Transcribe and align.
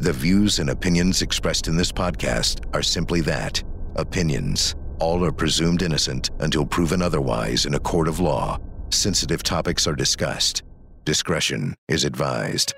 The 0.00 0.12
views 0.12 0.60
and 0.60 0.70
opinions 0.70 1.22
expressed 1.22 1.66
in 1.66 1.76
this 1.76 1.90
podcast 1.90 2.64
are 2.72 2.82
simply 2.82 3.20
that 3.22 3.60
opinions. 3.96 4.76
All 5.00 5.24
are 5.24 5.32
presumed 5.32 5.82
innocent 5.82 6.30
until 6.38 6.64
proven 6.64 7.02
otherwise 7.02 7.66
in 7.66 7.74
a 7.74 7.80
court 7.80 8.06
of 8.06 8.20
law. 8.20 8.60
Sensitive 8.90 9.42
topics 9.42 9.88
are 9.88 9.96
discussed. 9.96 10.62
Discretion 11.04 11.74
is 11.88 12.04
advised. 12.04 12.74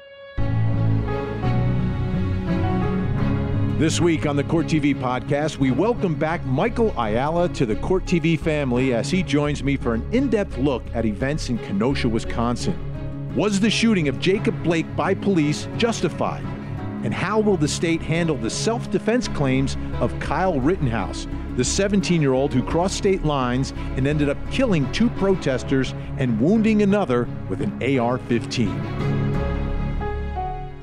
This 3.79 4.01
week 4.01 4.25
on 4.25 4.37
the 4.37 4.45
Court 4.45 4.65
TV 4.65 4.99
podcast, 4.99 5.59
we 5.59 5.71
welcome 5.71 6.15
back 6.15 6.43
Michael 6.47 6.95
Ayala 6.99 7.51
to 7.51 7.67
the 7.67 7.77
Court 7.77 8.07
TV 8.07 8.41
family 8.41 8.95
as 8.95 9.11
he 9.11 9.23
joins 9.23 9.63
me 9.63 9.77
for 9.77 9.93
an 9.93 10.09
in 10.11 10.31
depth 10.31 10.57
look 10.57 10.85
at 10.95 11.05
events 11.05 11.51
in 11.51 11.59
Kenosha, 11.59 12.09
Wisconsin. 12.09 13.35
Was 13.37 13.61
the 13.61 13.69
shooting 13.69 14.09
of 14.09 14.19
Jacob 14.21 14.63
Blake 14.63 14.87
by 14.97 15.13
police 15.13 15.69
justified? 15.77 16.60
And 17.03 17.15
how 17.15 17.41
will 17.41 17.57
the 17.57 17.69
state 17.69 18.03
handle 18.03 18.37
the 18.37 18.51
self 18.51 18.91
defense 18.91 19.27
claims 19.29 19.77
of 20.01 20.19
Kyle 20.21 20.61
Rittenhouse, 20.61 21.27
the 21.57 21.65
17 21.65 22.21
year 22.21 22.35
old 22.35 22.53
who 22.53 22.63
crossed 22.63 22.99
state 22.99 23.25
lines 23.25 23.73
and 23.97 24.07
ended 24.07 24.29
up 24.29 24.37
killing 24.51 24.91
two 24.93 25.09
protesters 25.11 25.95
and 26.19 26.39
wounding 26.41 26.83
another 26.83 27.27
with 27.49 27.63
an 27.63 27.99
AR 27.99 28.19
15? 28.19 29.21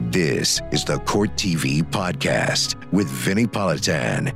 This 0.10 0.60
is 0.72 0.84
the 0.84 0.98
Court 1.00 1.30
TV 1.36 1.84
podcast 1.84 2.92
with 2.92 3.08
Vinnie 3.08 3.46
Politan. 3.46 4.34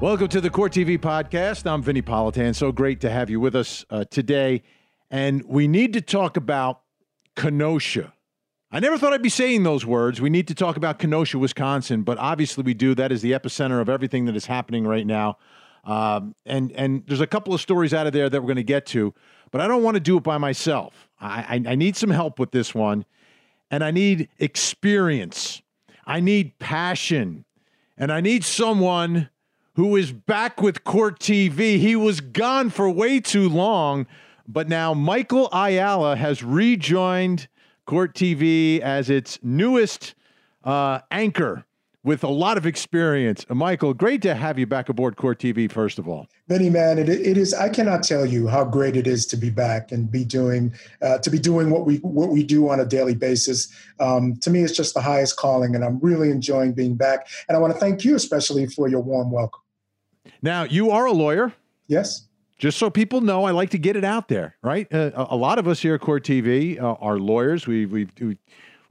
Welcome 0.00 0.28
to 0.28 0.40
the 0.40 0.48
Court 0.50 0.72
TV 0.72 0.98
podcast. 0.98 1.70
I'm 1.70 1.82
Vinnie 1.82 2.02
Politan. 2.02 2.56
So 2.56 2.72
great 2.72 3.00
to 3.02 3.10
have 3.10 3.28
you 3.28 3.38
with 3.38 3.54
us 3.54 3.84
uh, 3.90 4.04
today. 4.10 4.62
And 5.10 5.44
we 5.44 5.68
need 5.68 5.92
to 5.92 6.00
talk 6.00 6.38
about 6.38 6.79
Kenosha. 7.40 8.12
I 8.70 8.80
never 8.80 8.98
thought 8.98 9.14
I'd 9.14 9.22
be 9.22 9.30
saying 9.30 9.62
those 9.62 9.86
words. 9.86 10.20
We 10.20 10.28
need 10.28 10.46
to 10.48 10.54
talk 10.54 10.76
about 10.76 10.98
Kenosha, 10.98 11.38
Wisconsin, 11.38 12.02
but 12.02 12.18
obviously 12.18 12.62
we 12.62 12.74
do. 12.74 12.94
That 12.94 13.10
is 13.10 13.22
the 13.22 13.32
epicenter 13.32 13.80
of 13.80 13.88
everything 13.88 14.26
that 14.26 14.36
is 14.36 14.44
happening 14.44 14.86
right 14.86 15.06
now. 15.06 15.38
Um, 15.84 16.34
and 16.44 16.70
and 16.72 17.02
there's 17.06 17.22
a 17.22 17.26
couple 17.26 17.54
of 17.54 17.60
stories 17.62 17.94
out 17.94 18.06
of 18.06 18.12
there 18.12 18.28
that 18.28 18.42
we're 18.42 18.46
going 18.46 18.56
to 18.56 18.62
get 18.62 18.84
to, 18.86 19.14
but 19.50 19.62
I 19.62 19.68
don't 19.68 19.82
want 19.82 19.94
to 19.94 20.00
do 20.00 20.18
it 20.18 20.22
by 20.22 20.36
myself. 20.36 21.08
I, 21.18 21.62
I, 21.66 21.72
I 21.72 21.74
need 21.76 21.96
some 21.96 22.10
help 22.10 22.38
with 22.38 22.50
this 22.50 22.74
one, 22.74 23.06
and 23.70 23.82
I 23.82 23.90
need 23.90 24.28
experience. 24.38 25.62
I 26.06 26.20
need 26.20 26.58
passion, 26.58 27.46
and 27.96 28.12
I 28.12 28.20
need 28.20 28.44
someone 28.44 29.30
who 29.76 29.96
is 29.96 30.12
back 30.12 30.60
with 30.60 30.84
Court 30.84 31.18
TV. 31.18 31.78
He 31.78 31.96
was 31.96 32.20
gone 32.20 32.68
for 32.68 32.90
way 32.90 33.18
too 33.18 33.48
long. 33.48 34.06
But 34.52 34.68
now 34.68 34.94
Michael 34.94 35.48
Ayala 35.52 36.16
has 36.16 36.42
rejoined 36.42 37.46
Court 37.86 38.16
TV 38.16 38.80
as 38.80 39.08
its 39.08 39.38
newest 39.44 40.16
uh, 40.64 40.98
anchor 41.12 41.64
with 42.02 42.24
a 42.24 42.28
lot 42.28 42.58
of 42.58 42.66
experience. 42.66 43.46
Uh, 43.48 43.54
Michael, 43.54 43.94
great 43.94 44.22
to 44.22 44.34
have 44.34 44.58
you 44.58 44.66
back 44.66 44.88
aboard 44.88 45.16
Court 45.16 45.38
TV, 45.38 45.70
first 45.70 46.00
of 46.00 46.08
all. 46.08 46.26
Vinnie, 46.48 46.68
man, 46.68 46.98
it, 46.98 47.08
it 47.08 47.36
is. 47.36 47.54
I 47.54 47.68
cannot 47.68 48.02
tell 48.02 48.26
you 48.26 48.48
how 48.48 48.64
great 48.64 48.96
it 48.96 49.06
is 49.06 49.24
to 49.26 49.36
be 49.36 49.50
back 49.50 49.92
and 49.92 50.10
be 50.10 50.24
doing 50.24 50.74
uh, 51.00 51.18
to 51.18 51.30
be 51.30 51.38
doing 51.38 51.70
what 51.70 51.86
we 51.86 51.98
what 51.98 52.30
we 52.30 52.42
do 52.42 52.68
on 52.70 52.80
a 52.80 52.84
daily 52.84 53.14
basis. 53.14 53.72
Um, 54.00 54.34
to 54.38 54.50
me, 54.50 54.62
it's 54.64 54.76
just 54.76 54.94
the 54.94 55.00
highest 55.00 55.36
calling, 55.36 55.76
and 55.76 55.84
I'm 55.84 56.00
really 56.00 56.30
enjoying 56.30 56.72
being 56.72 56.96
back. 56.96 57.28
And 57.48 57.56
I 57.56 57.60
want 57.60 57.72
to 57.72 57.78
thank 57.78 58.04
you 58.04 58.16
especially 58.16 58.66
for 58.66 58.88
your 58.88 59.00
warm 59.00 59.30
welcome. 59.30 59.60
Now, 60.42 60.64
you 60.64 60.90
are 60.90 61.06
a 61.06 61.12
lawyer. 61.12 61.52
Yes 61.86 62.26
just 62.60 62.78
so 62.78 62.90
people 62.90 63.22
know, 63.22 63.44
I 63.44 63.52
like 63.52 63.70
to 63.70 63.78
get 63.78 63.96
it 63.96 64.04
out 64.04 64.28
there, 64.28 64.54
right? 64.62 64.86
Uh, 64.92 65.10
a, 65.14 65.34
a, 65.34 65.36
lot 65.36 65.58
of 65.58 65.66
us 65.66 65.80
here 65.80 65.94
at 65.94 66.02
Court 66.02 66.22
TV 66.22 66.78
uh, 66.78 66.92
are 67.00 67.18
lawyers. 67.18 67.66
We've, 67.66 67.90
we've, 67.90 68.10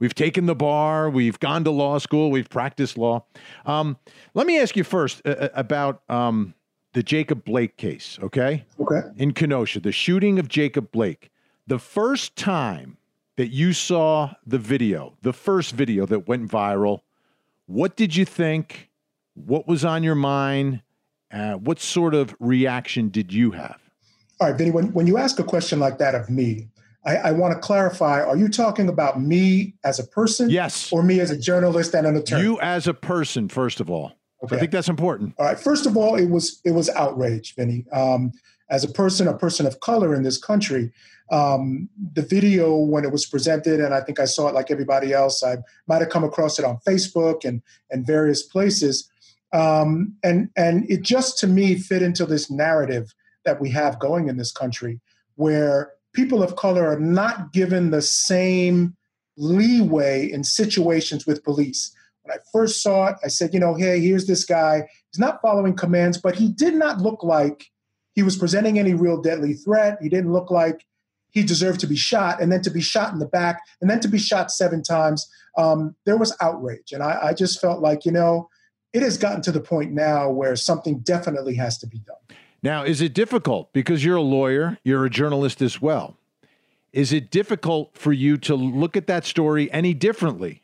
we've 0.00 0.14
taken 0.14 0.46
the 0.46 0.56
bar, 0.56 1.08
we've 1.08 1.38
gone 1.38 1.62
to 1.64 1.70
law 1.70 1.98
school, 1.98 2.32
we've 2.32 2.48
practiced 2.48 2.98
law. 2.98 3.24
Um, 3.64 3.96
let 4.34 4.48
me 4.48 4.58
ask 4.58 4.76
you 4.76 4.82
first 4.82 5.22
uh, 5.24 5.30
uh 5.30 5.48
about 5.54 6.02
um, 6.10 6.54
the 6.94 7.02
Jacob 7.04 7.44
Blake 7.44 7.76
case, 7.76 8.18
okay? 8.20 8.64
Okay. 8.80 9.02
In 9.16 9.32
Kenosha, 9.32 9.78
the 9.78 9.92
shooting 9.92 10.40
of 10.40 10.48
Jacob 10.48 10.90
Blake. 10.90 11.30
The 11.68 11.78
first 11.78 12.34
time 12.34 12.96
that 13.36 13.52
you 13.52 13.72
saw 13.72 14.34
the 14.44 14.58
video, 14.58 15.16
the 15.22 15.32
first 15.32 15.76
video 15.76 16.06
that 16.06 16.26
went 16.26 16.50
viral, 16.50 17.02
what 17.66 17.96
did 17.96 18.16
you 18.16 18.24
think? 18.24 18.90
What 19.34 19.68
was 19.68 19.84
on 19.84 20.02
your 20.02 20.16
mind? 20.16 20.82
Uh, 21.32 21.54
what 21.54 21.78
sort 21.78 22.14
of 22.14 22.34
reaction 22.40 23.08
did 23.08 23.32
you 23.32 23.52
have? 23.52 23.78
All 24.40 24.48
right, 24.48 24.56
Vinnie, 24.56 24.70
when, 24.70 24.92
when 24.92 25.06
you 25.06 25.18
ask 25.18 25.38
a 25.38 25.44
question 25.44 25.78
like 25.78 25.98
that 25.98 26.14
of 26.14 26.28
me, 26.30 26.68
I, 27.04 27.16
I 27.16 27.32
want 27.32 27.54
to 27.54 27.60
clarify 27.60 28.22
are 28.22 28.36
you 28.36 28.48
talking 28.48 28.88
about 28.88 29.20
me 29.20 29.74
as 29.84 29.98
a 29.98 30.06
person? 30.06 30.50
Yes. 30.50 30.92
Or 30.92 31.02
me 31.02 31.20
as 31.20 31.30
a 31.30 31.38
journalist 31.38 31.94
and 31.94 32.06
an 32.06 32.16
attorney? 32.16 32.42
You 32.42 32.60
as 32.60 32.86
a 32.86 32.94
person, 32.94 33.48
first 33.48 33.80
of 33.80 33.90
all. 33.90 34.12
Okay. 34.42 34.56
I 34.56 34.58
think 34.58 34.70
that's 34.70 34.88
important. 34.88 35.34
All 35.38 35.46
right. 35.46 35.58
First 35.58 35.86
of 35.86 35.96
all, 35.96 36.16
it 36.16 36.30
was 36.30 36.60
it 36.64 36.72
was 36.72 36.88
outrage, 36.90 37.54
Vinnie. 37.54 37.86
Um, 37.92 38.32
as 38.70 38.84
a 38.84 38.88
person, 38.88 39.28
a 39.28 39.36
person 39.36 39.66
of 39.66 39.80
color 39.80 40.14
in 40.14 40.22
this 40.22 40.38
country, 40.38 40.92
um, 41.30 41.88
the 42.12 42.22
video 42.22 42.76
when 42.76 43.04
it 43.04 43.12
was 43.12 43.26
presented, 43.26 43.80
and 43.80 43.92
I 43.92 44.00
think 44.00 44.18
I 44.18 44.24
saw 44.24 44.48
it 44.48 44.54
like 44.54 44.70
everybody 44.70 45.12
else. 45.12 45.42
I 45.42 45.58
might 45.86 46.00
have 46.00 46.08
come 46.08 46.24
across 46.24 46.58
it 46.58 46.64
on 46.64 46.78
Facebook 46.86 47.44
and 47.44 47.62
and 47.90 48.06
various 48.06 48.42
places. 48.42 49.09
Um, 49.52 50.14
and 50.22 50.48
and 50.56 50.88
it 50.90 51.02
just 51.02 51.38
to 51.38 51.46
me 51.46 51.76
fit 51.76 52.02
into 52.02 52.24
this 52.24 52.50
narrative 52.50 53.14
that 53.44 53.60
we 53.60 53.70
have 53.70 53.98
going 53.98 54.28
in 54.28 54.36
this 54.36 54.52
country, 54.52 55.00
where 55.34 55.92
people 56.12 56.42
of 56.42 56.56
color 56.56 56.86
are 56.86 57.00
not 57.00 57.52
given 57.52 57.90
the 57.90 58.02
same 58.02 58.96
leeway 59.36 60.30
in 60.30 60.44
situations 60.44 61.26
with 61.26 61.42
police. 61.44 61.94
When 62.22 62.36
I 62.36 62.40
first 62.52 62.82
saw 62.82 63.08
it, 63.08 63.16
I 63.24 63.28
said, 63.28 63.54
you 63.54 63.60
know, 63.60 63.74
hey, 63.74 64.00
here's 64.00 64.26
this 64.26 64.44
guy. 64.44 64.86
He's 65.10 65.18
not 65.18 65.40
following 65.40 65.74
commands, 65.74 66.18
but 66.18 66.36
he 66.36 66.48
did 66.48 66.74
not 66.74 67.00
look 67.00 67.24
like 67.24 67.66
he 68.14 68.22
was 68.22 68.36
presenting 68.36 68.78
any 68.78 68.92
real 68.92 69.20
deadly 69.20 69.54
threat. 69.54 69.98
He 70.02 70.08
didn't 70.08 70.32
look 70.32 70.50
like 70.50 70.84
he 71.30 71.42
deserved 71.42 71.80
to 71.80 71.86
be 71.86 71.96
shot, 71.96 72.42
and 72.42 72.52
then 72.52 72.60
to 72.62 72.70
be 72.70 72.80
shot 72.80 73.12
in 73.12 73.20
the 73.20 73.26
back, 73.26 73.60
and 73.80 73.88
then 73.88 74.00
to 74.00 74.08
be 74.08 74.18
shot 74.18 74.50
seven 74.50 74.82
times. 74.82 75.28
Um, 75.56 75.94
there 76.04 76.16
was 76.16 76.36
outrage, 76.40 76.92
and 76.92 77.02
I, 77.02 77.18
I 77.28 77.34
just 77.34 77.60
felt 77.60 77.80
like, 77.80 78.04
you 78.04 78.12
know, 78.12 78.48
it 78.92 79.02
has 79.02 79.16
gotten 79.16 79.42
to 79.42 79.52
the 79.52 79.60
point 79.60 79.92
now 79.92 80.30
where 80.30 80.56
something 80.56 80.98
definitely 81.00 81.54
has 81.54 81.78
to 81.78 81.86
be 81.86 81.98
done. 81.98 82.16
Now, 82.62 82.84
is 82.84 83.00
it 83.00 83.14
difficult 83.14 83.72
because 83.72 84.04
you're 84.04 84.16
a 84.16 84.22
lawyer, 84.22 84.78
you're 84.84 85.04
a 85.04 85.10
journalist 85.10 85.62
as 85.62 85.80
well? 85.80 86.16
Is 86.92 87.12
it 87.12 87.30
difficult 87.30 87.96
for 87.96 88.12
you 88.12 88.36
to 88.38 88.54
look 88.54 88.96
at 88.96 89.06
that 89.06 89.24
story 89.24 89.70
any 89.72 89.94
differently 89.94 90.62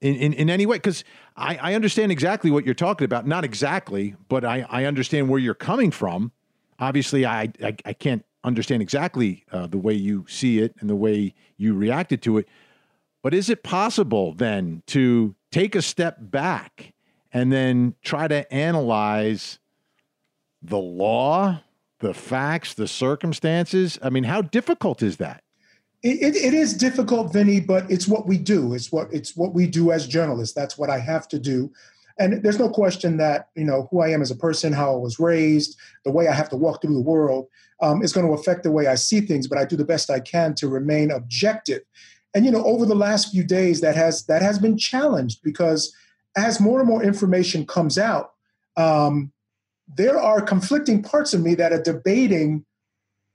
in, 0.00 0.14
in, 0.14 0.32
in 0.32 0.50
any 0.50 0.66
way? 0.66 0.76
Because 0.76 1.04
I, 1.36 1.56
I 1.56 1.74
understand 1.74 2.12
exactly 2.12 2.50
what 2.50 2.64
you're 2.64 2.74
talking 2.74 3.04
about. 3.04 3.26
Not 3.26 3.44
exactly, 3.44 4.14
but 4.28 4.44
I, 4.44 4.64
I 4.70 4.84
understand 4.84 5.28
where 5.28 5.40
you're 5.40 5.54
coming 5.54 5.90
from. 5.90 6.32
Obviously, 6.78 7.26
I, 7.26 7.52
I, 7.62 7.76
I 7.84 7.92
can't 7.92 8.24
understand 8.44 8.82
exactly 8.82 9.44
uh, 9.52 9.66
the 9.66 9.78
way 9.78 9.94
you 9.94 10.24
see 10.28 10.60
it 10.60 10.74
and 10.80 10.88
the 10.88 10.96
way 10.96 11.34
you 11.56 11.74
reacted 11.74 12.22
to 12.22 12.38
it. 12.38 12.48
But 13.22 13.34
is 13.34 13.50
it 13.50 13.62
possible 13.62 14.32
then 14.32 14.82
to 14.88 15.34
take 15.50 15.74
a 15.74 15.82
step 15.82 16.16
back 16.20 16.91
and 17.32 17.52
then 17.52 17.94
try 18.02 18.28
to 18.28 18.52
analyze 18.52 19.58
the 20.62 20.78
law, 20.78 21.60
the 22.00 22.14
facts, 22.14 22.74
the 22.74 22.88
circumstances? 22.88 23.98
I 24.02 24.10
mean, 24.10 24.24
how 24.24 24.42
difficult 24.42 25.02
is 25.02 25.16
that? 25.18 25.42
It, 26.02 26.34
it 26.34 26.52
is 26.52 26.74
difficult, 26.74 27.32
Vinnie, 27.32 27.60
but 27.60 27.88
it's 27.88 28.08
what 28.08 28.26
we 28.26 28.36
do. 28.36 28.74
It's 28.74 28.90
what 28.90 29.12
it's 29.12 29.36
what 29.36 29.54
we 29.54 29.68
do 29.68 29.92
as 29.92 30.08
journalists. 30.08 30.52
That's 30.52 30.76
what 30.76 30.90
I 30.90 30.98
have 30.98 31.28
to 31.28 31.38
do. 31.38 31.70
And 32.18 32.42
there's 32.42 32.58
no 32.58 32.68
question 32.68 33.16
that 33.18 33.48
you 33.54 33.64
know 33.64 33.88
who 33.90 34.00
I 34.00 34.08
am 34.08 34.20
as 34.20 34.32
a 34.32 34.36
person, 34.36 34.72
how 34.72 34.92
I 34.92 34.96
was 34.96 35.20
raised, 35.20 35.78
the 36.04 36.10
way 36.10 36.26
I 36.26 36.34
have 36.34 36.48
to 36.50 36.56
walk 36.56 36.82
through 36.82 36.94
the 36.94 37.00
world 37.00 37.46
um, 37.80 38.02
is 38.02 38.12
going 38.12 38.26
to 38.26 38.32
affect 38.32 38.64
the 38.64 38.72
way 38.72 38.88
I 38.88 38.96
see 38.96 39.20
things. 39.20 39.46
But 39.46 39.58
I 39.58 39.64
do 39.64 39.76
the 39.76 39.84
best 39.84 40.10
I 40.10 40.18
can 40.18 40.54
to 40.56 40.66
remain 40.66 41.12
objective. 41.12 41.82
And 42.34 42.44
you 42.44 42.50
know, 42.50 42.64
over 42.64 42.84
the 42.84 42.96
last 42.96 43.30
few 43.30 43.44
days, 43.44 43.80
that 43.82 43.94
has 43.94 44.24
that 44.26 44.42
has 44.42 44.58
been 44.58 44.76
challenged 44.76 45.40
because 45.44 45.94
as 46.36 46.60
more 46.60 46.80
and 46.80 46.88
more 46.88 47.02
information 47.02 47.66
comes 47.66 47.98
out, 47.98 48.32
um, 48.76 49.32
there 49.94 50.18
are 50.18 50.40
conflicting 50.40 51.02
parts 51.02 51.34
of 51.34 51.42
me 51.42 51.54
that 51.54 51.72
are 51.72 51.82
debating 51.82 52.64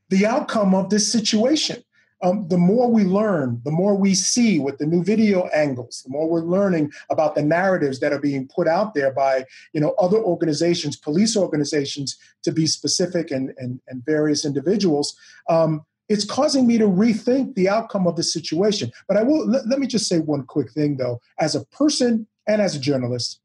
the 0.09 0.25
outcome 0.25 0.73
of 0.73 0.89
this 0.89 1.11
situation. 1.11 1.83
Um, 2.23 2.47
the 2.47 2.57
more 2.57 2.89
we 2.89 3.03
learn, 3.03 3.61
the 3.63 3.71
more 3.71 3.95
we 3.95 4.15
see 4.15 4.57
with 4.57 4.79
the 4.79 4.87
new 4.87 5.03
video 5.03 5.45
angles, 5.47 6.01
the 6.03 6.09
more 6.09 6.27
we're 6.27 6.41
learning 6.41 6.91
about 7.11 7.35
the 7.35 7.43
narratives 7.43 7.99
that 7.99 8.11
are 8.11 8.19
being 8.19 8.47
put 8.47 8.67
out 8.67 8.95
there 8.95 9.11
by 9.11 9.45
you 9.73 9.79
know 9.79 9.91
other 9.99 10.17
organizations, 10.17 10.97
police 10.97 11.37
organizations, 11.37 12.17
to 12.41 12.51
be 12.51 12.65
specific, 12.65 13.29
and 13.29 13.53
and, 13.57 13.79
and 13.87 14.03
various 14.03 14.45
individuals. 14.45 15.15
Um, 15.47 15.85
it's 16.09 16.25
causing 16.25 16.65
me 16.65 16.79
to 16.79 16.85
rethink 16.85 17.53
the 17.53 17.69
outcome 17.69 18.07
of 18.07 18.15
the 18.15 18.23
situation. 18.23 18.91
But 19.07 19.17
I 19.17 19.23
will 19.23 19.45
let, 19.45 19.67
let 19.67 19.77
me 19.77 19.85
just 19.85 20.07
say 20.07 20.17
one 20.17 20.43
quick 20.43 20.71
thing 20.71 20.97
though. 20.97 21.21
As 21.39 21.53
a 21.53 21.65
person 21.65 22.25
and 22.47 22.61
as 22.61 22.75
a 22.75 22.79
journalist, 22.79 23.39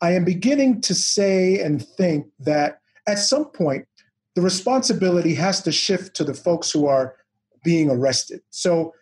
I 0.00 0.12
am 0.12 0.24
beginning 0.24 0.80
to 0.82 0.94
say 0.94 1.60
and 1.60 1.86
think 1.86 2.26
that 2.40 2.80
at 3.06 3.18
some 3.18 3.46
point, 3.46 3.86
the 4.34 4.42
responsibility 4.42 5.34
has 5.34 5.62
to 5.62 5.72
shift 5.72 6.14
to 6.16 6.24
the 6.24 6.34
folks 6.34 6.70
who 6.70 6.86
are 6.86 7.16
being 7.64 7.90
arrested. 7.90 8.40
So 8.50 8.92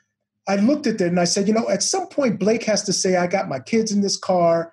I 0.46 0.56
looked 0.56 0.86
at 0.86 1.00
it 1.00 1.08
and 1.08 1.18
I 1.18 1.24
said, 1.24 1.48
you 1.48 1.54
know, 1.54 1.68
at 1.68 1.82
some 1.82 2.06
point, 2.08 2.38
Blake 2.38 2.62
has 2.64 2.82
to 2.84 2.92
say, 2.92 3.16
I 3.16 3.26
got 3.26 3.48
my 3.48 3.58
kids 3.58 3.90
in 3.90 4.00
this 4.00 4.16
car. 4.16 4.72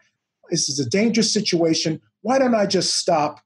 This 0.50 0.70
is 0.70 0.80
a 0.80 0.90
dangerous 0.90 1.34
situation. 1.34 2.00
Why 2.22 2.38
don't 2.38 2.56
I 2.56 2.66
just 2.66 2.96
stop 2.96 3.40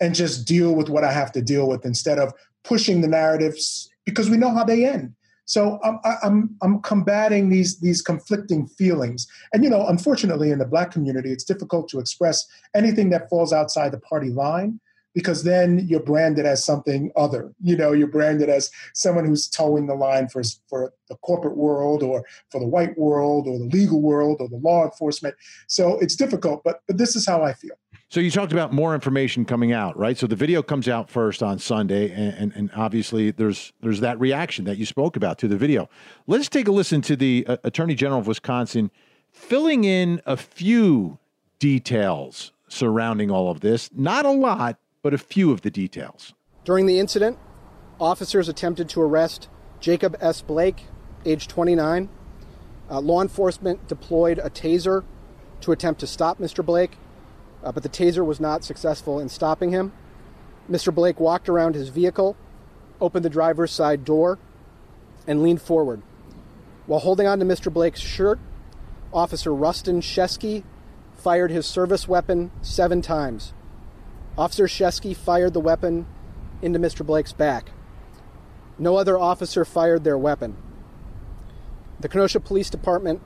and 0.00 0.14
just 0.14 0.46
deal 0.46 0.74
with 0.74 0.88
what 0.88 1.04
I 1.04 1.12
have 1.12 1.32
to 1.32 1.42
deal 1.42 1.68
with 1.68 1.84
instead 1.84 2.18
of 2.18 2.32
pushing 2.64 3.00
the 3.00 3.08
narratives 3.08 3.88
because 4.04 4.30
we 4.30 4.36
know 4.36 4.50
how 4.50 4.64
they 4.64 4.86
end. 4.86 5.14
So 5.50 5.80
I'm, 5.82 5.98
I'm, 6.22 6.56
I'm 6.62 6.80
combating 6.80 7.48
these, 7.48 7.80
these 7.80 8.02
conflicting 8.02 8.68
feelings. 8.68 9.26
And, 9.52 9.64
you 9.64 9.70
know, 9.70 9.84
unfortunately, 9.88 10.52
in 10.52 10.60
the 10.60 10.64
Black 10.64 10.92
community, 10.92 11.32
it's 11.32 11.42
difficult 11.42 11.88
to 11.88 11.98
express 11.98 12.46
anything 12.72 13.10
that 13.10 13.28
falls 13.28 13.52
outside 13.52 13.90
the 13.90 13.98
party 13.98 14.30
line 14.30 14.78
because 15.12 15.42
then 15.42 15.84
you're 15.88 16.04
branded 16.04 16.46
as 16.46 16.64
something 16.64 17.10
other. 17.16 17.52
You 17.60 17.76
know, 17.76 17.90
you're 17.90 18.06
branded 18.06 18.48
as 18.48 18.70
someone 18.94 19.24
who's 19.24 19.48
toeing 19.48 19.88
the 19.88 19.96
line 19.96 20.28
for, 20.28 20.44
for 20.68 20.92
the 21.08 21.16
corporate 21.16 21.56
world 21.56 22.04
or 22.04 22.24
for 22.50 22.60
the 22.60 22.68
white 22.68 22.96
world 22.96 23.48
or 23.48 23.58
the 23.58 23.76
legal 23.76 24.00
world 24.00 24.36
or 24.38 24.48
the 24.48 24.58
law 24.58 24.84
enforcement. 24.84 25.34
So 25.66 25.98
it's 25.98 26.14
difficult, 26.14 26.62
but, 26.62 26.82
but 26.86 26.96
this 26.96 27.16
is 27.16 27.26
how 27.26 27.42
I 27.42 27.54
feel. 27.54 27.74
So 28.10 28.18
you 28.18 28.32
talked 28.32 28.50
about 28.50 28.72
more 28.72 28.92
information 28.92 29.44
coming 29.44 29.70
out, 29.70 29.96
right? 29.96 30.18
So 30.18 30.26
the 30.26 30.34
video 30.34 30.64
comes 30.64 30.88
out 30.88 31.08
first 31.08 31.44
on 31.44 31.60
Sunday, 31.60 32.10
and, 32.10 32.34
and, 32.34 32.52
and, 32.56 32.70
obviously 32.74 33.30
there's 33.30 33.72
there's 33.82 34.00
that 34.00 34.18
reaction 34.18 34.64
that 34.64 34.78
you 34.78 34.84
spoke 34.84 35.14
about 35.14 35.38
to 35.38 35.48
the 35.48 35.56
video. 35.56 35.88
Let's 36.26 36.48
take 36.48 36.66
a 36.66 36.72
listen 36.72 37.02
to 37.02 37.14
the 37.14 37.44
uh, 37.46 37.58
Attorney 37.62 37.94
General 37.94 38.18
of 38.18 38.26
Wisconsin 38.26 38.90
filling 39.30 39.84
in 39.84 40.20
a 40.26 40.36
few 40.36 41.20
details 41.60 42.50
surrounding 42.66 43.30
all 43.30 43.48
of 43.48 43.60
this. 43.60 43.88
Not 43.94 44.26
a 44.26 44.32
lot, 44.32 44.76
but 45.02 45.14
a 45.14 45.18
few 45.18 45.52
of 45.52 45.60
the 45.60 45.70
details. 45.70 46.34
During 46.64 46.86
the 46.86 46.98
incident, 46.98 47.38
officers 48.00 48.48
attempted 48.48 48.88
to 48.88 49.02
arrest 49.02 49.48
Jacob 49.78 50.16
S. 50.20 50.42
Blake, 50.42 50.86
age 51.24 51.46
29. 51.46 52.08
Uh, 52.90 53.00
law 53.00 53.22
enforcement 53.22 53.86
deployed 53.86 54.40
a 54.40 54.50
taser 54.50 55.04
to 55.60 55.70
attempt 55.70 56.00
to 56.00 56.08
stop 56.08 56.40
Mr. 56.40 56.66
Blake 56.66 56.96
uh, 57.62 57.72
but 57.72 57.82
the 57.82 57.88
taser 57.88 58.24
was 58.24 58.40
not 58.40 58.64
successful 58.64 59.18
in 59.20 59.28
stopping 59.28 59.70
him. 59.70 59.92
Mr. 60.70 60.94
Blake 60.94 61.18
walked 61.20 61.48
around 61.48 61.74
his 61.74 61.88
vehicle, 61.88 62.36
opened 63.00 63.24
the 63.24 63.30
driver's 63.30 63.72
side 63.72 64.04
door, 64.04 64.38
and 65.26 65.42
leaned 65.42 65.60
forward. 65.60 66.02
While 66.86 67.00
holding 67.00 67.26
on 67.26 67.38
to 67.40 67.44
Mr. 67.44 67.72
Blake's 67.72 68.00
shirt, 68.00 68.38
Officer 69.12 69.50
Rusten 69.50 69.98
Sheskey 69.98 70.64
fired 71.14 71.50
his 71.50 71.66
service 71.66 72.08
weapon 72.08 72.50
seven 72.62 73.02
times. 73.02 73.52
Officer 74.38 74.66
Shesky 74.66 75.14
fired 75.14 75.52
the 75.52 75.60
weapon 75.60 76.06
into 76.62 76.78
Mr. 76.78 77.04
Blake's 77.04 77.32
back. 77.32 77.72
No 78.78 78.96
other 78.96 79.18
officer 79.18 79.64
fired 79.64 80.04
their 80.04 80.16
weapon. 80.16 80.56
The 82.00 82.08
Kenosha 82.08 82.40
Police 82.40 82.70
Department 82.70 83.20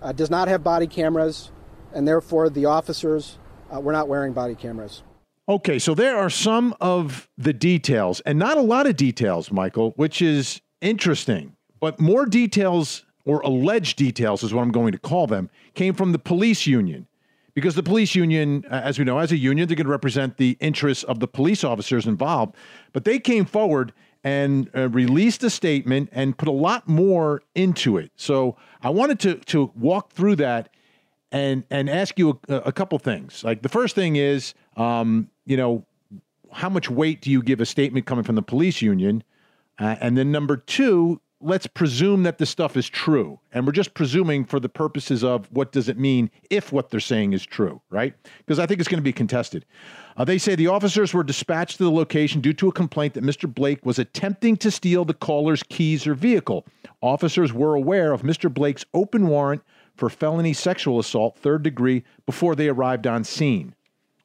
uh, 0.00 0.12
does 0.12 0.30
not 0.30 0.46
have 0.46 0.62
body 0.62 0.86
cameras, 0.86 1.50
and 1.92 2.06
therefore 2.06 2.48
the 2.48 2.66
officers 2.66 3.38
uh, 3.74 3.80
we're 3.80 3.92
not 3.92 4.08
wearing 4.08 4.32
body 4.32 4.54
cameras. 4.54 5.02
Okay, 5.48 5.78
so 5.78 5.94
there 5.94 6.16
are 6.16 6.30
some 6.30 6.74
of 6.80 7.28
the 7.36 7.52
details, 7.52 8.20
and 8.20 8.38
not 8.38 8.56
a 8.56 8.62
lot 8.62 8.86
of 8.86 8.96
details, 8.96 9.50
Michael, 9.50 9.92
which 9.96 10.22
is 10.22 10.60
interesting. 10.80 11.56
But 11.80 11.98
more 11.98 12.26
details, 12.26 13.04
or 13.24 13.40
alleged 13.40 13.96
details 13.96 14.42
is 14.42 14.54
what 14.54 14.62
I'm 14.62 14.70
going 14.70 14.92
to 14.92 14.98
call 14.98 15.26
them, 15.26 15.50
came 15.74 15.94
from 15.94 16.12
the 16.12 16.18
police 16.18 16.66
union. 16.66 17.06
Because 17.52 17.74
the 17.74 17.82
police 17.82 18.14
union, 18.14 18.64
as 18.70 18.98
we 18.98 19.04
know, 19.04 19.18
as 19.18 19.32
a 19.32 19.36
union, 19.36 19.66
they're 19.66 19.76
going 19.76 19.86
to 19.86 19.90
represent 19.90 20.36
the 20.36 20.56
interests 20.60 21.02
of 21.04 21.18
the 21.18 21.26
police 21.26 21.64
officers 21.64 22.06
involved. 22.06 22.54
But 22.92 23.04
they 23.04 23.18
came 23.18 23.44
forward 23.44 23.92
and 24.22 24.70
uh, 24.76 24.88
released 24.90 25.42
a 25.42 25.50
statement 25.50 26.10
and 26.12 26.38
put 26.38 26.46
a 26.46 26.52
lot 26.52 26.86
more 26.86 27.42
into 27.54 27.96
it. 27.96 28.12
So 28.14 28.56
I 28.82 28.90
wanted 28.90 29.18
to, 29.20 29.34
to 29.36 29.72
walk 29.74 30.12
through 30.12 30.36
that 30.36 30.68
and 31.32 31.64
and 31.70 31.88
ask 31.88 32.18
you 32.18 32.40
a, 32.48 32.56
a 32.56 32.72
couple 32.72 32.98
things. 32.98 33.44
Like 33.44 33.62
the 33.62 33.68
first 33.68 33.94
thing 33.94 34.16
is, 34.16 34.54
um, 34.76 35.30
you 35.46 35.56
know, 35.56 35.84
how 36.52 36.68
much 36.68 36.90
weight 36.90 37.20
do 37.20 37.30
you 37.30 37.42
give 37.42 37.60
a 37.60 37.66
statement 37.66 38.06
coming 38.06 38.24
from 38.24 38.34
the 38.34 38.42
police 38.42 38.82
union? 38.82 39.22
Uh, 39.78 39.96
and 40.00 40.18
then 40.18 40.30
number 40.30 40.56
two, 40.56 41.20
let's 41.40 41.66
presume 41.66 42.22
that 42.24 42.38
the 42.38 42.44
stuff 42.44 42.76
is 42.76 42.88
true. 42.88 43.40
And 43.52 43.64
we're 43.64 43.72
just 43.72 43.94
presuming 43.94 44.44
for 44.44 44.60
the 44.60 44.68
purposes 44.68 45.24
of 45.24 45.50
what 45.50 45.72
does 45.72 45.88
it 45.88 45.98
mean 45.98 46.30
if 46.50 46.70
what 46.70 46.90
they're 46.90 47.00
saying 47.00 47.32
is 47.32 47.46
true, 47.46 47.80
right? 47.88 48.14
Because 48.38 48.58
I 48.58 48.66
think 48.66 48.78
it's 48.80 48.88
going 48.88 48.98
to 48.98 49.02
be 49.02 49.12
contested. 49.12 49.64
Uh, 50.16 50.24
they 50.24 50.36
say 50.36 50.54
the 50.54 50.66
officers 50.66 51.14
were 51.14 51.22
dispatched 51.22 51.78
to 51.78 51.84
the 51.84 51.90
location 51.90 52.42
due 52.42 52.52
to 52.54 52.68
a 52.68 52.72
complaint 52.72 53.14
that 53.14 53.24
Mr. 53.24 53.52
Blake 53.52 53.86
was 53.86 53.98
attempting 53.98 54.56
to 54.58 54.70
steal 54.70 55.06
the 55.06 55.14
caller's 55.14 55.62
keys 55.62 56.06
or 56.06 56.14
vehicle. 56.14 56.66
Officers 57.00 57.54
were 57.54 57.74
aware 57.74 58.12
of 58.12 58.20
Mr. 58.20 58.52
Blake's 58.52 58.84
open 58.92 59.28
warrant 59.28 59.62
for 60.00 60.08
felony 60.08 60.54
sexual 60.54 60.98
assault, 60.98 61.36
third 61.36 61.62
degree, 61.62 62.02
before 62.24 62.56
they 62.56 62.68
arrived 62.68 63.06
on 63.06 63.22
scene. 63.22 63.74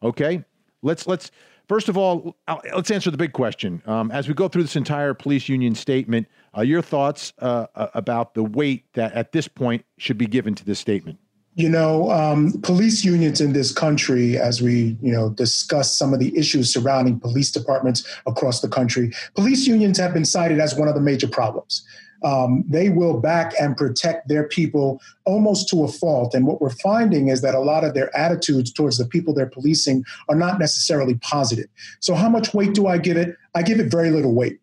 Okay, 0.02 0.44
let's 0.82 1.06
let's 1.06 1.32
first 1.68 1.90
of 1.90 1.98
all 1.98 2.38
let's 2.74 2.90
answer 2.90 3.12
the 3.12 3.18
big 3.18 3.34
question. 3.34 3.84
Um, 3.86 4.10
as 4.10 4.28
we 4.28 4.34
go 4.34 4.48
through 4.48 4.64
this 4.64 4.78
entire 4.78 5.14
police 5.14 5.50
union 5.50 5.76
statement, 5.76 6.28
uh, 6.58 6.62
your 6.62 6.82
thoughts 6.82 7.34
uh, 7.40 7.68
about 7.76 8.34
the 8.34 8.44
weight 8.44 8.86
that 8.94 9.14
at 9.14 9.34
this 9.34 9.48
point 9.50 9.86
should 9.98 10.18
be 10.18 10.28
given 10.28 10.56
to 10.56 10.66
this 10.66 10.80
statement. 10.80 11.20
You 11.58 11.70
know, 11.70 12.12
um, 12.12 12.54
police 12.64 13.06
unions 13.06 13.40
in 13.40 13.54
this 13.54 13.72
country, 13.72 14.38
as 14.38 14.62
we 14.62 14.98
you 15.02 15.12
know 15.12 15.30
discuss 15.30 15.96
some 15.96 16.14
of 16.14 16.22
the 16.22 16.36
issues 16.38 16.74
surrounding 16.74 17.20
police 17.20 17.52
departments 17.52 18.08
across 18.26 18.62
the 18.62 18.70
country, 18.70 19.12
police 19.36 19.68
unions 19.68 19.98
have 19.98 20.14
been 20.14 20.26
cited 20.26 20.60
as 20.62 20.74
one 20.74 20.88
of 20.88 20.96
the 20.96 21.02
major 21.02 21.28
problems 21.28 21.86
um, 22.24 22.64
they 22.68 22.90
will 22.90 23.20
back 23.20 23.54
and 23.60 23.76
protect 23.78 24.28
their 24.28 24.48
people 24.48 25.02
almost 25.26 25.70
to 25.70 25.84
a 25.84 25.88
fault. 25.88 26.34
And 26.34 26.46
what 26.48 26.62
we're 26.62 26.70
finding 26.70 27.28
is 27.28 27.42
that 27.42 27.56
a 27.56 27.60
lot 27.60 27.84
of 27.84 27.94
their 27.94 28.16
attitudes 28.16 28.72
towards 28.72 28.98
the 28.98 29.06
people 29.06 29.34
they're 29.34 29.46
policing 29.46 30.04
are 30.30 30.36
not 30.36 30.60
necessarily 30.60 31.16
positive. 31.16 31.68
So, 32.00 32.16
how 32.16 32.30
much 32.30 32.54
weight 32.54 32.74
do 32.74 32.88
I 32.88 32.98
give 32.98 33.18
it? 33.18 33.36
I 33.54 33.62
give 33.62 33.80
it 33.80 33.92
very 33.92 34.12
little 34.12 34.34
weight. 34.34 34.60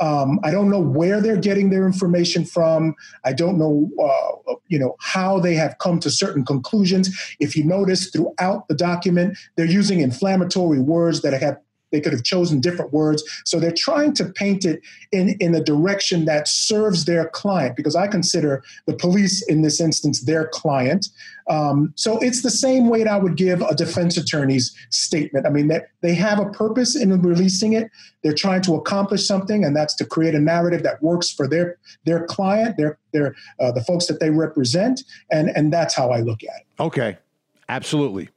Um, 0.00 0.40
I 0.42 0.50
don't 0.50 0.70
know 0.70 0.80
where 0.80 1.20
they're 1.20 1.36
getting 1.36 1.70
their 1.70 1.86
information 1.86 2.44
from. 2.44 2.94
I 3.24 3.32
don't 3.32 3.58
know, 3.58 3.88
uh, 3.98 4.54
you 4.68 4.78
know, 4.78 4.96
how 5.00 5.38
they 5.38 5.54
have 5.54 5.78
come 5.78 6.00
to 6.00 6.10
certain 6.10 6.44
conclusions. 6.44 7.18
If 7.40 7.56
you 7.56 7.64
notice 7.64 8.10
throughout 8.10 8.68
the 8.68 8.74
document, 8.74 9.38
they're 9.56 9.64
using 9.66 10.00
inflammatory 10.00 10.80
words 10.80 11.22
that 11.22 11.32
have 11.40 11.58
they 11.92 12.00
could 12.00 12.12
have 12.12 12.24
chosen 12.24 12.60
different 12.60 12.92
words. 12.92 13.22
So 13.44 13.60
they're 13.60 13.72
trying 13.76 14.12
to 14.14 14.24
paint 14.24 14.64
it 14.64 14.80
in, 15.12 15.36
in 15.40 15.54
a 15.54 15.62
direction 15.62 16.24
that 16.24 16.48
serves 16.48 17.04
their 17.04 17.28
client, 17.28 17.76
because 17.76 17.94
I 17.94 18.08
consider 18.08 18.62
the 18.86 18.94
police 18.94 19.42
in 19.46 19.62
this 19.62 19.80
instance 19.80 20.22
their 20.22 20.48
client. 20.48 21.08
Um, 21.48 21.92
so 21.94 22.18
it's 22.18 22.42
the 22.42 22.50
same 22.50 22.88
weight 22.88 23.06
I 23.06 23.18
would 23.18 23.36
give 23.36 23.62
a 23.62 23.74
defense 23.74 24.16
attorney's 24.16 24.76
statement. 24.90 25.46
I 25.46 25.50
mean, 25.50 25.68
they, 25.68 25.80
they 26.00 26.14
have 26.14 26.40
a 26.40 26.46
purpose 26.50 26.96
in 26.96 27.22
releasing 27.22 27.72
it. 27.72 27.88
They're 28.22 28.34
trying 28.34 28.62
to 28.62 28.74
accomplish 28.74 29.26
something, 29.26 29.64
and 29.64 29.76
that's 29.76 29.94
to 29.96 30.04
create 30.04 30.34
a 30.34 30.40
narrative 30.40 30.82
that 30.82 31.00
works 31.02 31.30
for 31.30 31.46
their 31.46 31.78
their 32.04 32.24
client, 32.26 32.76
their 32.76 32.98
their 33.12 33.36
uh, 33.60 33.70
the 33.70 33.84
folks 33.84 34.06
that 34.06 34.18
they 34.18 34.30
represent, 34.30 35.04
and 35.30 35.50
and 35.50 35.72
that's 35.72 35.94
how 35.94 36.10
I 36.10 36.20
look 36.20 36.42
at 36.42 36.62
it. 36.62 36.82
Okay, 36.82 37.16
absolutely. 37.68 38.28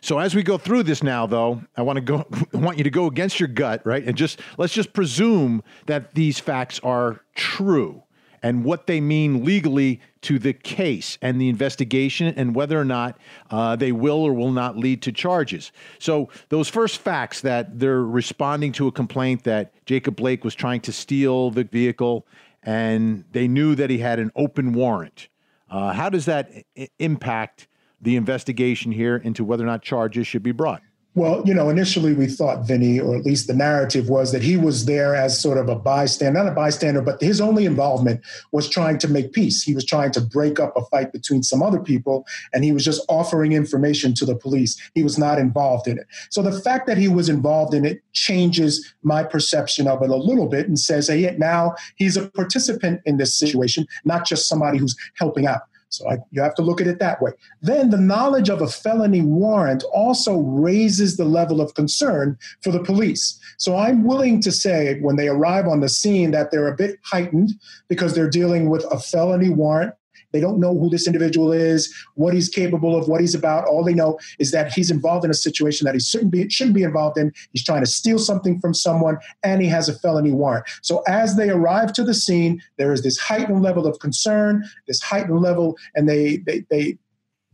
So 0.00 0.18
as 0.18 0.34
we 0.34 0.42
go 0.42 0.58
through 0.58 0.84
this 0.84 1.02
now, 1.02 1.26
though, 1.26 1.62
I 1.76 1.82
want 1.82 1.96
to 1.96 2.00
go. 2.00 2.26
I 2.54 2.56
want 2.56 2.78
you 2.78 2.84
to 2.84 2.90
go 2.90 3.06
against 3.06 3.38
your 3.38 3.48
gut, 3.48 3.84
right? 3.84 4.04
And 4.04 4.16
just 4.16 4.40
let's 4.58 4.72
just 4.72 4.92
presume 4.92 5.62
that 5.86 6.14
these 6.14 6.38
facts 6.38 6.80
are 6.82 7.20
true 7.34 8.02
and 8.42 8.64
what 8.64 8.86
they 8.86 9.00
mean 9.00 9.44
legally 9.44 10.00
to 10.22 10.38
the 10.38 10.52
case 10.52 11.18
and 11.20 11.40
the 11.40 11.48
investigation 11.48 12.32
and 12.36 12.54
whether 12.54 12.80
or 12.80 12.84
not 12.84 13.18
uh, 13.50 13.76
they 13.76 13.92
will 13.92 14.22
or 14.22 14.32
will 14.32 14.52
not 14.52 14.76
lead 14.76 15.02
to 15.02 15.12
charges. 15.12 15.72
So, 15.98 16.28
those 16.48 16.68
first 16.68 16.98
facts 16.98 17.42
that 17.42 17.78
they're 17.78 18.02
responding 18.02 18.72
to 18.72 18.86
a 18.86 18.92
complaint 18.92 19.44
that 19.44 19.72
Jacob 19.86 20.16
Blake 20.16 20.44
was 20.44 20.54
trying 20.54 20.80
to 20.82 20.92
steal 20.92 21.50
the 21.50 21.64
vehicle 21.64 22.26
and 22.62 23.24
they 23.32 23.48
knew 23.48 23.74
that 23.74 23.90
he 23.90 23.98
had 23.98 24.18
an 24.18 24.30
open 24.36 24.72
warrant. 24.72 25.28
Uh, 25.70 25.92
how 25.92 26.10
does 26.10 26.24
that 26.26 26.50
I- 26.76 26.88
impact 26.98 27.68
the 28.00 28.16
investigation 28.16 28.92
here 28.92 29.16
into 29.16 29.44
whether 29.44 29.64
or 29.64 29.66
not 29.66 29.82
charges 29.82 30.26
should 30.26 30.42
be 30.42 30.52
brought? 30.52 30.82
Well, 31.16 31.42
you 31.44 31.52
know, 31.52 31.68
initially 31.68 32.14
we 32.14 32.28
thought 32.28 32.68
Vinnie, 32.68 33.00
or 33.00 33.16
at 33.16 33.24
least 33.24 33.48
the 33.48 33.52
narrative 33.52 34.08
was 34.08 34.30
that 34.30 34.42
he 34.42 34.56
was 34.56 34.84
there 34.84 35.16
as 35.16 35.40
sort 35.40 35.58
of 35.58 35.68
a 35.68 35.74
bystander, 35.74 36.38
not 36.38 36.52
a 36.52 36.54
bystander, 36.54 37.02
but 37.02 37.20
his 37.20 37.40
only 37.40 37.64
involvement 37.64 38.20
was 38.52 38.68
trying 38.68 38.96
to 38.98 39.08
make 39.08 39.32
peace. 39.32 39.60
He 39.60 39.74
was 39.74 39.84
trying 39.84 40.12
to 40.12 40.20
break 40.20 40.60
up 40.60 40.72
a 40.76 40.84
fight 40.84 41.12
between 41.12 41.42
some 41.42 41.64
other 41.64 41.80
people, 41.80 42.24
and 42.52 42.62
he 42.62 42.70
was 42.70 42.84
just 42.84 43.04
offering 43.08 43.50
information 43.50 44.14
to 44.14 44.24
the 44.24 44.36
police. 44.36 44.80
He 44.94 45.02
was 45.02 45.18
not 45.18 45.40
involved 45.40 45.88
in 45.88 45.98
it. 45.98 46.06
So 46.30 46.42
the 46.42 46.60
fact 46.60 46.86
that 46.86 46.96
he 46.96 47.08
was 47.08 47.28
involved 47.28 47.74
in 47.74 47.84
it 47.84 48.04
changes 48.12 48.94
my 49.02 49.24
perception 49.24 49.88
of 49.88 50.02
it 50.02 50.10
a 50.10 50.16
little 50.16 50.46
bit 50.46 50.68
and 50.68 50.78
says, 50.78 51.08
hey, 51.08 51.34
now 51.40 51.74
he's 51.96 52.16
a 52.16 52.28
participant 52.30 53.00
in 53.04 53.16
this 53.16 53.34
situation, 53.34 53.84
not 54.04 54.26
just 54.26 54.48
somebody 54.48 54.78
who's 54.78 54.96
helping 55.16 55.44
out. 55.44 55.62
So 55.90 56.08
I, 56.08 56.18
you 56.30 56.40
have 56.40 56.54
to 56.54 56.62
look 56.62 56.80
at 56.80 56.86
it 56.86 56.98
that 57.00 57.20
way. 57.20 57.32
Then 57.62 57.90
the 57.90 57.98
knowledge 57.98 58.48
of 58.48 58.62
a 58.62 58.68
felony 58.68 59.22
warrant 59.22 59.82
also 59.92 60.38
raises 60.38 61.16
the 61.16 61.24
level 61.24 61.60
of 61.60 61.74
concern 61.74 62.38
for 62.62 62.70
the 62.70 62.82
police. 62.82 63.38
So 63.58 63.76
I'm 63.76 64.04
willing 64.04 64.40
to 64.42 64.52
say 64.52 65.00
when 65.00 65.16
they 65.16 65.28
arrive 65.28 65.66
on 65.66 65.80
the 65.80 65.88
scene 65.88 66.30
that 66.30 66.50
they're 66.50 66.68
a 66.68 66.76
bit 66.76 66.98
heightened 67.04 67.50
because 67.88 68.14
they're 68.14 68.30
dealing 68.30 68.70
with 68.70 68.84
a 68.90 68.98
felony 68.98 69.50
warrant 69.50 69.94
they 70.32 70.40
don't 70.40 70.60
know 70.60 70.76
who 70.76 70.88
this 70.88 71.06
individual 71.06 71.52
is, 71.52 71.92
what 72.14 72.34
he's 72.34 72.48
capable 72.48 72.96
of, 72.96 73.08
what 73.08 73.20
he's 73.20 73.34
about. 73.34 73.66
All 73.66 73.84
they 73.84 73.94
know 73.94 74.18
is 74.38 74.50
that 74.52 74.72
he's 74.72 74.90
involved 74.90 75.24
in 75.24 75.30
a 75.30 75.34
situation 75.34 75.84
that 75.84 75.94
he 75.94 76.00
shouldn't 76.00 76.30
be, 76.30 76.48
shouldn't 76.48 76.76
be 76.76 76.82
involved 76.82 77.18
in. 77.18 77.32
He's 77.52 77.64
trying 77.64 77.80
to 77.80 77.90
steal 77.90 78.18
something 78.18 78.60
from 78.60 78.74
someone, 78.74 79.18
and 79.42 79.62
he 79.62 79.68
has 79.68 79.88
a 79.88 79.98
felony 79.98 80.32
warrant. 80.32 80.66
So 80.82 81.02
as 81.06 81.36
they 81.36 81.50
arrive 81.50 81.92
to 81.94 82.04
the 82.04 82.14
scene, 82.14 82.62
there 82.76 82.92
is 82.92 83.02
this 83.02 83.18
heightened 83.18 83.62
level 83.62 83.86
of 83.86 83.98
concern, 83.98 84.64
this 84.86 85.00
heightened 85.00 85.40
level, 85.40 85.76
and 85.94 86.08
they 86.08 86.38
they 86.38 86.64
they 86.70 86.98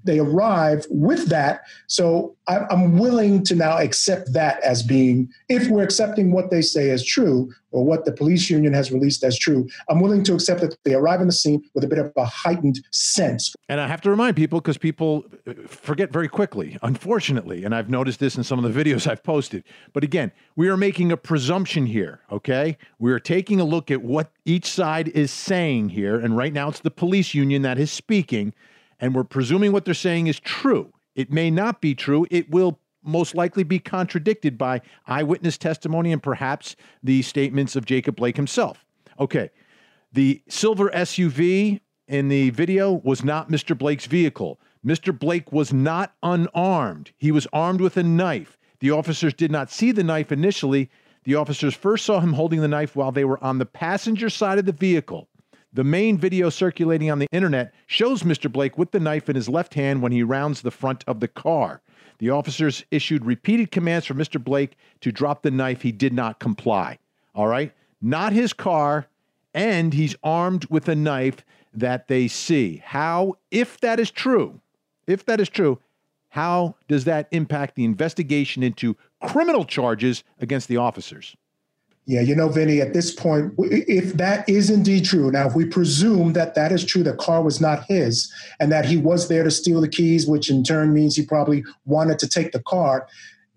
they 0.07 0.21
arrive 0.21 0.87
with 0.89 1.27
that. 1.29 1.63
So 1.89 2.37
I'm 2.49 2.97
willing 2.97 3.43
to 3.45 3.57
now 3.57 3.77
accept 3.77 4.33
that 4.33 4.63
as 4.63 4.83
being, 4.83 5.29
if 5.49 5.69
we're 5.69 5.83
accepting 5.83 6.31
what 6.31 6.51
they 6.51 6.63
say 6.63 6.91
as 6.91 7.05
true 7.05 7.53
or 7.73 7.85
what 7.85 8.05
the 8.05 8.13
police 8.13 8.49
union 8.49 8.73
has 8.73 8.93
released 8.93 9.25
as 9.25 9.37
true, 9.37 9.69
I'm 9.89 10.01
willing 10.01 10.23
to 10.25 10.35
accept 10.35 10.61
that 10.61 10.77
they 10.85 10.95
arrive 10.95 11.21
in 11.21 11.27
the 11.27 11.33
scene 11.33 11.63
with 11.75 11.83
a 11.83 11.89
bit 11.89 11.99
of 11.99 12.13
a 12.17 12.25
heightened 12.25 12.81
sense. 12.93 13.53
And 13.69 13.81
I 13.81 13.89
have 13.89 14.01
to 14.03 14.11
remind 14.11 14.37
people 14.37 14.61
because 14.61 14.79
people 14.79 15.25
uh, 15.47 15.55
forget 15.67 16.13
very 16.13 16.29
quickly, 16.29 16.79
unfortunately. 16.83 17.65
And 17.65 17.75
I've 17.75 17.91
noticed 17.91 18.21
this 18.21 18.37
in 18.37 18.45
some 18.45 18.65
of 18.65 18.73
the 18.73 18.85
videos 18.85 19.09
I've 19.09 19.25
posted. 19.25 19.65
But 19.93 20.05
again, 20.05 20.31
we 20.55 20.69
are 20.69 20.77
making 20.77 21.11
a 21.11 21.17
presumption 21.17 21.87
here, 21.87 22.21
okay? 22.31 22.79
We 23.01 23.11
are 23.11 23.21
taking 23.21 23.59
a 23.59 23.65
look 23.65 23.91
at 23.91 24.03
what 24.03 24.31
each 24.45 24.67
side 24.67 25.09
is 25.09 25.33
saying 25.33 25.89
here. 25.89 26.19
And 26.21 26.37
right 26.37 26.53
now 26.53 26.69
it's 26.69 26.81
the 26.81 26.93
police 26.93 27.35
union 27.35 27.63
that 27.63 27.79
is 27.79 27.91
speaking 27.91 28.55
and 29.01 29.15
we're 29.15 29.25
presuming 29.25 29.73
what 29.73 29.85
they're 29.85 29.95
saying 29.95 30.27
is 30.27 30.41
true. 30.41 30.93
It 31.15 31.33
may 31.33 31.51
not 31.51 31.81
be 31.81 31.95
true. 31.95 32.27
It 32.31 32.51
will 32.51 32.79
most 33.03 33.35
likely 33.35 33.63
be 33.63 33.79
contradicted 33.79 34.59
by 34.59 34.83
eyewitness 35.07 35.57
testimony 35.57 36.13
and 36.13 36.23
perhaps 36.23 36.77
the 37.03 37.23
statements 37.23 37.77
of 37.77 37.85
Jacob 37.85 38.17
Blake 38.17 38.37
himself. 38.37 38.85
Okay. 39.19 39.51
The 40.13 40.43
silver 40.49 40.91
SUV 40.91 41.81
in 42.09 42.29
the 42.29 42.51
video 42.51 42.93
was 42.93 43.25
not 43.25 43.51
Mr. 43.51 43.77
Blake's 43.77 44.07
vehicle. 44.07 44.61
Mr. 44.85 45.17
Blake 45.17 45.53
was 45.53 45.73
not 45.73 46.15
unarmed. 46.23 47.13
He 47.17 47.33
was 47.33 47.47
armed 47.53 47.81
with 47.81 47.97
a 47.97 48.03
knife. 48.03 48.57
The 48.81 48.91
officers 48.91 49.35
did 49.35 49.51
not 49.51 49.71
see 49.71 49.93
the 49.93 50.05
knife 50.05 50.31
initially. 50.31 50.91
The 51.25 51.35
officers 51.35 51.75
first 51.75 52.05
saw 52.05 52.21
him 52.21 52.35
holding 52.35 52.61
the 52.61 52.69
knife 52.69 52.95
while 52.95 53.11
they 53.11 53.25
were 53.25 53.43
on 53.43 53.59
the 53.59 53.67
passenger 53.67 54.31
side 54.31 54.59
of 54.59 54.67
the 54.67 54.73
vehicle. 54.73 55.29
The 55.73 55.85
main 55.85 56.17
video 56.17 56.49
circulating 56.49 57.11
on 57.11 57.19
the 57.19 57.29
internet 57.33 57.75
shows 57.87 58.23
Mr. 58.23 58.51
Blake 58.51 58.79
with 58.79 58.93
the 58.93 59.01
knife 59.01 59.29
in 59.29 59.37
his 59.37 59.49
left 59.49 59.75
hand 59.75 60.01
when 60.01 60.13
he 60.13 60.23
rounds 60.23 60.63
the 60.63 60.71
front 60.71 61.05
of 61.07 61.21
the 61.21 61.29
car. 61.29 61.83
The 62.19 62.31
officers 62.31 62.85
issued 62.91 63.27
repeated 63.27 63.71
commands 63.71 64.07
for 64.07 64.15
Mr. 64.15 64.43
Blake 64.43 64.77
to 65.03 65.13
drop 65.13 65.43
the 65.43 65.51
knife. 65.51 65.83
He 65.83 65.93
did 65.93 66.13
not 66.13 66.39
comply. 66.39 66.99
All 67.35 67.47
right? 67.47 67.73
Not 68.01 68.33
his 68.33 68.53
car, 68.53 69.09
and 69.53 69.93
he's 69.93 70.17
armed 70.23 70.67
with 70.67 70.89
a 70.89 70.95
knife 70.95 71.45
that 71.75 72.09
they 72.09 72.29
see. 72.29 72.83
How, 72.85 73.35
if 73.51 73.79
that 73.81 74.01
is 74.01 74.11
true, 74.11 74.61
if 75.07 75.25
that 75.27 75.41
is 75.41 75.49
true, 75.49 75.79
how 76.31 76.77
does 76.89 77.05
that 77.05 77.29
impact 77.31 77.75
the 77.75 77.85
investigation 77.85 78.63
into 78.63 78.97
criminal 79.23 79.65
charges 79.65 80.25
against 80.41 80.69
the 80.69 80.77
officers? 80.77 81.37
Yeah, 82.09 82.21
you 82.21 82.37
know, 82.37 82.49
Vinnie, 82.49 82.81
at 82.81 82.93
this 82.93 83.13
point, 83.13 83.53
if 83.59 84.13
that 84.15 84.49
is 84.49 84.71
indeed 84.71 85.05
true, 85.05 85.33
now 85.33 85.49
if 85.49 85.57
we 85.57 85.65
presume 85.65 86.35
that 86.35 86.55
that 86.55 86.71
is 86.71 86.85
true, 86.85 87.03
the 87.03 87.15
car 87.15 87.43
was 87.43 87.61
not 87.61 87.85
his, 87.89 88.33
and 88.61 88.71
that 88.71 88.85
he 88.85 88.97
was 88.97 89.27
there 89.27 89.43
to 89.43 89.51
steal 89.51 89.81
the 89.81 89.89
keys, 89.89 90.25
which 90.25 90.49
in 90.49 90.63
turn 90.63 90.95
means 90.95 91.17
he 91.17 91.27
probably 91.27 91.65
wanted 91.85 92.21
to 92.21 92.29
take 92.29 92.53
the 92.53 92.63
car, 92.63 93.09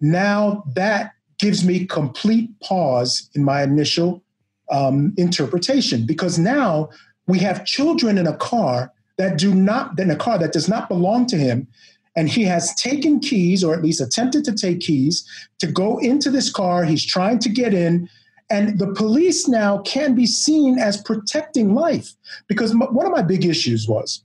now 0.01 0.63
that 0.73 1.13
gives 1.37 1.63
me 1.63 1.85
complete 1.85 2.49
pause 2.61 3.29
in 3.35 3.43
my 3.43 3.61
initial 3.61 4.23
um, 4.71 5.13
interpretation 5.17 6.05
because 6.05 6.37
now 6.37 6.89
we 7.27 7.39
have 7.39 7.65
children 7.65 8.17
in 8.17 8.27
a 8.27 8.35
car 8.37 8.91
that 9.17 9.37
do 9.37 9.53
not 9.53 9.97
in 9.99 10.11
a 10.11 10.15
car 10.15 10.37
that 10.37 10.53
does 10.53 10.67
not 10.67 10.89
belong 10.89 11.25
to 11.25 11.37
him 11.37 11.67
and 12.15 12.29
he 12.29 12.43
has 12.43 12.75
taken 12.75 13.19
keys 13.19 13.63
or 13.63 13.73
at 13.73 13.81
least 13.81 14.01
attempted 14.01 14.43
to 14.45 14.53
take 14.53 14.81
keys 14.81 15.25
to 15.59 15.67
go 15.67 15.97
into 15.99 16.29
this 16.29 16.51
car. 16.51 16.83
He's 16.83 17.05
trying 17.05 17.39
to 17.39 17.49
get 17.49 17.73
in 17.73 18.09
and 18.49 18.79
the 18.79 18.93
police 18.93 19.47
now 19.47 19.79
can 19.79 20.15
be 20.15 20.25
seen 20.25 20.79
as 20.79 21.01
protecting 21.01 21.75
life. 21.75 22.13
Because 22.47 22.71
m- 22.71 22.93
one 22.93 23.05
of 23.05 23.11
my 23.11 23.21
big 23.21 23.45
issues 23.45 23.87
was 23.87 24.23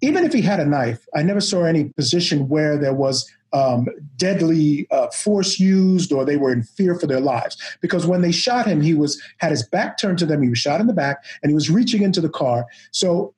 even 0.00 0.24
if 0.24 0.32
he 0.32 0.40
had 0.40 0.60
a 0.60 0.66
knife, 0.66 1.06
I 1.14 1.22
never 1.22 1.40
saw 1.40 1.64
any 1.64 1.84
position 1.84 2.48
where 2.48 2.78
there 2.78 2.94
was 2.94 3.28
um, 3.52 3.88
deadly 4.16 4.86
uh, 4.90 5.08
force 5.08 5.58
used 5.58 6.12
or 6.12 6.24
they 6.24 6.36
were 6.36 6.52
in 6.52 6.62
fear 6.62 6.98
for 6.98 7.06
their 7.06 7.20
lives. 7.20 7.56
Because 7.80 8.06
when 8.06 8.22
they 8.22 8.32
shot 8.32 8.66
him, 8.66 8.80
he 8.80 8.94
was 8.94 9.20
had 9.38 9.50
his 9.50 9.66
back 9.66 9.98
turned 9.98 10.18
to 10.18 10.26
them. 10.26 10.42
He 10.42 10.48
was 10.50 10.58
shot 10.58 10.80
in 10.80 10.86
the 10.86 10.92
back, 10.92 11.24
and 11.42 11.50
he 11.50 11.54
was 11.54 11.70
reaching 11.70 12.02
into 12.02 12.20
the 12.20 12.28
car. 12.28 12.66
So 12.92 13.34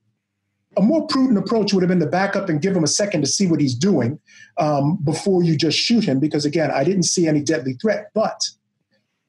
a 0.77 0.83
more 0.83 1.07
prudent 1.07 1.39
approach 1.39 1.73
would 1.73 1.83
have 1.83 1.89
been 1.89 2.01
to 2.01 2.07
back 2.07 2.37
up 2.37 2.49
and 2.49 2.63
give 2.63 2.77
him 2.77 2.85
a 2.85 2.89
second 2.89 3.23
to 3.23 3.27
see 3.27 3.47
what 3.47 3.61
he's 3.61 3.75
doing 3.75 4.21
um, 4.59 4.99
before 5.03 5.43
you 5.43 5.57
just 5.57 5.79
shoot 5.79 6.05
him. 6.05 6.21
Because 6.21 6.45
again, 6.45 6.71
I 6.71 6.85
didn't 6.85 7.05
see 7.05 7.27
any 7.27 7.41
deadly 7.41 7.75
threat, 7.75 8.11
but 8.15 8.49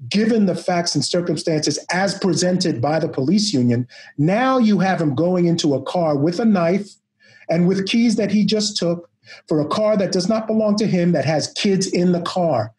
given 0.10 0.46
the 0.46 0.56
facts 0.56 0.96
and 0.96 1.06
circumstances 1.06 1.78
as 1.92 2.18
presented 2.18 2.82
by 2.82 3.00
the 3.00 3.10
police 3.10 3.54
union, 3.54 3.88
now 4.18 4.58
you 4.58 4.80
have 4.80 5.02
him 5.02 5.16
going 5.16 5.46
into 5.46 5.76
a 5.76 5.82
car 5.84 6.18
with 6.18 6.40
a 6.40 6.46
knife 6.46 6.90
and 7.50 7.68
with 7.68 7.88
keys 7.88 8.16
that 8.16 8.32
he 8.32 8.46
just 8.46 8.78
took 8.78 9.10
for 9.48 9.60
a 9.60 9.68
car 9.68 9.98
that 9.98 10.12
does 10.12 10.28
not 10.28 10.48
belong 10.48 10.76
to 10.78 10.88
him, 10.88 11.12
that 11.12 11.26
has 11.26 11.54
kids 11.54 11.88
in 11.88 12.12
the 12.12 12.22
car. 12.22 12.74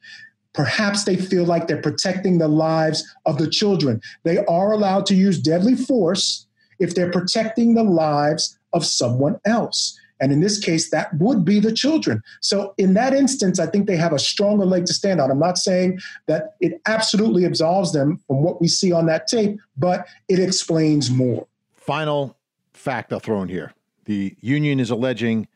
Perhaps 0.54 1.04
they 1.04 1.16
feel 1.16 1.44
like 1.44 1.66
they're 1.66 1.80
protecting 1.80 2.38
the 2.38 2.48
lives 2.48 3.04
of 3.24 3.38
the 3.38 3.48
children. 3.48 4.00
They 4.24 4.38
are 4.46 4.72
allowed 4.72 5.06
to 5.06 5.14
use 5.14 5.38
deadly 5.38 5.76
force 5.76 6.46
if 6.78 6.94
they're 6.94 7.10
protecting 7.10 7.74
the 7.74 7.84
lives 7.84 8.58
of 8.72 8.84
someone 8.84 9.40
else. 9.46 9.98
And 10.22 10.32
in 10.32 10.40
this 10.40 10.58
case, 10.58 10.88
that 10.90 11.12
would 11.18 11.44
be 11.44 11.60
the 11.60 11.72
children. 11.72 12.22
So 12.40 12.72
in 12.78 12.94
that 12.94 13.12
instance, 13.12 13.58
I 13.58 13.66
think 13.66 13.86
they 13.86 13.96
have 13.96 14.14
a 14.14 14.18
stronger 14.18 14.64
leg 14.64 14.86
to 14.86 14.94
stand 14.94 15.20
on. 15.20 15.30
I'm 15.30 15.38
not 15.38 15.58
saying 15.58 16.00
that 16.26 16.54
it 16.60 16.80
absolutely 16.86 17.44
absolves 17.44 17.92
them 17.92 18.22
from 18.26 18.42
what 18.42 18.60
we 18.60 18.68
see 18.68 18.92
on 18.92 19.04
that 19.06 19.26
tape, 19.26 19.60
but 19.76 20.06
it 20.28 20.38
explains 20.38 21.10
more. 21.10 21.46
Final 21.74 22.36
fact 22.72 23.12
I'll 23.12 23.20
throw 23.20 23.42
in 23.42 23.48
here 23.48 23.74
the 24.04 24.36
union 24.40 24.80
is 24.80 24.90
alleging 24.90 25.48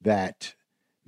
that 0.00 0.54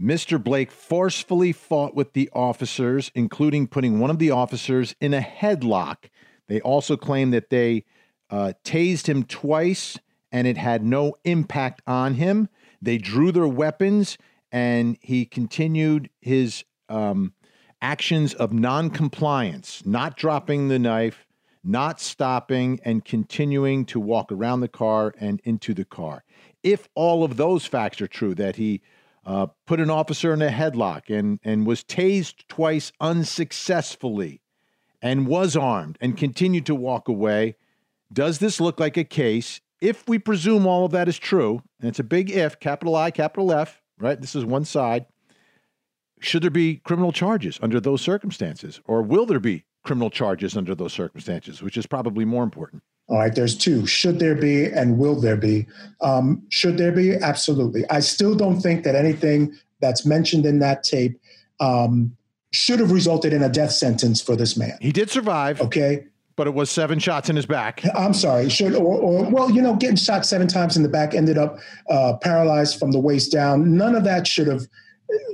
Mr. 0.00 0.42
Blake 0.42 0.70
forcefully 0.70 1.52
fought 1.52 1.94
with 1.94 2.12
the 2.12 2.28
officers, 2.32 3.10
including 3.14 3.66
putting 3.66 4.00
one 4.00 4.10
of 4.10 4.18
the 4.18 4.30
officers 4.30 4.94
in 5.00 5.14
a 5.14 5.20
headlock. 5.20 6.10
They 6.48 6.60
also 6.60 6.96
claim 6.96 7.30
that 7.30 7.50
they 7.50 7.84
uh, 8.30 8.52
tased 8.64 9.06
him 9.06 9.24
twice 9.24 9.98
and 10.30 10.46
it 10.46 10.56
had 10.56 10.82
no 10.82 11.14
impact 11.24 11.82
on 11.86 12.14
him. 12.14 12.48
They 12.82 12.98
drew 12.98 13.30
their 13.30 13.46
weapons, 13.46 14.18
and 14.50 14.98
he 15.00 15.24
continued 15.24 16.10
his 16.20 16.64
um, 16.88 17.32
actions 17.80 18.34
of 18.34 18.52
non-compliance, 18.52 19.86
not 19.86 20.16
dropping 20.16 20.68
the 20.68 20.80
knife, 20.80 21.26
not 21.64 22.00
stopping, 22.00 22.80
and 22.84 23.04
continuing 23.04 23.84
to 23.86 24.00
walk 24.00 24.32
around 24.32 24.60
the 24.60 24.68
car 24.68 25.14
and 25.18 25.40
into 25.44 25.72
the 25.72 25.84
car. 25.84 26.24
If 26.64 26.88
all 26.96 27.22
of 27.22 27.36
those 27.36 27.66
facts 27.66 28.00
are 28.00 28.08
true, 28.08 28.34
that 28.34 28.56
he 28.56 28.82
uh, 29.24 29.46
put 29.66 29.78
an 29.78 29.90
officer 29.90 30.34
in 30.34 30.42
a 30.42 30.48
headlock 30.48 31.08
and, 31.08 31.38
and 31.44 31.64
was 31.64 31.84
tased 31.84 32.46
twice 32.48 32.90
unsuccessfully 33.00 34.40
and 35.00 35.28
was 35.28 35.56
armed 35.56 35.96
and 36.00 36.16
continued 36.16 36.66
to 36.66 36.74
walk 36.74 37.06
away, 37.06 37.54
does 38.12 38.40
this 38.40 38.60
look 38.60 38.80
like 38.80 38.96
a 38.96 39.04
case 39.04 39.60
if 39.82 40.08
we 40.08 40.18
presume 40.18 40.64
all 40.64 40.84
of 40.84 40.92
that 40.92 41.08
is 41.08 41.18
true, 41.18 41.60
and 41.80 41.88
it's 41.88 41.98
a 41.98 42.04
big 42.04 42.30
if, 42.30 42.58
capital 42.60 42.94
I, 42.94 43.10
capital 43.10 43.52
F, 43.52 43.82
right? 43.98 44.18
This 44.18 44.36
is 44.36 44.44
one 44.44 44.64
side. 44.64 45.06
Should 46.20 46.44
there 46.44 46.50
be 46.50 46.76
criminal 46.76 47.10
charges 47.10 47.58
under 47.60 47.80
those 47.80 48.00
circumstances? 48.00 48.80
Or 48.84 49.02
will 49.02 49.26
there 49.26 49.40
be 49.40 49.64
criminal 49.82 50.08
charges 50.08 50.56
under 50.56 50.76
those 50.76 50.92
circumstances, 50.92 51.62
which 51.62 51.76
is 51.76 51.84
probably 51.84 52.24
more 52.24 52.44
important? 52.44 52.84
All 53.08 53.18
right, 53.18 53.34
there's 53.34 53.58
two. 53.58 53.84
Should 53.84 54.20
there 54.20 54.36
be 54.36 54.66
and 54.66 54.98
will 54.98 55.20
there 55.20 55.36
be? 55.36 55.66
Um, 56.00 56.44
should 56.48 56.78
there 56.78 56.92
be? 56.92 57.16
Absolutely. 57.16 57.84
I 57.90 57.98
still 57.98 58.36
don't 58.36 58.60
think 58.60 58.84
that 58.84 58.94
anything 58.94 59.52
that's 59.80 60.06
mentioned 60.06 60.46
in 60.46 60.60
that 60.60 60.84
tape 60.84 61.20
um, 61.58 62.16
should 62.52 62.78
have 62.78 62.92
resulted 62.92 63.32
in 63.32 63.42
a 63.42 63.48
death 63.48 63.72
sentence 63.72 64.22
for 64.22 64.36
this 64.36 64.56
man. 64.56 64.78
He 64.80 64.92
did 64.92 65.10
survive. 65.10 65.60
Okay 65.60 66.04
but 66.42 66.48
it 66.48 66.54
was 66.54 66.72
seven 66.72 66.98
shots 66.98 67.30
in 67.30 67.36
his 67.36 67.46
back. 67.46 67.84
I'm 67.94 68.12
sorry. 68.12 68.48
Should 68.48 68.74
or, 68.74 68.98
or 68.98 69.30
well, 69.30 69.48
you 69.48 69.62
know, 69.62 69.76
getting 69.76 69.94
shot 69.94 70.26
seven 70.26 70.48
times 70.48 70.76
in 70.76 70.82
the 70.82 70.88
back 70.88 71.14
ended 71.14 71.38
up 71.38 71.60
uh, 71.88 72.16
paralyzed 72.16 72.80
from 72.80 72.90
the 72.90 72.98
waist 72.98 73.30
down. 73.30 73.76
None 73.76 73.94
of 73.94 74.02
that 74.02 74.26
should 74.26 74.48
have 74.48 74.62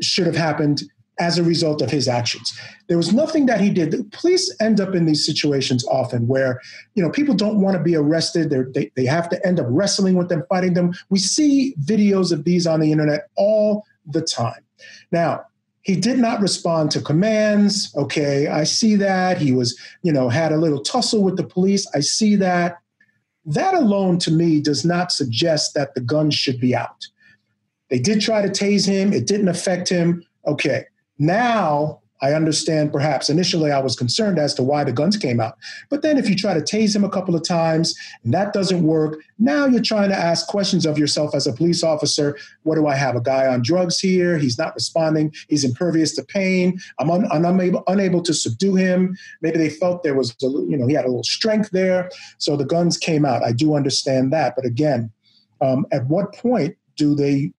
should 0.02 0.26
have 0.26 0.36
happened. 0.36 0.82
as 1.18 1.38
a 1.38 1.42
result 1.42 1.82
of 1.82 1.90
his 1.90 2.08
actions. 2.08 2.58
There 2.88 2.96
was 2.96 3.12
nothing 3.12 3.46
that 3.46 3.60
he 3.60 3.70
did. 3.70 4.10
Police 4.12 4.54
end 4.60 4.80
up 4.80 4.94
in 4.94 5.06
these 5.06 5.26
situations 5.26 5.84
often 5.86 6.26
where, 6.26 6.60
you 6.94 7.02
know, 7.02 7.10
people 7.10 7.34
don't 7.34 7.60
want 7.60 7.76
to 7.76 7.82
be 7.82 7.96
arrested. 7.96 8.50
They're, 8.50 8.68
they 8.72 8.90
they 8.96 9.04
have 9.06 9.28
to 9.30 9.46
end 9.46 9.60
up 9.60 9.66
wrestling 9.68 10.14
with 10.14 10.28
them, 10.28 10.44
fighting 10.48 10.74
them. 10.74 10.92
We 11.10 11.18
see 11.18 11.74
videos 11.84 12.32
of 12.32 12.44
these 12.44 12.66
on 12.66 12.80
the 12.80 12.92
internet 12.92 13.28
all 13.36 13.84
the 14.06 14.22
time. 14.22 14.62
Now, 15.10 15.44
he 15.88 15.96
did 15.96 16.18
not 16.18 16.42
respond 16.42 16.90
to 16.90 17.00
commands. 17.00 17.90
Okay, 17.96 18.46
I 18.46 18.64
see 18.64 18.94
that. 18.96 19.38
He 19.38 19.52
was, 19.52 19.74
you 20.02 20.12
know, 20.12 20.28
had 20.28 20.52
a 20.52 20.58
little 20.58 20.82
tussle 20.82 21.24
with 21.24 21.38
the 21.38 21.44
police. 21.44 21.88
I 21.94 22.00
see 22.00 22.36
that. 22.36 22.76
That 23.46 23.72
alone 23.72 24.18
to 24.18 24.30
me 24.30 24.60
does 24.60 24.84
not 24.84 25.10
suggest 25.12 25.72
that 25.72 25.94
the 25.94 26.02
gun 26.02 26.30
should 26.30 26.60
be 26.60 26.76
out. 26.76 27.06
They 27.88 27.98
did 27.98 28.20
try 28.20 28.42
to 28.42 28.50
tase 28.50 28.86
him, 28.86 29.14
it 29.14 29.26
didn't 29.26 29.48
affect 29.48 29.88
him. 29.88 30.22
Okay, 30.46 30.84
now 31.18 32.02
I 32.20 32.32
understand 32.32 32.92
perhaps 32.92 33.28
initially 33.28 33.70
I 33.70 33.78
was 33.80 33.94
concerned 33.96 34.38
as 34.38 34.54
to 34.54 34.62
why 34.62 34.84
the 34.84 34.92
guns 34.92 35.16
came 35.16 35.40
out. 35.40 35.56
But 35.88 36.02
then 36.02 36.18
if 36.18 36.28
you 36.28 36.34
try 36.34 36.54
to 36.54 36.60
tase 36.60 36.94
him 36.94 37.04
a 37.04 37.10
couple 37.10 37.34
of 37.34 37.44
times 37.44 37.94
and 38.24 38.34
that 38.34 38.52
doesn't 38.52 38.82
work, 38.82 39.20
now 39.38 39.66
you're 39.66 39.82
trying 39.82 40.08
to 40.08 40.16
ask 40.16 40.46
questions 40.48 40.84
of 40.84 40.98
yourself 40.98 41.34
as 41.34 41.46
a 41.46 41.52
police 41.52 41.82
officer. 41.82 42.36
What 42.64 42.74
do 42.74 42.86
I 42.86 42.96
have? 42.96 43.14
A 43.14 43.20
guy 43.20 43.46
on 43.46 43.62
drugs 43.62 44.00
here? 44.00 44.36
He's 44.36 44.58
not 44.58 44.74
responding. 44.74 45.32
He's 45.48 45.64
impervious 45.64 46.14
to 46.16 46.24
pain. 46.24 46.78
I'm, 46.98 47.10
un- 47.10 47.28
I'm 47.30 47.44
unable, 47.44 47.84
unable 47.86 48.22
to 48.22 48.34
subdue 48.34 48.74
him. 48.74 49.16
Maybe 49.40 49.58
they 49.58 49.70
felt 49.70 50.02
there 50.02 50.14
was, 50.14 50.34
a, 50.42 50.46
you 50.46 50.76
know, 50.76 50.86
he 50.86 50.94
had 50.94 51.04
a 51.04 51.08
little 51.08 51.22
strength 51.22 51.70
there. 51.70 52.10
So 52.38 52.56
the 52.56 52.64
guns 52.64 52.96
came 52.96 53.24
out. 53.24 53.44
I 53.44 53.52
do 53.52 53.74
understand 53.74 54.32
that. 54.32 54.54
But 54.56 54.64
again, 54.64 55.10
um, 55.60 55.86
at 55.92 56.06
what 56.06 56.34
point 56.34 56.76
do 56.96 57.14
they 57.14 57.52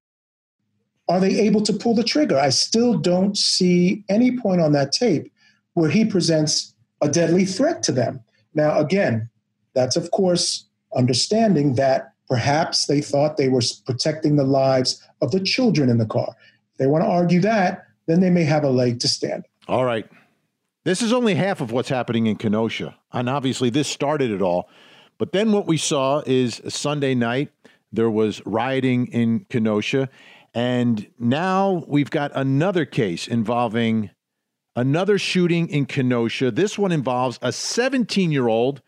are 1.10 1.20
they 1.20 1.40
able 1.40 1.62
to 1.62 1.74
pull 1.74 1.96
the 1.96 2.04
trigger? 2.04 2.38
I 2.38 2.50
still 2.50 2.98
don't 2.98 3.36
see 3.36 4.06
any 4.10 4.38
point 4.38 4.62
on 4.62 4.72
that 4.74 4.92
tape 4.92 5.32
where 5.74 5.90
he 5.90 6.06
presents 6.06 6.74
a 7.02 7.10
deadly 7.10 7.46
threat 7.46 7.82
to 7.84 7.92
them. 7.92 8.22
Now, 8.54 8.80
again, 8.80 9.30
that's 9.74 9.96
of 9.96 10.12
course 10.12 10.66
understanding 10.96 11.76
that 11.76 12.14
perhaps 12.30 12.86
they 12.86 13.02
thought 13.02 13.38
they 13.38 13.50
were 13.50 13.64
protecting 13.86 14.36
the 14.36 14.44
lives 14.44 15.04
of 15.22 15.32
the 15.32 15.40
children 15.40 15.90
in 15.90 15.98
the 15.98 16.06
car. 16.06 16.30
If 16.72 16.78
they 16.78 16.88
want 16.88 17.04
to 17.04 17.10
argue 17.10 17.42
that, 17.42 17.88
then 18.06 18.22
they 18.22 18.30
may 18.30 18.44
have 18.44 18.64
a 18.64 18.70
leg 18.70 19.00
to 19.00 19.08
stand. 19.08 19.46
All 19.68 19.86
right. 19.86 20.08
This 20.84 21.02
is 21.02 21.12
only 21.12 21.36
half 21.36 21.60
of 21.62 21.72
what's 21.72 21.90
happening 21.90 22.28
in 22.28 22.36
Kenosha. 22.36 22.98
And 23.12 23.30
obviously, 23.30 23.70
this 23.70 23.88
started 23.88 24.32
it 24.32 24.42
all. 24.42 24.70
But 25.18 25.34
then 25.34 25.52
what 25.52 25.68
we 25.68 25.78
saw 25.78 26.24
is 26.26 26.62
Sunday 26.68 27.14
night, 27.14 27.52
there 27.92 28.10
was 28.10 28.42
rioting 28.46 29.08
in 29.08 29.46
Kenosha. 29.50 30.10
And 30.54 31.08
now 31.20 31.84
we've 31.88 32.10
got 32.10 32.32
another 32.34 32.86
case 32.86 33.28
involving 33.28 34.12
another 34.76 35.18
shooting 35.18 35.70
in 35.70 35.86
Kenosha. 35.86 36.52
This 36.52 36.78
one 36.78 36.92
involves 36.92 37.40
a 37.42 37.52
17 37.52 38.32
year 38.32 38.48
old 38.48 38.82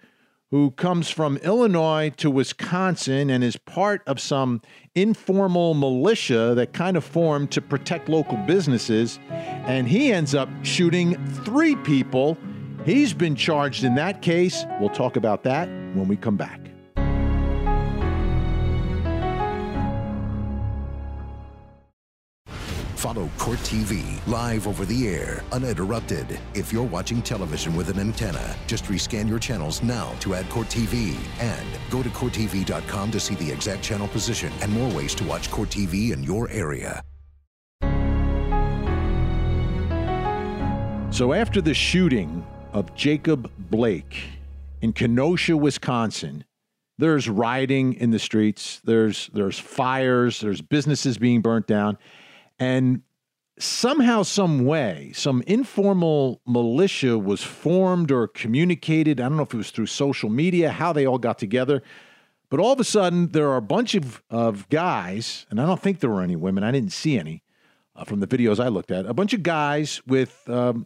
who 0.52 0.72
comes 0.72 1.10
from 1.10 1.38
Illinois 1.38 2.10
to 2.18 2.30
Wisconsin 2.30 3.30
and 3.30 3.42
is 3.42 3.56
part 3.56 4.02
of 4.06 4.20
some 4.20 4.62
informal 4.96 5.74
militia 5.74 6.54
that 6.56 6.74
kind 6.74 6.98
of 6.98 7.06
formed 7.06 7.52
to 7.52 7.62
protect 7.62 8.10
local 8.10 8.38
businesses. 8.46 9.18
And 9.30 9.88
he 9.88 10.12
ends 10.12 10.36
up 10.36 10.50
shooting 10.64 11.16
three 11.46 11.78
people. 11.78 12.38
He's 12.86 13.14
been 13.14 13.36
charged 13.36 13.86
in 13.86 13.96
that 13.96 14.22
case. 14.22 14.66
We'll 14.82 14.90
talk 14.90 15.16
about 15.16 15.44
that 15.44 15.70
when 15.70 16.10
we 16.10 16.18
come 16.18 16.36
back. 16.36 16.71
Follow 23.02 23.32
Court 23.40 23.58
TV 23.62 24.20
live 24.28 24.68
over 24.68 24.86
the 24.86 25.08
air, 25.08 25.44
uninterrupted. 25.52 26.40
If 26.54 26.72
you're 26.72 26.84
watching 26.84 27.24
television 27.24 27.76
with 27.76 27.90
an 27.90 27.98
antenna, 27.98 28.56
just 28.68 28.84
rescan 28.86 29.28
your 29.28 29.40
channels 29.40 29.82
now 29.82 30.14
to 30.20 30.36
add 30.36 30.48
Court 30.50 30.68
TV. 30.68 31.18
And 31.40 31.66
go 31.90 32.04
to 32.04 32.10
CourtTV.com 32.10 33.10
to 33.10 33.20
see 33.20 33.34
the 33.34 33.52
exact 33.52 33.82
channel 33.82 34.08
position 34.08 34.54
and 34.62 34.72
more 34.72 34.88
ways 34.96 35.16
to 35.16 35.24
watch 35.24 35.50
Court 35.50 35.70
TV 35.70 36.12
in 36.12 36.22
your 36.22 36.48
area. 36.52 37.02
So, 41.10 41.34
after 41.34 41.60
the 41.60 41.74
shooting 41.74 42.46
of 42.72 42.94
Jacob 42.94 43.52
Blake 43.72 44.16
in 44.82 44.94
Kenosha, 44.94 45.58
Wisconsin, 45.58 46.46
there's 47.00 47.28
rioting 47.28 47.96
in 47.96 48.12
the 48.12 48.20
streets, 48.20 48.80
there's, 48.84 49.32
there's 49.34 49.58
fires, 49.58 50.40
there's 50.40 50.62
businesses 50.62 51.18
being 51.18 51.42
burnt 51.42 51.66
down. 51.66 51.98
And 52.62 53.02
somehow, 53.58 54.22
some 54.22 54.66
way, 54.66 55.12
some 55.16 55.42
informal 55.48 56.42
militia 56.46 57.18
was 57.18 57.42
formed 57.42 58.12
or 58.12 58.28
communicated. 58.28 59.20
I 59.20 59.24
don't 59.24 59.38
know 59.38 59.44
if 59.44 59.54
it 59.56 59.58
was 59.58 59.72
through 59.72 59.88
social 59.88 60.30
media, 60.30 60.70
how 60.70 60.94
they 60.94 61.08
all 61.08 61.18
got 61.18 61.40
together. 61.40 61.82
But 62.52 62.60
all 62.60 62.72
of 62.72 62.80
a 62.80 62.84
sudden, 62.84 63.30
there 63.30 63.50
are 63.50 63.58
a 63.58 63.64
bunch 63.64 63.96
of, 63.96 64.22
of 64.30 64.70
guys, 64.70 65.48
and 65.50 65.60
I 65.60 65.66
don't 65.66 65.82
think 65.82 66.02
there 66.02 66.12
were 66.12 66.22
any 66.22 66.36
women. 66.36 66.64
I 66.64 66.72
didn't 66.72 66.92
see 66.92 67.18
any 67.18 67.42
uh, 67.96 68.04
from 68.04 68.20
the 68.20 68.28
videos 68.28 68.64
I 68.64 68.68
looked 68.68 68.92
at. 68.92 69.08
A 69.08 69.14
bunch 69.14 69.34
of 69.34 69.42
guys 69.42 70.00
with, 70.06 70.48
um, 70.48 70.86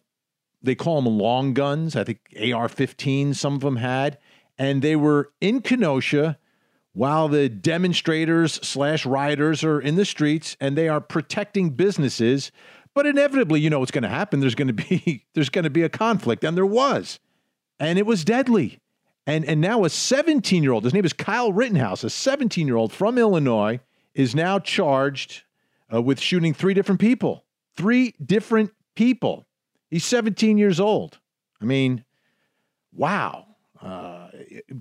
they 0.62 0.76
call 0.76 1.02
them 1.02 1.20
long 1.20 1.54
guns. 1.54 1.98
I 1.98 2.06
think 2.06 2.20
AR 2.54 2.70
15, 2.70 3.34
some 3.34 3.56
of 3.56 3.60
them 3.60 3.76
had. 3.76 4.18
And 4.58 4.82
they 4.82 4.96
were 4.96 5.34
in 5.42 5.60
Kenosha 5.60 6.38
while 6.96 7.28
the 7.28 7.48
demonstrators 7.48 8.54
slash 8.54 9.06
rioters 9.06 9.64
are 9.64 9.80
in 9.80 9.96
the 9.96 10.06
streets 10.06 10.58
and 10.60 10.76
they 10.76 10.90
are 10.90 11.00
protecting 11.00 11.70
businesses 11.70 12.52
but 12.96 13.06
inevitably 13.06 13.60
you 13.60 13.70
know 13.70 13.80
what's 13.80 13.92
going 13.92 14.04
to 14.04 14.10
happen? 14.10 14.40
There's 14.40 14.56
going 14.56 14.70
to 14.70 14.74
be 14.74 15.26
there's 15.36 15.50
going 15.50 15.66
to 15.66 15.70
be 15.70 15.84
a 15.84 15.90
conflict 15.90 16.44
and 16.44 16.58
there 16.58 16.66
was. 16.66 17.20
And 17.80 18.00
it 18.00 18.08
was 18.08 18.26
deadly. 18.26 18.80
And 19.28 19.46
and 19.46 19.62
now 19.62 19.84
a 19.84 19.90
17 19.90 20.64
year 20.64 20.72
old 20.72 20.86
his 20.86 20.94
name 20.94 21.06
is 21.06 21.14
kyle 21.14 21.52
rittenhouse 21.52 22.04
a 22.04 22.10
17 22.10 22.66
year 22.66 22.78
old 22.78 22.92
from 22.92 23.18
illinois 23.18 23.80
is 24.14 24.34
now 24.34 24.60
charged 24.60 25.44
uh, 25.94 26.02
with 26.02 26.20
shooting 26.20 26.54
three 26.54 26.74
different 26.74 27.02
people. 27.02 27.44
Three 27.76 28.16
different 28.24 28.72
people. 28.96 29.46
He's 29.90 30.06
17 30.06 30.58
years 30.58 30.80
old. 30.80 31.20
I 31.62 31.66
mean 31.66 32.06
wow. 32.94 33.46
Uh, 33.82 34.15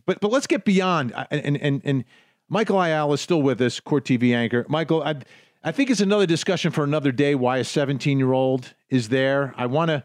but 0.07 0.21
but 0.21 0.31
let's 0.31 0.47
get 0.47 0.65
beyond 0.65 1.13
and 1.31 1.57
and 1.57 1.83
and 1.85 2.05
Michael 2.49 2.81
Ayala 2.81 3.15
is 3.15 3.21
still 3.21 3.43
with 3.43 3.61
us, 3.61 3.81
Court 3.81 4.05
TV 4.05 4.35
anchor. 4.35 4.67
Michael, 4.69 5.03
I 5.03 5.17
I 5.63 5.73
think 5.73 5.91
it's 5.91 6.01
another 6.01 6.27
discussion 6.27 6.71
for 6.71 6.85
another 6.85 7.11
day. 7.11 7.35
Why 7.35 7.59
a 7.59 7.65
17 7.65 8.19
year 8.19 8.33
old 8.33 8.75
is 8.91 9.09
there? 9.09 9.55
I 9.57 9.67
want 9.67 9.89
to 9.89 10.05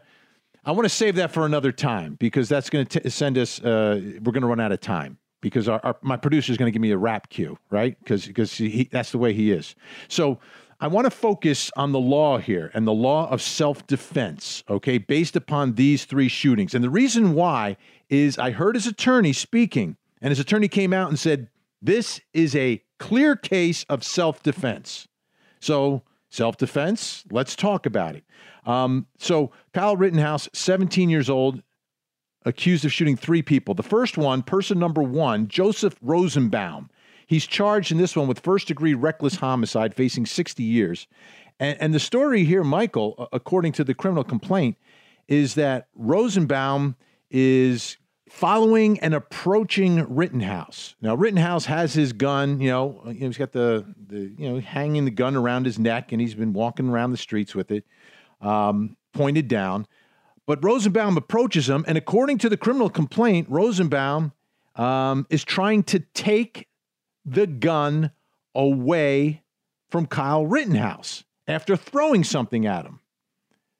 I 0.64 0.72
want 0.72 0.84
to 0.84 0.94
save 0.94 1.16
that 1.16 1.32
for 1.32 1.46
another 1.46 1.72
time 1.72 2.16
because 2.18 2.48
that's 2.48 2.70
going 2.70 2.86
to 2.86 3.10
send 3.10 3.38
us. 3.38 3.60
Uh, 3.60 4.00
we're 4.22 4.32
going 4.32 4.42
to 4.42 4.48
run 4.48 4.60
out 4.60 4.72
of 4.72 4.80
time 4.80 5.18
because 5.40 5.68
our, 5.68 5.80
our 5.84 5.96
my 6.02 6.16
producer 6.16 6.52
is 6.52 6.58
going 6.58 6.66
to 6.66 6.72
give 6.72 6.82
me 6.82 6.90
a 6.90 6.98
wrap 6.98 7.28
cue, 7.30 7.58
right? 7.70 7.98
Because 7.98 8.26
because 8.26 8.52
he, 8.54 8.88
that's 8.90 9.12
the 9.12 9.18
way 9.18 9.32
he 9.32 9.52
is. 9.52 9.74
So 10.08 10.38
I 10.80 10.86
want 10.86 11.04
to 11.04 11.10
focus 11.10 11.70
on 11.76 11.92
the 11.92 12.00
law 12.00 12.38
here 12.38 12.70
and 12.72 12.86
the 12.86 12.92
law 12.92 13.28
of 13.30 13.42
self 13.42 13.86
defense, 13.86 14.64
okay, 14.68 14.98
based 14.98 15.36
upon 15.36 15.74
these 15.74 16.06
three 16.06 16.28
shootings. 16.28 16.74
And 16.74 16.82
the 16.82 16.90
reason 16.90 17.34
why 17.34 17.76
is 18.10 18.38
I 18.38 18.50
heard 18.50 18.74
his 18.74 18.86
attorney 18.86 19.32
speaking, 19.32 19.96
and 20.20 20.30
his 20.30 20.40
attorney 20.40 20.68
came 20.68 20.92
out 20.92 21.08
and 21.08 21.18
said, 21.18 21.48
This 21.80 22.20
is 22.34 22.54
a 22.54 22.82
clear 22.98 23.36
case 23.36 23.84
of 23.88 24.04
self 24.04 24.42
defense. 24.42 25.08
So, 25.60 26.02
self 26.28 26.56
defense, 26.56 27.24
let's 27.30 27.56
talk 27.56 27.86
about 27.86 28.16
it. 28.16 28.24
Um, 28.66 29.06
so, 29.18 29.52
Kyle 29.72 29.96
Rittenhouse, 29.96 30.48
17 30.52 31.08
years 31.08 31.30
old, 31.30 31.62
accused 32.44 32.84
of 32.84 32.92
shooting 32.92 33.16
three 33.16 33.42
people. 33.42 33.74
The 33.74 33.82
first 33.82 34.18
one, 34.18 34.42
person 34.42 34.78
number 34.78 35.02
one, 35.02 35.48
Joseph 35.48 35.96
Rosenbaum. 36.02 36.90
He's 37.26 37.46
charged 37.46 37.92
in 37.92 37.98
this 37.98 38.16
one 38.16 38.26
with 38.26 38.40
first 38.40 38.66
degree 38.66 38.94
reckless 38.94 39.36
homicide, 39.36 39.94
facing 39.94 40.26
60 40.26 40.64
years. 40.64 41.06
And, 41.60 41.80
and 41.80 41.94
the 41.94 42.00
story 42.00 42.42
here, 42.42 42.64
Michael, 42.64 43.28
according 43.32 43.72
to 43.72 43.84
the 43.84 43.94
criminal 43.94 44.24
complaint, 44.24 44.76
is 45.28 45.54
that 45.54 45.86
Rosenbaum 45.94 46.96
is 47.30 47.98
following 48.30 49.00
and 49.00 49.12
approaching 49.12 50.06
Rittenhouse. 50.14 50.94
Now 51.02 51.16
Rittenhouse 51.16 51.64
has 51.66 51.92
his 51.92 52.12
gun, 52.12 52.60
you 52.60 52.70
know, 52.70 53.02
he's 53.12 53.36
got 53.36 53.50
the, 53.50 53.84
the 54.06 54.32
you 54.38 54.48
know 54.48 54.60
hanging 54.60 55.04
the 55.04 55.10
gun 55.10 55.34
around 55.34 55.66
his 55.66 55.78
neck, 55.78 56.12
and 56.12 56.20
he's 56.20 56.34
been 56.34 56.52
walking 56.52 56.88
around 56.88 57.10
the 57.10 57.16
streets 57.16 57.54
with 57.54 57.72
it, 57.72 57.84
um, 58.40 58.96
pointed 59.12 59.48
down. 59.48 59.86
But 60.46 60.64
Rosenbaum 60.64 61.16
approaches 61.16 61.68
him, 61.68 61.84
and 61.88 61.98
according 61.98 62.38
to 62.38 62.48
the 62.48 62.56
criminal 62.56 62.88
complaint, 62.88 63.48
Rosenbaum 63.50 64.32
um, 64.76 65.26
is 65.28 65.44
trying 65.44 65.82
to 65.84 65.98
take 66.14 66.68
the 67.24 67.48
gun 67.48 68.12
away 68.54 69.42
from 69.90 70.06
Kyle 70.06 70.46
Rittenhouse 70.46 71.24
after 71.48 71.76
throwing 71.76 72.22
something 72.22 72.64
at 72.64 72.86
him. 72.86 73.00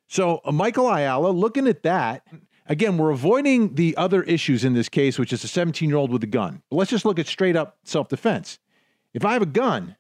So, 0.09 0.41
uh, 0.45 0.51
Michael 0.51 0.89
Ayala, 0.89 1.31
looking 1.31 1.69
at 1.69 1.85
that, 1.85 2.27
again, 2.71 2.97
we're 2.97 3.11
avoiding 3.11 3.75
the 3.75 3.95
other 3.99 4.23
issues 4.23 4.65
in 4.65 4.73
this 4.73 4.89
case, 4.89 5.19
which 5.19 5.33
is 5.33 5.45
a 5.45 5.49
17 5.49 5.89
year 5.89 5.99
old 5.99 6.11
with 6.11 6.23
a 6.23 6.29
gun. 6.29 6.63
But 6.71 6.77
let's 6.77 6.91
just 6.91 7.05
look 7.05 7.19
at 7.19 7.27
straight 7.27 7.57
up 7.57 7.77
self 7.85 8.09
defense. 8.09 8.59
If 9.13 9.27
I 9.27 9.35
have 9.35 9.43
a 9.43 9.47
gun 9.47 9.97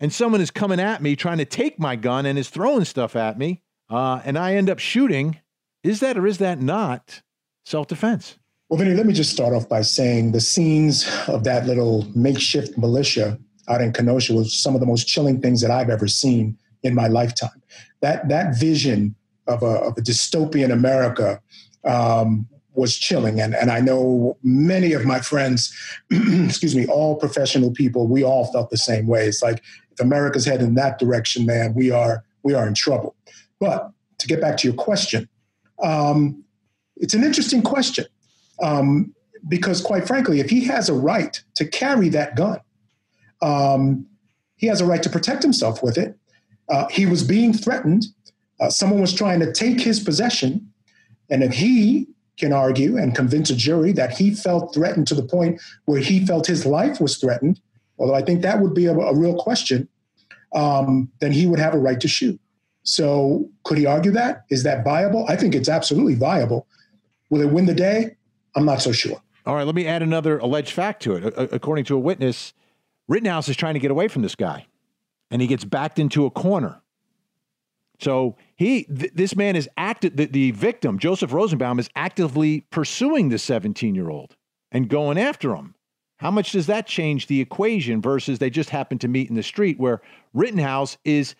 and 0.00 0.12
someone 0.12 0.40
is 0.40 0.50
coming 0.50 0.80
at 0.80 1.02
me 1.02 1.16
trying 1.16 1.38
to 1.38 1.44
take 1.44 1.78
my 1.78 1.96
gun 1.96 2.24
and 2.24 2.38
is 2.38 2.48
throwing 2.48 2.86
stuff 2.86 3.16
at 3.16 3.38
me, 3.38 3.62
uh, 3.90 4.22
and 4.24 4.38
I 4.38 4.54
end 4.54 4.70
up 4.70 4.78
shooting, 4.78 5.40
is 5.82 6.00
that 6.00 6.16
or 6.16 6.26
is 6.26 6.38
that 6.38 6.62
not 6.62 7.20
self 7.66 7.88
defense? 7.88 8.38
Well, 8.68 8.78
Vinnie, 8.78 8.94
let 8.94 9.04
me 9.04 9.12
just 9.12 9.32
start 9.32 9.52
off 9.52 9.68
by 9.68 9.82
saying 9.82 10.32
the 10.32 10.40
scenes 10.40 11.06
of 11.28 11.44
that 11.44 11.66
little 11.66 12.06
makeshift 12.14 12.78
militia 12.78 13.38
out 13.68 13.82
in 13.82 13.92
Kenosha 13.92 14.32
was 14.32 14.54
some 14.54 14.74
of 14.74 14.80
the 14.80 14.86
most 14.86 15.06
chilling 15.06 15.40
things 15.42 15.60
that 15.60 15.70
I've 15.70 15.90
ever 15.90 16.08
seen 16.08 16.56
in 16.82 16.94
my 16.94 17.08
lifetime. 17.08 17.62
That 18.00 18.28
that 18.28 18.58
vision 18.58 19.14
of 19.48 19.62
a, 19.62 19.66
of 19.66 19.98
a 19.98 20.00
dystopian 20.00 20.72
America 20.72 21.40
um, 21.84 22.48
was 22.74 22.96
chilling, 22.96 23.40
and 23.40 23.54
and 23.54 23.70
I 23.70 23.80
know 23.80 24.36
many 24.42 24.92
of 24.92 25.04
my 25.04 25.20
friends, 25.20 25.74
excuse 26.10 26.74
me, 26.74 26.86
all 26.86 27.16
professional 27.16 27.70
people, 27.70 28.06
we 28.06 28.24
all 28.24 28.46
felt 28.52 28.70
the 28.70 28.78
same 28.78 29.06
way. 29.06 29.26
It's 29.26 29.42
like 29.42 29.62
if 29.90 30.00
America's 30.00 30.46
heading 30.46 30.68
in 30.68 30.74
that 30.74 30.98
direction, 30.98 31.46
man, 31.46 31.74
we 31.74 31.90
are 31.90 32.24
we 32.42 32.54
are 32.54 32.66
in 32.66 32.74
trouble. 32.74 33.14
But 33.60 33.90
to 34.18 34.26
get 34.26 34.40
back 34.40 34.56
to 34.58 34.68
your 34.68 34.76
question, 34.76 35.28
um, 35.82 36.44
it's 36.96 37.14
an 37.14 37.24
interesting 37.24 37.62
question 37.62 38.06
um, 38.62 39.14
because, 39.48 39.80
quite 39.80 40.06
frankly, 40.06 40.40
if 40.40 40.50
he 40.50 40.64
has 40.64 40.88
a 40.88 40.94
right 40.94 41.42
to 41.56 41.66
carry 41.66 42.08
that 42.10 42.36
gun, 42.36 42.60
um, 43.42 44.06
he 44.56 44.66
has 44.68 44.80
a 44.80 44.86
right 44.86 45.02
to 45.02 45.10
protect 45.10 45.42
himself 45.42 45.82
with 45.82 45.98
it. 45.98 46.16
Uh, 46.68 46.86
he 46.88 47.06
was 47.06 47.24
being 47.24 47.52
threatened. 47.52 48.06
Uh, 48.60 48.70
someone 48.70 49.00
was 49.00 49.12
trying 49.12 49.40
to 49.40 49.52
take 49.52 49.80
his 49.80 49.98
possession. 49.98 50.71
And 51.32 51.42
if 51.42 51.54
he 51.54 52.06
can 52.36 52.52
argue 52.52 52.98
and 52.98 53.16
convince 53.16 53.48
a 53.48 53.56
jury 53.56 53.90
that 53.92 54.12
he 54.12 54.34
felt 54.34 54.74
threatened 54.74 55.06
to 55.08 55.14
the 55.14 55.22
point 55.22 55.60
where 55.86 56.00
he 56.00 56.24
felt 56.26 56.46
his 56.46 56.66
life 56.66 57.00
was 57.00 57.16
threatened, 57.16 57.58
although 57.98 58.14
I 58.14 58.20
think 58.20 58.42
that 58.42 58.60
would 58.60 58.74
be 58.74 58.84
a, 58.84 58.92
a 58.94 59.16
real 59.16 59.34
question, 59.34 59.88
um, 60.54 61.10
then 61.20 61.32
he 61.32 61.46
would 61.46 61.58
have 61.58 61.72
a 61.72 61.78
right 61.78 61.98
to 62.00 62.06
shoot. 62.06 62.38
So, 62.82 63.48
could 63.64 63.78
he 63.78 63.86
argue 63.86 64.10
that? 64.10 64.44
Is 64.50 64.62
that 64.64 64.84
viable? 64.84 65.24
I 65.28 65.36
think 65.36 65.54
it's 65.54 65.68
absolutely 65.68 66.16
viable. 66.16 66.66
Will 67.30 67.40
it 67.40 67.50
win 67.50 67.64
the 67.64 67.74
day? 67.74 68.16
I'm 68.54 68.66
not 68.66 68.82
so 68.82 68.92
sure. 68.92 69.22
All 69.46 69.54
right, 69.54 69.64
let 69.64 69.74
me 69.74 69.86
add 69.86 70.02
another 70.02 70.38
alleged 70.38 70.72
fact 70.72 71.02
to 71.04 71.14
it. 71.16 71.34
According 71.36 71.86
to 71.86 71.96
a 71.96 71.98
witness, 71.98 72.52
Rittenhouse 73.08 73.48
is 73.48 73.56
trying 73.56 73.74
to 73.74 73.80
get 73.80 73.90
away 73.90 74.08
from 74.08 74.20
this 74.20 74.34
guy, 74.34 74.66
and 75.30 75.40
he 75.40 75.48
gets 75.48 75.64
backed 75.64 75.98
into 75.98 76.26
a 76.26 76.30
corner. 76.30 76.82
So 78.00 78.36
he, 78.62 78.84
th- 78.84 79.12
this 79.14 79.34
man 79.34 79.56
is 79.56 79.68
active. 79.76 80.16
The, 80.16 80.26
the 80.26 80.50
victim, 80.52 80.98
Joseph 80.98 81.32
Rosenbaum, 81.32 81.78
is 81.78 81.90
actively 81.96 82.60
pursuing 82.70 83.28
the 83.28 83.38
17 83.38 83.94
year 83.94 84.08
old 84.08 84.36
and 84.70 84.88
going 84.88 85.18
after 85.18 85.54
him. 85.54 85.74
How 86.18 86.30
much 86.30 86.52
does 86.52 86.66
that 86.66 86.86
change 86.86 87.26
the 87.26 87.40
equation 87.40 88.00
versus 88.00 88.38
they 88.38 88.50
just 88.50 88.70
happen 88.70 88.98
to 88.98 89.08
meet 89.08 89.28
in 89.28 89.34
the 89.34 89.42
street 89.42 89.80
where 89.80 90.00
Rittenhouse 90.32 90.96
is 91.04 91.34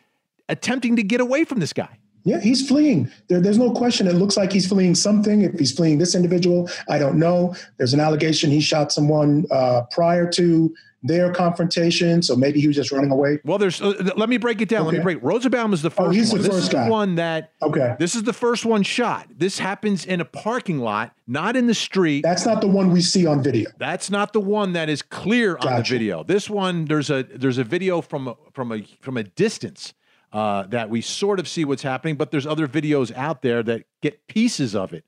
attempting 0.49 0.97
to 0.97 1.05
get 1.05 1.21
away 1.21 1.45
from 1.45 1.61
this 1.61 1.73
guy? 1.73 1.99
Yeah, 2.25 2.41
he's 2.41 2.67
fleeing. 2.67 3.11
There, 3.29 3.41
there's 3.41 3.59
no 3.59 3.73
question. 3.73 4.07
It 4.09 4.15
looks 4.15 4.37
like 4.37 4.53
he's 4.53 4.69
fleeing 4.69 4.95
something. 4.95 5.43
If 5.43 5.59
he's 5.59 5.73
fleeing 5.73 5.99
this 5.99 6.15
individual, 6.15 6.69
I 6.89 6.99
don't 6.99 7.17
know. 7.17 7.55
There's 7.79 7.95
an 7.95 8.01
allegation 8.01 8.51
he 8.51 8.61
shot 8.61 8.93
someone 8.93 9.47
uh, 9.51 9.83
prior 9.91 10.29
to 10.33 10.75
their 11.03 11.33
confrontation, 11.33 12.23
so 12.23 12.37
maybe 12.37 12.61
he 12.61 12.67
was 12.67 12.77
just 12.77 12.93
running 12.93 13.11
away. 13.11 13.41
Well, 13.45 13.59
there's. 13.59 13.81
Uh, 13.81 14.13
let 14.17 14.29
me 14.29 14.37
break 14.37 14.61
it 14.61 14.69
down. 14.69 14.87
Okay. 14.87 14.97
Let 14.97 14.99
me 14.99 15.15
break. 15.15 15.23
Rosenbaum 15.23 15.73
is 15.73 15.83
the 15.83 15.89
oh, 15.89 15.91
first. 15.91 16.09
Oh, 16.09 16.11
he's 16.11 16.33
one. 16.33 16.43
the 16.43 16.49
this 16.49 16.57
first 16.57 16.69
is 16.69 16.73
guy. 16.73 16.89
one 16.89 17.15
that. 17.17 17.53
Okay. 17.61 17.97
This 17.99 18.15
is 18.15 18.23
the 18.23 18.33
first 18.33 18.65
one 18.65 18.83
shot. 18.83 19.27
This 19.37 19.59
happens 19.59 20.05
in 20.05 20.21
a 20.21 20.25
parking 20.25 20.79
lot, 20.79 21.15
not 21.27 21.57
in 21.57 21.67
the 21.67 21.75
street. 21.75 22.23
That's 22.23 22.47
not 22.47 22.61
the 22.61 22.69
one 22.69 22.93
we 22.93 23.01
see 23.01 23.27
on 23.27 23.43
video. 23.43 23.71
That's 23.79 24.11
not 24.11 24.33
the 24.33 24.41
one 24.41 24.73
that 24.75 24.89
is 24.89 25.03
clear 25.03 25.55
gotcha. 25.55 25.69
on 25.69 25.77
the 25.79 25.83
video. 25.83 26.23
This 26.25 26.49
one, 26.49 26.85
there's 26.85 27.11
a 27.11 27.25
there's 27.25 27.59
a 27.59 27.65
video 27.65 28.01
from 28.01 28.29
a, 28.29 28.37
from 28.53 28.73
a 28.73 28.83
from 29.01 29.17
a 29.17 29.25
distance 29.25 29.95
uh, 30.33 30.65
that 30.69 30.89
we 30.89 31.01
sort 31.01 31.41
of 31.41 31.49
see 31.49 31.65
what's 31.65 31.83
happening, 31.83 32.17
but 32.17 32.31
there's 32.31 32.47
other 32.47 32.69
videos 32.69 33.15
out 33.17 33.43
there 33.43 33.63
that 33.63 33.85
get 34.01 34.27
pieces 34.29 34.75
of 34.75 34.93
it. 34.93 35.05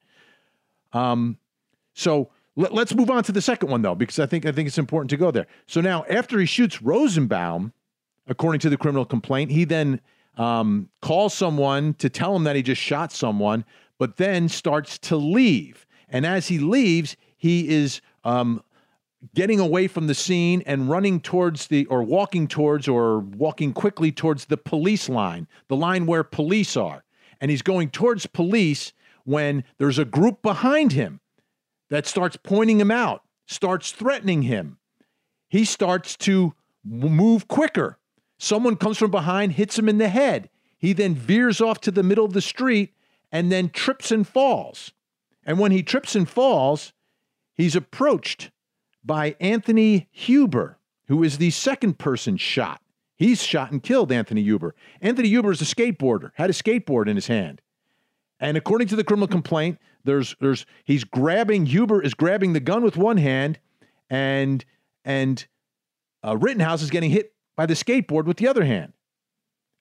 Um, 0.93 1.39
so 1.95 2.31
let, 2.57 2.73
us 2.73 2.95
move 2.95 3.11
on 3.11 3.25
to 3.25 3.33
the 3.33 3.43
second 3.43 3.71
one 3.71 3.83
though, 3.83 3.95
because 3.95 4.19
I 4.19 4.27
think 4.27 4.47
I 4.47 4.53
think 4.53 4.69
it's 4.69 4.79
important 4.79 5.11
to 5.11 5.17
go 5.17 5.31
there. 5.31 5.47
So 5.67 5.81
now, 5.81 6.05
after 6.09 6.38
he 6.38 6.47
shoots 6.47 6.81
Rosenbaum, 6.81 7.73
according 8.27 8.61
to 8.61 8.71
the 8.71 8.77
criminal 8.77 9.05
complaint, 9.05 9.51
he 9.51 9.64
then 9.64 10.01
um, 10.37 10.88
calls 11.03 11.35
someone 11.35 11.95
to 11.95 12.09
tell 12.09 12.35
him 12.35 12.45
that 12.45 12.57
he 12.57 12.62
just 12.62 12.81
shot 12.81 13.12
someone, 13.12 13.64
but 13.99 14.17
then 14.17 14.49
starts 14.49 14.99
to 14.99 15.17
leave. 15.17 15.87
And 16.09 16.25
as 16.25 16.49
he 16.49 16.59
leaves, 16.59 17.17
he 17.37 17.69
is 17.69 18.01
um, 18.25 18.62
getting 19.35 19.61
away 19.61 19.88
from 19.88 20.07
the 20.07 20.14
scene 20.14 20.62
and 20.67 20.88
running 20.88 21.21
towards 21.21 21.67
the, 21.69 21.87
or 21.87 22.03
walking 22.03 22.47
towards, 22.47 22.88
or 22.88 23.21
walking 23.21 23.73
quickly 23.73 24.12
towards 24.12 24.47
the 24.47 24.57
police 24.57 25.09
line, 25.09 25.47
the 25.69 25.77
line 25.77 26.07
where 26.07 26.23
police 26.25 26.77
are. 26.77 27.05
And 27.40 27.51
he's 27.51 27.62
going 27.62 27.90
towards 27.90 28.27
police 28.27 28.93
when 29.25 29.64
there's 29.79 29.99
a 29.99 30.05
group 30.05 30.43
behind 30.43 30.93
him 30.93 31.21
that 31.90 32.07
starts 32.07 32.37
pointing 32.37 32.81
him 32.81 32.90
out, 32.90 33.23
starts 33.47 33.92
threatening 33.92 34.42
him. 34.42 34.79
He 35.49 35.64
starts 35.64 36.16
to 36.18 36.55
move 36.85 37.49
quicker. 37.49 37.99
Someone 38.38 38.77
comes 38.77 38.99
from 38.99 39.11
behind, 39.11 39.53
hits 39.53 39.79
him 39.79 39.88
in 39.88 39.99
the 39.99 40.09
head. 40.09 40.51
He 40.77 40.92
then 40.92 41.14
veers 41.14 41.61
off 41.61 41.81
to 41.83 41.90
the 41.90 42.03
middle 42.03 42.25
of 42.25 42.33
the 42.33 42.40
street 42.40 42.94
and 43.33 43.51
then 43.51 43.70
trips 43.70 44.11
and 44.11 44.27
falls. 44.27 44.92
And 45.44 45.59
when 45.59 45.73
he 45.73 45.83
trips 45.83 46.14
and 46.14 46.29
falls, 46.29 46.92
he's 47.55 47.77
approached 47.77 48.51
by 49.05 49.37
Anthony 49.40 50.09
Huber, 50.11 50.79
who 51.09 51.23
is 51.23 51.38
the 51.38 51.51
second 51.51 51.99
person 51.99 52.37
shot. 52.37 52.81
He's 53.16 53.42
shot 53.42 53.70
and 53.70 53.83
killed 53.83 54.11
Anthony 54.11 54.42
Huber. 54.42 54.75
Anthony 55.01 55.29
Huber 55.29 55.53
is 55.53 55.62
a 55.62 55.64
skateboarder, 55.64 56.33
had 56.35 56.51
a 56.51 56.55
skateboard 56.55 57.09
in 57.09 57.16
his 57.16 57.29
hand. 57.29 57.61
And 58.40 58.57
according 58.57 58.88
to 58.88 58.97
the 58.97 59.05
criminal 59.05 59.29
complaint, 59.29 59.79
there's 60.05 60.37
there's 60.40 60.67
he's 60.85 61.05
grabbing 61.05 61.67
Huber 61.67 62.03
is 62.03 62.14
grabbing 62.14 62.53
the 62.53 62.61
gun 62.61 62.83
with 62.83 62.97
one 62.97 63.17
hand, 63.17 63.59
and 64.11 64.64
and 65.05 65.47
uh, 66.25 66.37
Rittenhouse 66.37 66.83
is 66.83 66.90
getting 66.90 67.11
hit 67.11 67.35
by 67.57 67.67
the 67.67 67.75
skateboard 67.75 68.25
with 68.25 68.37
the 68.37 68.49
other 68.49 68.64
hand. 68.64 68.93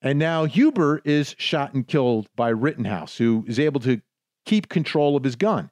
And 0.02 0.20
now 0.20 0.46
Huber 0.46 1.02
is 1.06 1.34
shot 1.38 1.74
and 1.74 1.88
killed 1.88 2.28
by 2.36 2.50
Rittenhouse, 2.50 3.18
who 3.18 3.46
is 3.48 3.58
able 3.58 3.80
to 3.82 4.02
keep 4.46 4.68
control 4.68 5.16
of 5.16 5.24
his 5.24 5.38
gun. 5.38 5.72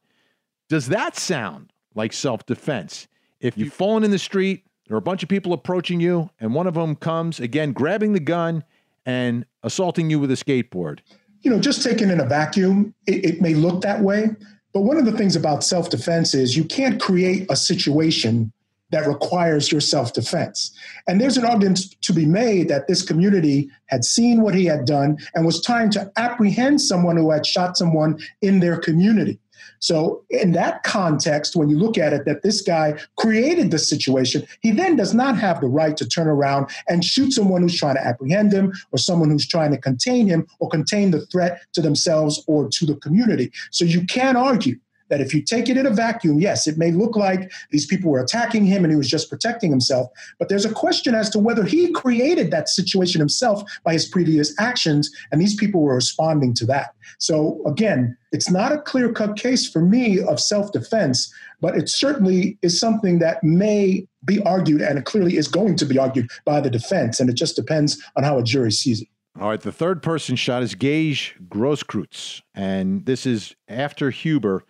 Does 0.70 0.88
that 0.88 1.18
sound 1.18 1.74
like 1.96 2.14
self 2.14 2.46
defense? 2.46 3.08
If 3.42 3.58
you've 3.58 3.74
fallen 3.74 4.04
in 4.04 4.12
the 4.12 4.20
street, 4.20 4.66
there 4.88 4.96
are 4.96 5.00
a 5.00 5.02
bunch 5.02 5.24
of 5.24 5.30
people 5.30 5.52
approaching 5.52 6.00
you, 6.00 6.30
and 6.40 6.54
one 6.54 6.68
of 6.68 6.76
them 6.76 6.96
comes, 6.96 7.40
again, 7.40 7.74
grabbing 7.74 8.14
the 8.14 8.20
gun 8.20 8.64
and 9.06 9.46
assaulting 9.64 10.10
you 10.10 10.20
with 10.20 10.32
a 10.32 10.36
skateboard. 10.36 11.00
You 11.42 11.52
know, 11.52 11.60
just 11.60 11.84
taken 11.84 12.12
in 12.12 12.20
a 12.20 12.26
vacuum, 12.26 12.94
it, 13.08 13.26
it 13.26 13.42
may 13.42 13.54
look 13.54 13.82
that 13.82 14.02
way. 14.02 14.30
But 14.74 14.82
one 14.82 14.98
of 14.98 15.06
the 15.06 15.12
things 15.12 15.36
about 15.36 15.64
self 15.64 15.90
defense 15.90 16.34
is 16.34 16.56
you 16.56 16.64
can't 16.64 17.02
create 17.02 17.46
a 17.50 17.56
situation 17.56 18.52
that 18.92 19.08
requires 19.08 19.72
your 19.72 19.82
self 19.82 20.14
defense. 20.14 20.72
And 21.08 21.20
there's 21.20 21.38
an 21.38 21.46
argument 21.46 22.02
to 22.02 22.14
be 22.14 22.26
made 22.26 22.68
that 22.70 22.88
this 22.88 23.02
community 23.02 23.70
had 23.88 24.04
seen 24.04 24.42
what 24.42 24.54
he 24.54 24.66
had 24.66 24.86
done 24.86 25.18
and 25.34 25.46
was 25.46 25.64
trying 25.64 25.90
to 25.92 26.12
apprehend 26.18 26.82
someone 26.82 27.18
who 27.18 27.32
had 27.32 27.46
shot 27.46 27.78
someone 27.78 28.20
in 28.42 28.60
their 28.60 28.78
community. 28.78 29.40
So, 29.82 30.24
in 30.30 30.52
that 30.52 30.84
context, 30.84 31.56
when 31.56 31.68
you 31.68 31.78
look 31.78 31.98
at 31.98 32.14
it, 32.14 32.26
that 32.26 32.44
this 32.44 32.62
guy 32.62 33.00
created 33.18 33.72
the 33.72 33.80
situation, 33.80 34.46
he 34.62 34.70
then 34.70 34.96
does 34.96 35.14
not 35.14 35.38
have 35.40 35.60
the 35.60 35.68
right 35.68 35.98
to 35.98 36.08
turn 36.08 36.28
around 36.28 36.70
and 36.88 37.04
shoot 37.04 37.34
someone 37.34 37.64
who's 37.64 37.78
trying 37.78 37.96
to 37.96 38.06
apprehend 38.06 38.54
him 38.54 38.74
or 38.92 39.00
someone 39.00 39.32
who's 39.32 39.48
trying 39.48 39.72
to 39.72 39.80
contain 39.80 40.28
him 40.28 40.48
or 40.60 40.70
contain 40.70 41.10
the 41.10 41.26
threat 41.26 41.62
to 41.74 41.82
themselves 41.82 42.44
or 42.46 42.70
to 42.70 42.86
the 42.86 42.96
community. 42.96 43.52
So, 43.72 43.84
you 43.84 44.06
can 44.06 44.36
argue 44.36 44.76
that 45.12 45.22
if 45.22 45.34
you 45.34 45.44
take 45.44 45.70
it 45.70 45.78
in 45.78 45.86
a 45.86 45.92
vacuum, 45.92 46.40
yes, 46.40 46.66
it 46.66 46.78
may 46.78 46.90
look 46.90 47.16
like 47.16 47.52
these 47.70 47.86
people 47.86 48.10
were 48.10 48.22
attacking 48.22 48.66
him 48.66 48.84
and 48.84 48.92
he 48.92 48.98
was 48.98 49.10
just 49.10 49.30
protecting 49.30 49.70
himself. 49.70 50.10
But 50.40 50.50
there's 50.50 50.66
a 50.66 50.74
question 50.74 51.14
as 51.14 51.30
to 51.32 51.40
whether 51.40 51.64
he 51.64 51.92
created 51.92 52.50
that 52.50 52.70
situation 52.70 53.20
himself 53.20 53.62
by 53.84 53.94
his 53.94 54.08
previous 54.08 54.60
actions, 54.60 55.12
and 55.32 55.40
these 55.40 55.54
people 55.54 55.82
were 55.82 55.96
responding 55.96 56.54
to 56.56 56.66
that. 56.68 56.96
So 57.20 57.62
again, 57.68 58.18
it's 58.32 58.50
not 58.50 58.72
a 58.72 58.82
clear 58.82 59.12
cut 59.12 59.38
case 59.38 59.70
for 59.70 59.82
me 59.82 60.22
of 60.22 60.40
self 60.40 60.72
defense, 60.72 61.32
but 61.60 61.76
it 61.76 61.90
certainly 61.90 62.58
is 62.62 62.80
something 62.80 63.20
that 63.20 63.44
may 63.44 64.08
be 64.24 64.42
argued, 64.44 64.82
and 64.82 64.98
it 64.98 65.04
clearly 65.04 65.36
is 65.36 65.50
going 65.50 65.76
to 65.76 65.86
be 65.86 66.00
argued 66.00 66.30
by 66.46 66.62
the 66.62 66.70
defense. 66.70 67.20
And 67.20 67.30
it 67.30 67.36
just 67.36 67.58
depends 67.58 68.02
on 68.16 68.24
how 68.24 68.38
a 68.40 68.44
jury 68.44 68.72
sees 68.72 69.02
it. 69.02 69.10
All 69.40 69.50
right, 69.50 69.62
the 69.62 69.72
third 69.72 70.02
person 70.02 70.36
shot 70.36 70.64
is 70.64 70.76
Gage 70.76 71.36
Grosskreutz, 71.48 72.42
and 72.54 73.06
this 73.06 73.26
is 73.26 73.56
after 73.68 74.10
Huber 74.10 74.64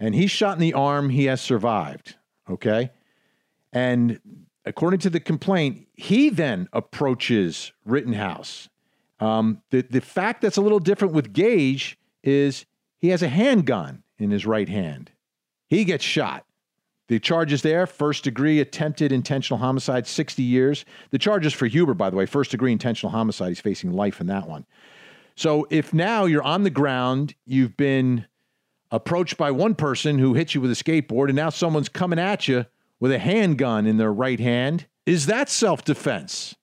and 0.00 0.14
he's 0.14 0.30
shot 0.30 0.54
in 0.54 0.60
the 0.60 0.72
arm. 0.72 1.10
He 1.10 1.26
has 1.26 1.40
survived. 1.40 2.16
Okay. 2.48 2.90
And 3.72 4.18
according 4.64 5.00
to 5.00 5.10
the 5.10 5.20
complaint, 5.20 5.86
he 5.94 6.30
then 6.30 6.68
approaches 6.72 7.72
Rittenhouse. 7.84 8.68
Um, 9.20 9.62
the, 9.70 9.82
the 9.82 10.00
fact 10.00 10.40
that's 10.40 10.56
a 10.56 10.62
little 10.62 10.78
different 10.80 11.14
with 11.14 11.32
Gage 11.32 11.98
is 12.24 12.64
he 12.98 13.08
has 13.08 13.22
a 13.22 13.28
handgun 13.28 14.02
in 14.18 14.30
his 14.30 14.46
right 14.46 14.68
hand. 14.68 15.12
He 15.68 15.84
gets 15.84 16.02
shot. 16.02 16.46
The 17.08 17.18
charges 17.18 17.62
there 17.62 17.86
first 17.86 18.24
degree 18.24 18.60
attempted 18.60 19.12
intentional 19.12 19.58
homicide, 19.58 20.06
60 20.06 20.42
years. 20.42 20.84
The 21.10 21.18
charges 21.18 21.52
for 21.52 21.66
Huber, 21.66 21.92
by 21.92 22.08
the 22.08 22.16
way, 22.16 22.24
first 22.24 22.52
degree 22.52 22.72
intentional 22.72 23.10
homicide. 23.10 23.48
He's 23.48 23.60
facing 23.60 23.92
life 23.92 24.20
in 24.20 24.28
that 24.28 24.48
one. 24.48 24.64
So 25.34 25.66
if 25.70 25.92
now 25.92 26.24
you're 26.24 26.42
on 26.42 26.62
the 26.62 26.70
ground, 26.70 27.34
you've 27.46 27.76
been 27.76 28.26
approached 28.90 29.36
by 29.36 29.50
one 29.50 29.74
person 29.74 30.18
who 30.18 30.34
hits 30.34 30.54
you 30.54 30.60
with 30.60 30.70
a 30.70 30.74
skateboard, 30.74 31.28
and 31.28 31.36
now 31.36 31.50
someone's 31.50 31.88
coming 31.88 32.18
at 32.18 32.48
you 32.48 32.66
with 32.98 33.12
a 33.12 33.18
handgun 33.18 33.86
in 33.86 33.96
their 33.96 34.12
right 34.12 34.40
hand, 34.40 34.86
is 35.06 35.26
that 35.26 35.48
self 35.48 35.84
defense 35.84 36.54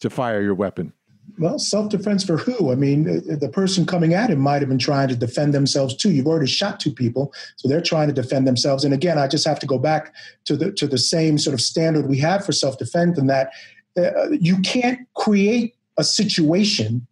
to 0.00 0.10
fire 0.10 0.42
your 0.42 0.54
weapon? 0.54 0.92
Well, 1.38 1.58
self 1.58 1.90
defense 1.90 2.24
for 2.24 2.36
who? 2.36 2.72
I 2.72 2.74
mean, 2.74 3.04
the 3.04 3.48
person 3.48 3.84
coming 3.84 4.14
at 4.14 4.30
him 4.30 4.38
might 4.38 4.62
have 4.62 4.68
been 4.68 4.78
trying 4.78 5.08
to 5.08 5.16
defend 5.16 5.52
themselves 5.52 5.96
too. 5.96 6.10
You've 6.10 6.26
already 6.26 6.46
shot 6.46 6.80
two 6.80 6.92
people, 6.92 7.32
so 7.56 7.68
they're 7.68 7.80
trying 7.80 8.08
to 8.08 8.14
defend 8.14 8.46
themselves. 8.46 8.84
And 8.84 8.94
again, 8.94 9.18
I 9.18 9.26
just 9.26 9.46
have 9.46 9.58
to 9.60 9.66
go 9.66 9.78
back 9.78 10.14
to 10.44 10.56
the 10.56 10.72
to 10.72 10.86
the 10.86 10.98
same 10.98 11.38
sort 11.38 11.54
of 11.54 11.60
standard 11.60 12.08
we 12.08 12.18
have 12.18 12.44
for 12.44 12.52
self 12.52 12.78
defense, 12.78 13.18
and 13.18 13.28
that 13.28 13.50
uh, 13.98 14.30
you 14.30 14.60
can't 14.60 15.00
create 15.14 15.74
a 15.98 16.04
situation 16.04 17.06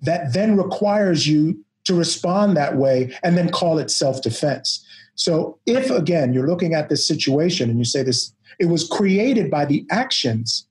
that 0.00 0.32
then 0.32 0.56
requires 0.56 1.26
you 1.26 1.64
to 1.84 1.94
respond 1.94 2.56
that 2.56 2.76
way 2.76 3.16
and 3.22 3.36
then 3.36 3.50
call 3.50 3.78
it 3.78 3.90
self 3.90 4.22
defense. 4.22 4.86
So, 5.14 5.58
if 5.66 5.90
again 5.90 6.32
you're 6.32 6.48
looking 6.48 6.74
at 6.74 6.88
this 6.88 7.06
situation 7.06 7.68
and 7.70 7.78
you 7.78 7.84
say 7.84 8.02
this, 8.02 8.32
it 8.58 8.66
was 8.66 8.88
created 8.88 9.50
by 9.50 9.64
the 9.64 9.86
actions 9.90 10.66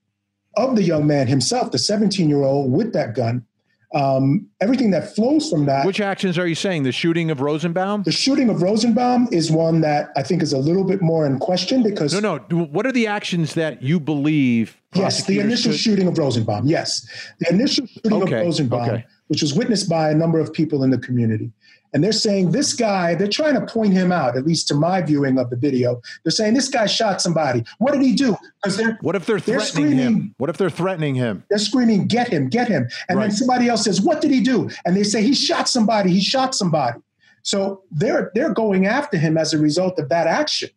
of 0.58 0.76
the 0.76 0.84
young 0.84 1.08
man 1.08 1.28
himself, 1.28 1.72
the 1.72 1.78
17 1.78 2.30
year 2.30 2.44
old 2.44 2.72
with 2.72 2.94
that 2.94 3.16
gun. 3.16 3.46
Um, 3.94 4.48
everything 4.62 4.92
that 4.92 5.14
flows 5.14 5.50
from 5.50 5.66
that. 5.66 5.86
Which 5.86 6.00
actions 6.00 6.38
are 6.38 6.48
you 6.48 6.56
saying? 6.56 6.84
The 6.84 6.94
shooting 6.94 7.30
of 7.30 7.42
Rosenbaum? 7.42 8.04
The 8.04 8.12
shooting 8.12 8.50
of 8.50 8.62
Rosenbaum 8.62 9.28
is 9.32 9.52
one 9.52 9.82
that 9.82 10.12
I 10.16 10.24
think 10.24 10.42
is 10.42 10.54
a 10.54 10.58
little 10.58 10.86
bit 10.86 11.02
more 11.02 11.26
in 11.26 11.40
question 11.40 11.84
because. 11.84 12.14
No, 12.14 12.40
no. 12.50 12.64
What 12.66 12.86
are 12.86 12.94
the 12.94 13.08
actions 13.08 13.54
that 13.56 13.82
you 13.82 14.00
believe? 14.00 14.78
Yes, 14.94 15.26
the 15.26 15.40
initial 15.40 15.72
should... 15.74 15.82
shooting 15.82 16.08
of 16.08 16.18
Rosenbaum. 16.18 16.68
Yes. 16.68 17.06
The 17.40 17.50
initial 17.50 17.86
shooting 17.86 18.24
okay, 18.24 18.40
of 18.40 18.46
Rosenbaum, 18.46 18.90
okay. 18.90 19.06
which 19.28 19.42
was 19.42 19.54
witnessed 19.54 19.90
by 19.90 20.10
a 20.10 20.16
number 20.16 20.40
of 20.40 20.54
people 20.54 20.84
in 20.84 20.90
the 20.90 20.98
community. 20.98 21.52
And 21.94 22.04
they're 22.04 22.12
saying 22.12 22.52
this 22.52 22.74
mm-hmm. 22.74 22.84
guy, 22.84 23.16
they're 23.16 23.28
trying 23.28 23.56
to 23.56 23.66
point 23.66 23.94
him 23.94 24.12
out, 24.12 24.38
at 24.38 24.46
least 24.46 24.68
to 24.70 24.76
my 24.76 25.02
viewing 25.02 25.38
of 25.38 25.50
the 25.50 25.56
video. 25.56 26.02
They're 26.24 26.32
saying 26.32 26.54
this 26.54 26.70
guy 26.70 26.86
shot 26.86 27.22
somebody. 27.22 27.64
What 27.80 27.94
did 27.94 28.02
he 28.02 28.14
do? 28.14 28.36
Because 28.62 28.78
they're 28.78 28.98
What 29.02 29.16
if 29.16 29.26
they're, 29.26 29.40
they're 29.40 29.60
threatening 29.60 29.98
him? 29.98 30.36
What 30.38 30.50
if 30.50 30.58
they're 30.58 30.70
threatening 30.70 31.16
him? 31.16 31.44
They're 31.50 31.60
screaming, 31.60 32.08
get 32.08 32.28
him, 32.28 32.50
get 32.50 32.68
him. 32.68 32.88
And 33.10 33.18
right. 33.18 33.28
then 33.28 33.32
somebody 33.36 33.68
else 33.68 33.84
says, 33.84 34.02
What 34.02 34.22
did 34.22 34.32
he 34.32 34.42
do? 34.42 34.70
And 34.86 34.96
they 34.96 35.04
say 35.04 35.22
he 35.22 35.34
shot 35.34 35.68
somebody, 35.68 36.12
he 36.12 36.22
shot 36.22 36.56
somebody. 36.56 37.00
So 37.44 37.84
they're 37.92 38.32
they're 38.36 38.54
going 38.54 38.86
after 38.86 39.18
him 39.18 39.38
as 39.38 39.54
a 39.54 39.58
result 39.58 40.00
of 40.00 40.10
that 40.10 40.28
action. 40.28 40.70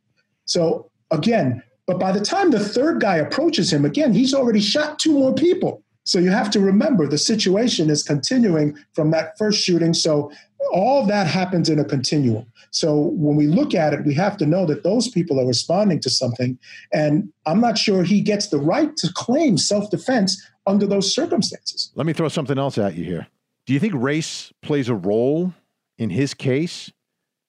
So 0.47 0.91
again, 1.11 1.63
but 1.87 1.99
by 1.99 2.13
the 2.13 2.25
time 2.25 2.51
the 2.51 2.61
third 2.61 3.01
guy 3.01 3.17
approaches 3.17 3.73
him, 3.73 3.85
again, 3.85 4.13
he's 4.13 4.35
already 4.35 4.61
shot 4.61 4.99
two 4.99 5.13
more 5.13 5.35
people. 5.35 5.83
So 6.05 6.19
you 6.19 6.31
have 6.31 6.51
to 6.51 6.61
remember 6.61 7.07
the 7.07 7.19
situation 7.19 7.89
is 7.89 8.03
continuing 8.03 8.77
from 8.93 9.11
that 9.13 9.37
first 9.39 9.63
shooting. 9.63 9.95
So 9.95 10.31
all 10.73 11.07
that 11.07 11.27
happens 11.27 11.69
in 11.69 11.79
a 11.79 11.85
continuum. 11.85 12.47
So 12.71 12.97
when 13.15 13.37
we 13.37 13.47
look 13.47 13.75
at 13.75 13.93
it, 13.93 14.05
we 14.05 14.15
have 14.15 14.37
to 14.39 14.47
know 14.47 14.67
that 14.67 14.83
those 14.83 15.09
people 15.09 15.41
are 15.41 15.47
responding 15.47 16.01
to 16.01 16.11
something. 16.11 16.59
And 16.93 17.33
I'm 17.47 17.61
not 17.61 17.79
sure 17.79 18.03
he 18.03 18.21
gets 18.21 18.49
the 18.49 18.59
right 18.59 18.97
to 18.97 19.13
claim 19.15 19.59
self 19.59 19.91
defense 19.91 20.45
under 20.67 20.87
those 20.87 21.15
circumstances. 21.15 21.93
Let 21.95 22.07
me 22.07 22.13
throw 22.13 22.29
something 22.29 22.59
else 22.59 22.79
at 22.79 22.95
you 22.95 23.05
here. 23.05 23.27
Do 23.67 23.73
you 23.73 23.81
think 23.81 23.95
race 23.97 24.53
plays 24.63 24.89
a 24.89 24.95
role 24.95 25.55
in 25.99 26.11
his 26.11 26.35
case? 26.35 26.91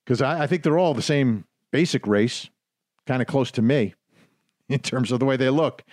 Because 0.06 0.22
I, 0.22 0.44
I 0.44 0.48
think 0.48 0.64
they're 0.64 0.78
all 0.78 0.94
the 0.94 1.02
same 1.02 1.46
basic 1.72 2.08
race, 2.08 2.50
kind 3.08 3.22
of 3.22 3.28
close 3.28 3.52
to 3.52 3.62
me 3.62 3.96
in 4.70 4.80
terms 4.80 5.12
of 5.12 5.20
the 5.20 5.26
way 5.26 5.38
they 5.38 5.50
look. 5.50 5.84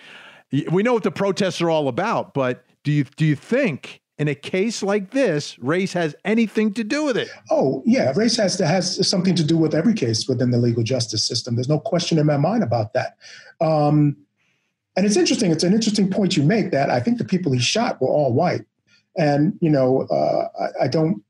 We 0.71 0.83
know 0.83 0.93
what 0.93 1.03
the 1.03 1.11
protests 1.11 1.61
are 1.61 1.69
all 1.69 1.87
about, 1.87 2.35
but 2.35 2.63
do 2.83 2.91
you 2.91 3.05
do 3.05 3.25
you 3.25 3.35
think 3.35 4.02
in 4.23 4.29
a 4.29 4.35
case 4.35 4.81
like 4.81 5.11
this, 5.11 5.59
race 5.59 5.91
has 5.91 6.15
anything 6.23 6.73
to 6.73 6.81
do 6.81 7.03
with 7.03 7.17
it. 7.17 7.27
Oh, 7.51 7.83
yeah, 7.85 8.13
race 8.15 8.37
has 8.37 8.55
to, 8.55 8.65
has 8.65 9.05
something 9.05 9.35
to 9.35 9.43
do 9.43 9.57
with 9.57 9.75
every 9.75 9.93
case 9.93 10.29
within 10.29 10.49
the 10.49 10.57
legal 10.57 10.81
justice 10.81 11.27
system. 11.27 11.55
There's 11.55 11.67
no 11.67 11.77
question 11.77 12.17
in 12.17 12.25
my 12.25 12.37
mind 12.37 12.63
about 12.63 12.93
that. 12.93 13.17
Um, 13.59 14.15
and 14.95 15.05
it's 15.05 15.17
interesting. 15.17 15.51
It's 15.51 15.65
an 15.65 15.73
interesting 15.73 16.09
point 16.09 16.37
you 16.37 16.43
make 16.43 16.71
that 16.71 16.89
I 16.89 17.01
think 17.01 17.17
the 17.17 17.25
people 17.25 17.51
he 17.51 17.59
shot 17.59 17.99
were 17.99 18.07
all 18.07 18.31
white, 18.31 18.65
and 19.17 19.57
you 19.59 19.69
know, 19.69 20.03
uh, 20.03 20.47
I, 20.57 20.85
I 20.85 20.87
don't 20.87 21.21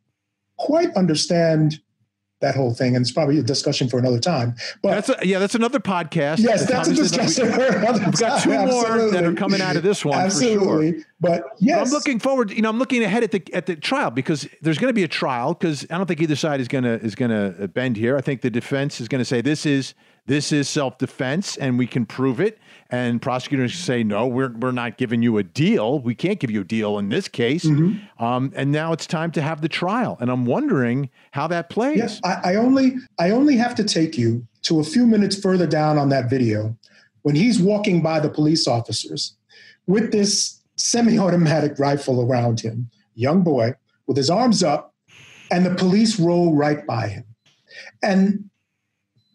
quite 0.58 0.96
understand 0.96 1.80
that 2.44 2.56
whole 2.56 2.74
thing, 2.74 2.96
and 2.96 3.02
it's 3.04 3.12
probably 3.12 3.40
a 3.40 3.44
discussion 3.44 3.90
for 3.90 3.98
another 3.98 4.20
time. 4.20 4.56
But 4.82 4.92
that's 4.92 5.10
a, 5.10 5.26
yeah, 5.26 5.40
that's 5.40 5.56
another 5.56 5.80
podcast. 5.80 6.40
Yes, 6.40 6.68
that's 6.68 6.90
a 6.90 6.94
discussion 6.94 7.48
we, 7.48 7.54
for 7.54 7.78
another 7.78 8.04
We've 8.06 8.20
got 8.20 8.44
two 8.44 8.50
more 8.50 9.10
that 9.12 9.24
are 9.24 9.34
coming 9.34 9.62
out 9.62 9.76
of 9.76 9.84
this 9.84 10.06
one 10.06 10.20
Absolutely. 10.20 10.92
for 10.92 10.98
sure. 10.98 11.06
But 11.20 11.44
yes, 11.60 11.80
but 11.80 11.88
I'm 11.88 11.94
looking 11.94 12.20
forward. 12.20 12.52
You 12.52 12.62
know, 12.62 12.70
I'm 12.70 12.80
looking 12.80 13.04
ahead 13.04 13.24
at 13.24 13.32
the 13.32 13.42
at 13.54 13.66
the 13.66 13.76
trial 13.76 14.12
because 14.12 14.48
there's 14.62 14.78
going 14.78 14.90
to 14.90 14.94
be 14.94 15.04
a 15.04 15.08
trial 15.08 15.54
because 15.54 15.86
I 15.90 15.98
don't 15.98 16.06
think 16.06 16.22
either 16.22 16.36
side 16.36 16.60
is 16.60 16.68
going 16.68 16.84
to 16.84 16.96
is 17.02 17.16
going 17.16 17.32
to 17.32 17.68
bend 17.70 17.98
here. 17.98 18.18
I 18.18 18.22
think 18.22 18.42
the 18.42 18.52
defense 18.52 19.00
is 19.00 19.08
going 19.08 19.20
to 19.20 19.26
say 19.26 19.42
this 19.42 19.66
is 19.66 19.94
this 20.26 20.52
is 20.52 20.70
self 20.70 20.98
defense 20.98 21.58
and 21.58 21.78
we 21.78 21.88
can 21.88 22.06
prove 22.06 22.40
it. 22.40 22.60
And 22.90 23.22
prosecutors 23.22 23.74
say, 23.74 24.04
no, 24.04 24.28
we're, 24.28 24.54
we're 24.54 24.72
not 24.72 24.98
giving 24.98 25.22
you 25.22 25.38
a 25.38 25.44
deal. 25.44 26.00
We 26.00 26.16
can't 26.16 26.40
give 26.40 26.52
you 26.52 26.62
a 26.62 26.66
deal 26.66 27.00
in 27.00 27.10
this 27.10 27.28
case. 27.28 27.66
Mm-hmm. 27.66 28.24
Um, 28.24 28.54
and 28.56 28.72
now 28.72 28.94
it's 28.94 29.08
time 29.08 29.32
to 29.32 29.42
have 29.42 29.62
the 29.62 29.68
trial. 29.68 30.18
And 30.22 30.30
I'm 30.30 30.46
wondering 30.46 31.10
how 31.32 31.48
that 31.48 31.70
plays. 31.70 31.98
Yes, 31.98 32.22
I, 32.24 32.52
I 32.52 32.56
only 32.56 32.96
I 33.20 33.32
only 33.32 33.58
have 33.58 33.76
to 33.76 33.84
take 33.84 34.18
you 34.18 34.46
to 34.64 34.80
a 34.80 34.84
few 34.84 35.06
minutes 35.06 35.40
further 35.40 35.68
down 35.68 35.98
on 35.98 36.10
that 36.10 36.30
video 36.30 36.78
when 37.24 37.36
he's 37.36 37.60
walking 37.60 38.02
by 38.02 38.20
the 38.20 38.30
police 38.30 38.68
officers 38.68 39.36
with 39.88 40.12
this 40.12 40.62
semi-automatic 40.76 41.78
rifle 41.80 42.22
around 42.22 42.60
him, 42.60 42.90
young 43.16 43.42
boy 43.42 43.74
with 44.08 44.18
his 44.18 44.30
arms 44.30 44.64
up, 44.64 44.94
and 45.52 45.66
the 45.66 45.76
police 45.76 46.20
roll 46.20 46.56
right 46.56 46.86
by 46.86 47.08
him. 47.08 47.26
And 48.02 48.50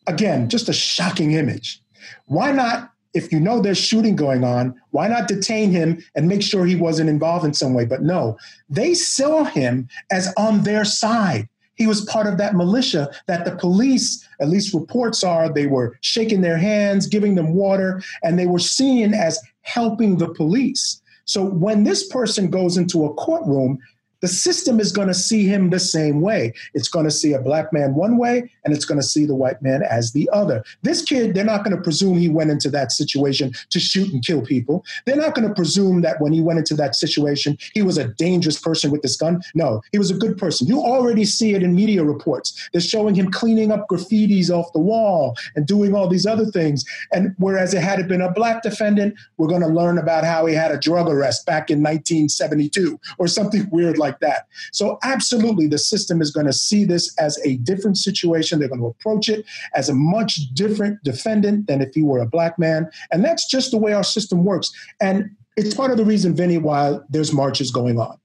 again, 0.09 0.49
just 0.49 0.69
a 0.69 0.73
shocking 0.73 1.33
image. 1.33 1.81
Why 2.27 2.51
not, 2.51 2.91
if 3.15 3.33
you 3.33 3.39
know 3.39 3.61
there's 3.61 3.79
shooting 3.79 4.17
going 4.17 4.45
on, 4.45 4.75
why 4.91 5.09
not 5.09 5.29
detain 5.29 5.71
him 5.71 6.03
and 6.15 6.29
make 6.29 6.43
sure 6.43 6.67
he 6.67 6.77
wasn't 6.77 7.11
involved 7.11 7.45
in 7.45 7.55
some 7.55 7.75
way? 7.75 7.85
But 7.85 8.03
no, 8.03 8.37
they 8.69 8.95
saw 8.95 9.45
him 9.45 9.89
as 10.11 10.33
on 10.37 10.63
their 10.65 10.85
side. 10.85 11.49
He 11.75 11.87
was 11.87 12.05
part 12.07 12.27
of 12.27 12.39
that 12.39 12.57
militia 12.57 13.09
that 13.29 13.45
the 13.45 13.55
police, 13.55 14.27
at 14.41 14.49
least 14.49 14.75
reports 14.75 15.23
are, 15.23 15.53
they 15.53 15.67
were 15.67 15.97
shaking 16.01 16.41
their 16.41 16.59
hands, 16.59 17.07
giving 17.07 17.37
them 17.37 17.55
water, 17.55 18.03
and 18.25 18.37
they 18.37 18.47
were 18.47 18.59
seen 18.59 19.15
as 19.15 19.39
helping 19.63 20.17
the 20.17 20.29
police. 20.35 21.01
So 21.25 21.45
when 21.45 21.85
this 21.85 22.09
person 22.09 22.51
goes 22.51 22.77
into 22.77 23.05
a 23.05 23.15
courtroom, 23.15 23.79
the 24.21 24.29
system 24.29 24.81
is 24.81 24.93
going 24.93 25.09
to 25.09 25.15
see 25.15 25.47
him 25.47 25.71
the 25.71 25.79
same 25.79 26.21
way. 26.21 26.53
It's 26.75 26.89
going 26.89 27.05
to 27.05 27.11
see 27.11 27.33
a 27.33 27.41
black 27.41 27.73
man 27.73 27.95
one 27.95 28.19
way 28.19 28.51
and 28.65 28.75
it's 28.75 28.85
going 28.85 29.01
to 29.01 29.07
see 29.07 29.25
the 29.27 29.35
white 29.35 29.63
man 29.63 29.83
as 29.83 30.13
the 30.13 30.29
other. 30.33 30.65
This 30.83 31.03
kid, 31.03 31.35
they're 31.35 31.45
not 31.45 31.65
going 31.65 31.77
to 31.77 31.83
presume 31.83 32.19
he 32.19 32.29
went 32.29 32.51
into 32.51 32.71
that 32.71 32.93
situation 32.93 33.53
to 33.71 33.81
shoot 33.81 34.13
and 34.13 34.25
kill 34.25 34.43
people. 34.43 34.85
They're 35.07 35.17
not 35.17 35.35
going 35.35 35.49
to 35.49 35.55
presume 35.55 36.01
that 36.03 36.21
when 36.21 36.33
he 36.33 36.41
went 36.41 36.59
into 36.59 36.75
that 36.77 36.95
situation, 36.95 37.57
he 37.75 37.83
was 37.83 37.99
a 37.99 38.09
dangerous 38.09 38.59
person 38.59 38.91
with 38.91 39.03
this 39.03 39.17
gun. 39.17 39.43
No, 39.55 39.83
he 39.93 39.99
was 39.99 40.11
a 40.11 40.15
good 40.15 40.37
person. 40.37 40.67
You 40.67 40.81
already 40.81 41.25
see 41.25 41.55
it 41.55 41.63
in 41.63 41.75
media 41.75 42.05
reports. 42.05 42.69
They're 42.73 42.81
showing 42.81 43.15
him 43.15 43.31
cleaning 43.31 43.71
up 43.71 43.89
graffitis 43.89 44.51
off 44.51 44.73
the 44.73 44.81
wall 44.81 45.37
and 45.55 45.67
doing 45.67 45.95
all 45.95 46.09
these 46.09 46.27
other 46.27 46.47
things. 46.47 46.85
And 47.13 47.35
whereas 47.39 47.75
it 47.75 47.83
had 47.83 48.01
it 48.01 48.09
been 48.09 48.23
a 48.23 48.33
black 48.33 48.63
defendant, 48.63 49.15
we're 49.37 49.49
going 49.49 49.63
to 49.63 49.69
learn 49.69 49.99
about 49.99 50.25
how 50.25 50.47
he 50.47 50.55
had 50.55 50.71
a 50.71 50.79
drug 50.79 51.09
arrest 51.09 51.47
back 51.47 51.71
in 51.71 51.79
1972 51.79 52.99
or 53.19 53.29
something 53.29 53.69
weird 53.73 53.99
like 53.99 54.08
like 54.09 54.21
that. 54.21 54.47
So, 54.73 54.99
absolutely, 55.03 55.67
the 55.67 55.79
system 55.79 56.21
is 56.21 56.31
going 56.31 56.47
to 56.47 56.53
see 56.53 56.85
this 56.85 57.15
as 57.19 57.39
a 57.45 57.57
different 57.59 57.99
situation. 57.99 58.59
They're 58.59 58.69
going 58.69 58.81
to 58.81 58.87
approach 58.87 59.29
it 59.29 59.45
as 59.75 59.89
a 59.89 59.95
much 59.95 60.37
different 60.55 61.03
defendant 61.05 61.67
than 61.67 61.81
if 61.81 61.95
he 61.95 62.03
were 62.03 62.21
a 62.21 62.27
black 62.27 62.59
man. 62.59 62.89
And 63.11 63.25
that's 63.25 63.49
just 63.49 63.71
the 63.71 63.79
way 63.79 63.93
our 63.93 64.05
system 64.05 64.45
works. 64.45 64.71
And 65.01 65.31
it's 65.57 65.75
part 65.75 65.91
of 65.91 65.97
the 65.97 66.05
reason, 66.05 66.35
Vinnie, 66.35 66.59
why 66.59 66.99
there's 67.11 67.33
marches 67.33 67.71
going 67.71 67.99
on. 67.99 68.19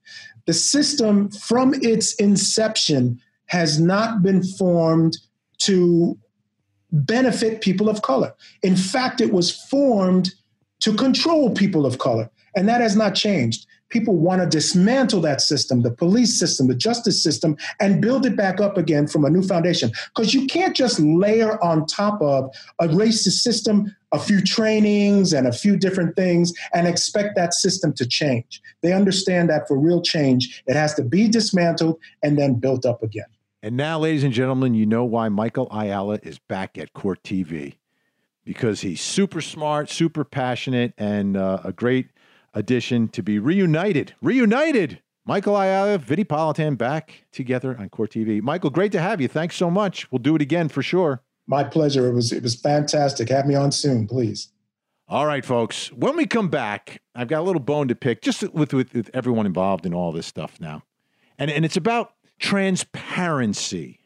The 0.46 0.52
system, 0.52 1.30
from 1.30 1.74
its 1.74 2.14
inception, 2.14 3.20
has 3.46 3.80
not 3.80 4.22
been 4.22 4.42
formed 4.42 5.18
to 5.58 6.18
benefit 6.92 7.60
people 7.60 7.88
of 7.88 8.02
color. 8.02 8.34
In 8.62 8.76
fact, 8.76 9.20
it 9.20 9.32
was 9.32 9.50
formed 9.50 10.32
to 10.80 10.94
control 10.94 11.50
people 11.50 11.86
of 11.86 11.98
color. 11.98 12.30
And 12.56 12.68
that 12.68 12.80
has 12.80 12.94
not 12.94 13.14
changed 13.14 13.66
people 13.94 14.16
want 14.16 14.42
to 14.42 14.46
dismantle 14.46 15.20
that 15.20 15.40
system, 15.40 15.82
the 15.82 15.90
police 15.90 16.36
system, 16.36 16.66
the 16.66 16.74
justice 16.74 17.22
system, 17.22 17.56
and 17.78 18.02
build 18.02 18.26
it 18.26 18.36
back 18.36 18.60
up 18.60 18.76
again 18.76 19.06
from 19.06 19.24
a 19.24 19.30
new 19.30 19.40
foundation. 19.40 19.92
Because 20.08 20.34
you 20.34 20.46
can't 20.46 20.74
just 20.74 20.98
layer 20.98 21.62
on 21.62 21.86
top 21.86 22.20
of 22.20 22.52
a 22.80 22.88
racist 22.88 23.40
system 23.40 23.94
a 24.10 24.18
few 24.18 24.40
trainings 24.40 25.32
and 25.32 25.46
a 25.46 25.52
few 25.52 25.76
different 25.76 26.14
things 26.16 26.52
and 26.72 26.86
expect 26.88 27.36
that 27.36 27.54
system 27.54 27.92
to 27.92 28.06
change. 28.06 28.60
They 28.82 28.92
understand 28.92 29.48
that 29.50 29.66
for 29.68 29.78
real 29.78 30.02
change, 30.02 30.62
it 30.66 30.74
has 30.74 30.94
to 30.94 31.02
be 31.02 31.28
dismantled 31.28 31.98
and 32.22 32.36
then 32.36 32.54
built 32.54 32.84
up 32.84 33.02
again. 33.02 33.26
And 33.62 33.76
now, 33.76 33.98
ladies 34.00 34.24
and 34.24 34.32
gentlemen, 34.32 34.74
you 34.74 34.86
know 34.86 35.04
why 35.04 35.28
Michael 35.28 35.68
Ayala 35.70 36.18
is 36.22 36.38
back 36.38 36.78
at 36.78 36.92
Court 36.92 37.22
TV 37.22 37.74
because 38.44 38.82
he's 38.82 39.00
super 39.00 39.40
smart, 39.40 39.88
super 39.88 40.24
passionate, 40.24 40.92
and 40.98 41.36
uh, 41.36 41.60
a 41.64 41.72
great 41.72 42.08
addition 42.54 43.08
to 43.08 43.22
be 43.22 43.38
reunited, 43.38 44.14
reunited 44.22 45.00
Michael 45.26 45.56
Ayala, 45.56 45.98
Vinnie 45.98 46.24
Politan 46.24 46.76
back 46.76 47.24
together 47.32 47.76
on 47.78 47.88
Court 47.88 48.12
TV. 48.12 48.42
Michael, 48.42 48.70
great 48.70 48.92
to 48.92 49.00
have 49.00 49.20
you. 49.20 49.28
Thanks 49.28 49.56
so 49.56 49.70
much. 49.70 50.10
We'll 50.12 50.18
do 50.18 50.36
it 50.36 50.42
again 50.42 50.68
for 50.68 50.82
sure. 50.82 51.22
My 51.46 51.64
pleasure. 51.64 52.08
It 52.08 52.12
was 52.12 52.32
it 52.32 52.42
was 52.42 52.54
fantastic. 52.54 53.28
Have 53.28 53.46
me 53.46 53.54
on 53.54 53.72
soon, 53.72 54.06
please. 54.06 54.48
All 55.08 55.26
right, 55.26 55.44
folks. 55.44 55.92
When 55.92 56.16
we 56.16 56.26
come 56.26 56.48
back, 56.48 57.02
I've 57.14 57.28
got 57.28 57.40
a 57.40 57.42
little 57.42 57.60
bone 57.60 57.88
to 57.88 57.94
pick 57.94 58.22
just 58.22 58.42
with, 58.54 58.72
with, 58.72 58.94
with 58.94 59.10
everyone 59.12 59.44
involved 59.44 59.84
in 59.84 59.92
all 59.92 60.12
this 60.12 60.26
stuff 60.26 60.58
now. 60.60 60.82
And, 61.38 61.50
and 61.50 61.64
it's 61.64 61.76
about 61.76 62.14
transparency. 62.38 64.00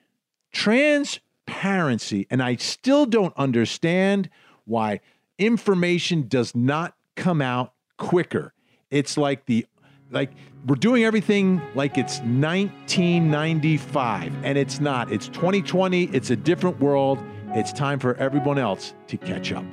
Transparency. 0.52 2.26
And 2.30 2.42
I 2.42 2.56
still 2.56 3.06
don't 3.06 3.32
understand 3.36 4.28
why 4.64 5.00
information 5.38 6.26
does 6.26 6.54
not 6.54 6.96
come 7.14 7.40
out 7.40 7.74
quicker. 7.98 8.54
It's 8.90 9.18
like 9.18 9.44
the 9.46 9.66
like 10.10 10.30
we're 10.66 10.76
doing 10.76 11.04
everything 11.04 11.60
like 11.74 11.98
it's 11.98 12.20
1995 12.20 14.32
and 14.42 14.56
it's 14.56 14.80
not. 14.80 15.12
It's 15.12 15.28
2020, 15.28 16.04
it's 16.04 16.30
a 16.30 16.36
different 16.36 16.80
world. 16.80 17.18
It's 17.54 17.72
time 17.72 17.98
for 17.98 18.14
everyone 18.16 18.56
else 18.58 18.94
to 19.08 19.18
catch 19.18 19.52
up. 19.52 19.66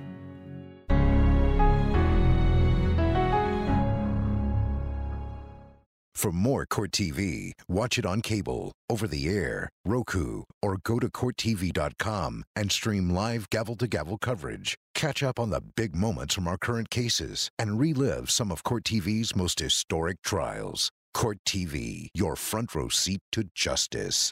For 6.25 6.31
more 6.31 6.65
Court 6.65 6.89
TV, 6.89 7.51
watch 7.67 7.99
it 7.99 8.05
on 8.07 8.21
cable, 8.23 8.71
over 8.89 9.05
the 9.05 9.27
air, 9.29 9.69
Roku, 9.85 10.41
or 10.59 10.79
go 10.83 10.97
to 10.97 11.07
CourtTV.com 11.07 12.43
and 12.55 12.71
stream 12.71 13.11
live 13.11 13.47
gavel 13.51 13.75
to 13.75 13.85
gavel 13.85 14.17
coverage. 14.17 14.75
Catch 14.95 15.21
up 15.21 15.39
on 15.39 15.51
the 15.51 15.61
big 15.61 15.95
moments 15.95 16.33
from 16.33 16.47
our 16.47 16.57
current 16.57 16.89
cases 16.89 17.51
and 17.59 17.79
relive 17.79 18.31
some 18.31 18.51
of 18.51 18.63
Court 18.63 18.83
TV's 18.85 19.35
most 19.35 19.59
historic 19.59 20.19
trials. 20.23 20.89
Court 21.13 21.37
TV, 21.45 22.07
your 22.15 22.35
front 22.35 22.73
row 22.73 22.89
seat 22.89 23.19
to 23.31 23.43
justice. 23.53 24.31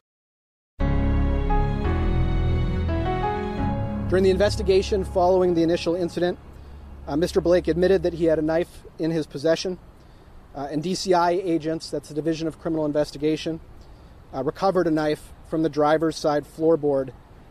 During 4.09 4.23
the 4.23 4.31
investigation 4.31 5.03
following 5.03 5.53
the 5.53 5.61
initial 5.61 5.93
incident, 5.93 6.39
uh, 7.07 7.13
Mr. 7.13 7.43
Blake 7.43 7.67
admitted 7.67 8.01
that 8.01 8.13
he 8.13 8.25
had 8.25 8.39
a 8.39 8.41
knife 8.41 8.81
in 8.97 9.11
his 9.11 9.27
possession. 9.27 9.77
Uh, 10.55 10.67
and 10.71 10.83
DCI 10.83 11.43
agents, 11.43 11.89
that's 11.89 12.09
the 12.09 12.15
Division 12.15 12.47
of 12.47 12.59
Criminal 12.59 12.85
Investigation, 12.85 13.59
uh, 14.33 14.43
recovered 14.43 14.87
a 14.87 14.91
knife 14.91 15.33
from 15.47 15.63
the 15.63 15.69
driver's 15.69 16.15
side 16.15 16.45
floorboard 16.45 17.09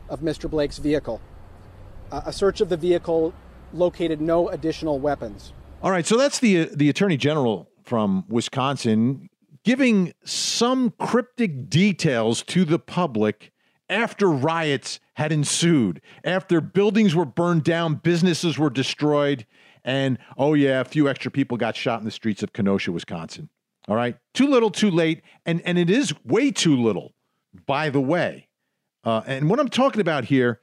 of 0.09 0.21
Mr. 0.21 0.49
Blake's 0.49 0.79
vehicle. 0.79 1.21
Uh, 2.11 2.23
a 2.27 2.33
search 2.33 2.61
of 2.61 2.69
the 2.69 2.77
vehicle 2.77 3.33
located 3.73 4.21
no 4.21 4.49
additional 4.49 4.99
weapons. 4.99 5.53
All 5.83 5.91
right, 5.91 6.07
so 6.07 6.17
that's 6.17 6.39
the 6.39 6.71
the 6.75 6.89
Attorney 6.89 7.17
General 7.17 7.69
from 7.83 8.25
Wisconsin 8.29 9.29
giving 9.65 10.13
some 10.25 10.93
cryptic 10.99 11.69
details 11.69 12.43
to 12.43 12.65
the 12.65 12.79
public 12.79 13.53
after 13.89 14.31
riots 14.31 14.99
had 15.15 15.31
ensued, 15.31 16.01
after 16.25 16.61
buildings 16.61 17.15
were 17.15 17.25
burned 17.25 17.63
down, 17.63 17.97
businesses 17.97 18.59
were 18.59 18.71
destroyed, 18.71 19.47
and 19.85 20.19
oh, 20.39 20.55
yeah, 20.55 20.81
a 20.81 20.85
few 20.85 21.09
extra 21.09 21.31
people 21.31 21.57
got 21.57 21.77
shot 21.77 21.99
in 21.99 22.05
the 22.05 22.11
streets 22.11 22.43
of 22.43 22.53
Kenosha, 22.53 22.93
Wisconsin. 22.93 23.49
All 23.89 23.97
right. 23.97 24.17
Too 24.33 24.47
little, 24.47 24.71
too 24.71 24.91
late. 24.91 25.23
And, 25.45 25.61
and 25.63 25.77
it 25.77 25.91
is 25.91 26.15
way 26.25 26.51
too 26.51 26.77
little, 26.77 27.15
by 27.67 27.91
the 27.91 28.01
way. 28.01 28.49
Uh, 29.05 29.23
and 29.27 29.51
what 29.51 29.59
I'm 29.59 29.69
talking 29.69 30.01
about 30.01 30.27
here 30.27 30.61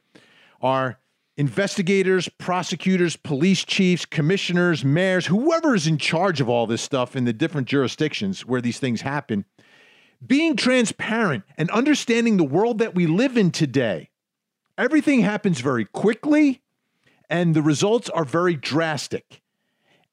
are 0.62 1.00
investigators, 1.36 2.30
prosecutors, 2.38 3.18
police 3.18 3.66
chiefs, 3.66 4.06
commissioners, 4.06 4.86
mayors, 4.86 5.26
whoever 5.26 5.76
is 5.76 5.88
in 5.88 5.98
charge 5.98 6.40
of 6.40 6.48
all 6.48 6.68
this 6.68 6.82
stuff 6.82 7.16
in 7.16 7.26
the 7.26 7.34
different 7.34 7.68
jurisdictions 7.68 8.46
where 8.46 8.62
these 8.62 8.80
things 8.80 9.02
happen, 9.02 9.46
being 10.26 10.56
transparent 10.56 11.44
and 11.58 11.70
understanding 11.72 12.38
the 12.38 12.44
world 12.44 12.80
that 12.80 12.96
we 12.96 13.08
live 13.08 13.38
in 13.38 13.52
today. 13.52 14.10
Everything 14.78 15.22
happens 15.22 15.60
very 15.60 15.84
quickly 15.84 16.62
and 17.30 17.56
the 17.56 17.62
results 17.62 18.10
are 18.10 18.26
very 18.26 18.56
drastic. 18.56 19.42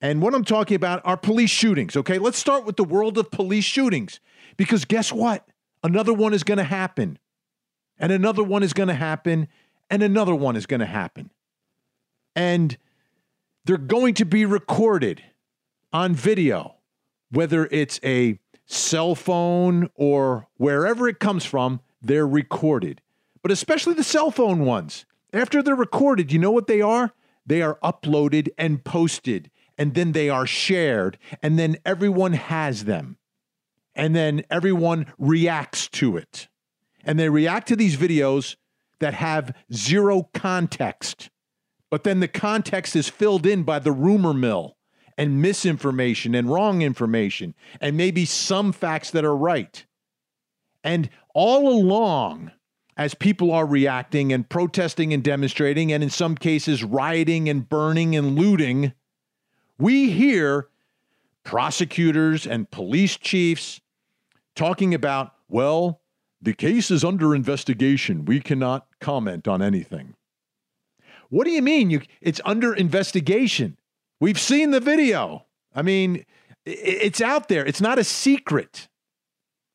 And 0.01 0.21
what 0.21 0.35
I'm 0.35 0.45
talking 0.45 0.75
about 0.75 1.01
are 1.05 1.17
police 1.17 1.51
shootings. 1.51 1.97
Okay, 1.97 2.19
let's 2.19 2.39
start 2.39 2.65
with 2.67 2.77
the 2.77 2.85
world 2.85 3.17
of 3.17 3.31
police 3.31 3.65
shootings 3.65 4.21
because 4.57 4.85
guess 4.85 5.13
what? 5.13 5.49
Another 5.83 6.13
one 6.13 6.35
is 6.35 6.43
going 6.43 6.59
to 6.59 6.65
happen, 6.65 7.19
and 7.99 8.13
another 8.13 8.43
one 8.43 8.63
is 8.63 8.73
going 8.73 8.89
to 8.89 8.95
happen, 8.95 9.49
and 9.89 10.03
another 10.03 10.35
one 10.35 10.57
is 10.57 10.67
going 10.67 10.81
to 10.81 10.87
happen. 10.87 11.31
And 12.35 12.77
they're 13.65 13.79
going 13.79 14.15
to 14.15 14.25
be 14.25 14.45
recorded 14.45 15.23
on 15.93 16.15
video, 16.15 16.77
whether 17.31 17.67
it's 17.71 17.99
a 18.05 18.39
cell 18.67 19.15
phone 19.15 19.89
or 19.95 20.49
wherever 20.57 21.09
it 21.09 21.21
comes 21.21 21.45
from, 21.45 21.81
they're 22.03 22.27
recorded. 22.27 23.01
But 23.43 23.51
especially 23.51 23.95
the 23.95 24.05
cell 24.05 24.31
phone 24.31 24.65
ones. 24.65 25.07
After 25.37 25.63
they're 25.63 25.75
recorded, 25.75 26.33
you 26.33 26.39
know 26.39 26.51
what 26.51 26.67
they 26.67 26.81
are? 26.81 27.13
They 27.45 27.61
are 27.61 27.79
uploaded 27.83 28.49
and 28.57 28.83
posted, 28.83 29.51
and 29.77 29.95
then 29.95 30.13
they 30.13 30.31
are 30.31 30.47
shared, 30.47 31.19
and 31.43 31.59
then 31.59 31.77
everyone 31.85 32.33
has 32.33 32.85
them. 32.85 33.19
And 33.95 34.17
then 34.17 34.45
everyone 34.51 35.13
reacts 35.19 35.89
to 35.89 36.17
it. 36.17 36.49
And 37.05 37.19
they 37.19 37.29
react 37.29 37.69
to 37.69 37.77
these 37.77 37.97
videos 37.97 38.57
that 38.99 39.15
have 39.15 39.55
zero 39.73 40.31
context. 40.33 41.29
But 41.91 42.05
then 42.05 42.21
the 42.21 42.29
context 42.29 42.97
is 42.97 43.09
filled 43.09 43.45
in 43.45 43.63
by 43.63 43.79
the 43.79 43.93
rumor 43.93 44.33
mill 44.33 44.77
and 45.19 45.43
misinformation 45.43 46.35
and 46.35 46.51
wrong 46.51 46.81
information 46.81 47.55
and 47.81 47.97
maybe 47.97 48.25
some 48.25 48.73
facts 48.73 49.11
that 49.11 49.25
are 49.25 49.37
right. 49.37 49.85
And 50.83 51.11
all 51.35 51.69
along, 51.69 52.53
as 52.97 53.15
people 53.15 53.53
are 53.53 53.67
reacting 53.67 54.33
and 54.33 54.49
protesting 54.49 55.13
and 55.13 55.23
demonstrating, 55.23 55.93
and 55.93 56.03
in 56.03 56.11
some 56.11 56.35
cases, 56.35 56.83
rioting 56.83 57.49
and 57.49 57.69
burning 57.69 58.17
and 58.17 58.39
looting, 58.39 58.93
we 59.79 60.11
hear 60.11 60.69
prosecutors 61.45 62.47
and 62.47 62.71
police 62.71 63.17
chiefs 63.17 63.81
talking 64.55 64.95
about, 64.95 65.35
well, 65.49 66.01
the 66.41 66.55
case 66.55 66.91
is 66.91 67.05
under 67.05 67.35
investigation. 67.35 68.25
We 68.25 68.41
cannot 68.41 68.87
comment 69.01 69.47
on 69.47 69.61
anything. 69.61 70.15
What 71.29 71.45
do 71.45 71.51
you 71.51 71.63
mean 71.63 71.91
you, 71.91 72.03
it's 72.21 72.41
under 72.45 72.75
investigation? 72.75 73.77
We've 74.21 74.41
seen 74.41 74.71
the 74.71 74.81
video. 74.81 75.45
I 75.75 75.83
mean, 75.83 76.25
it's 76.65 77.21
out 77.21 77.49
there. 77.49 77.67
It's 77.67 77.81
not 77.81 77.99
a 77.99 78.05
secret. 78.05 78.89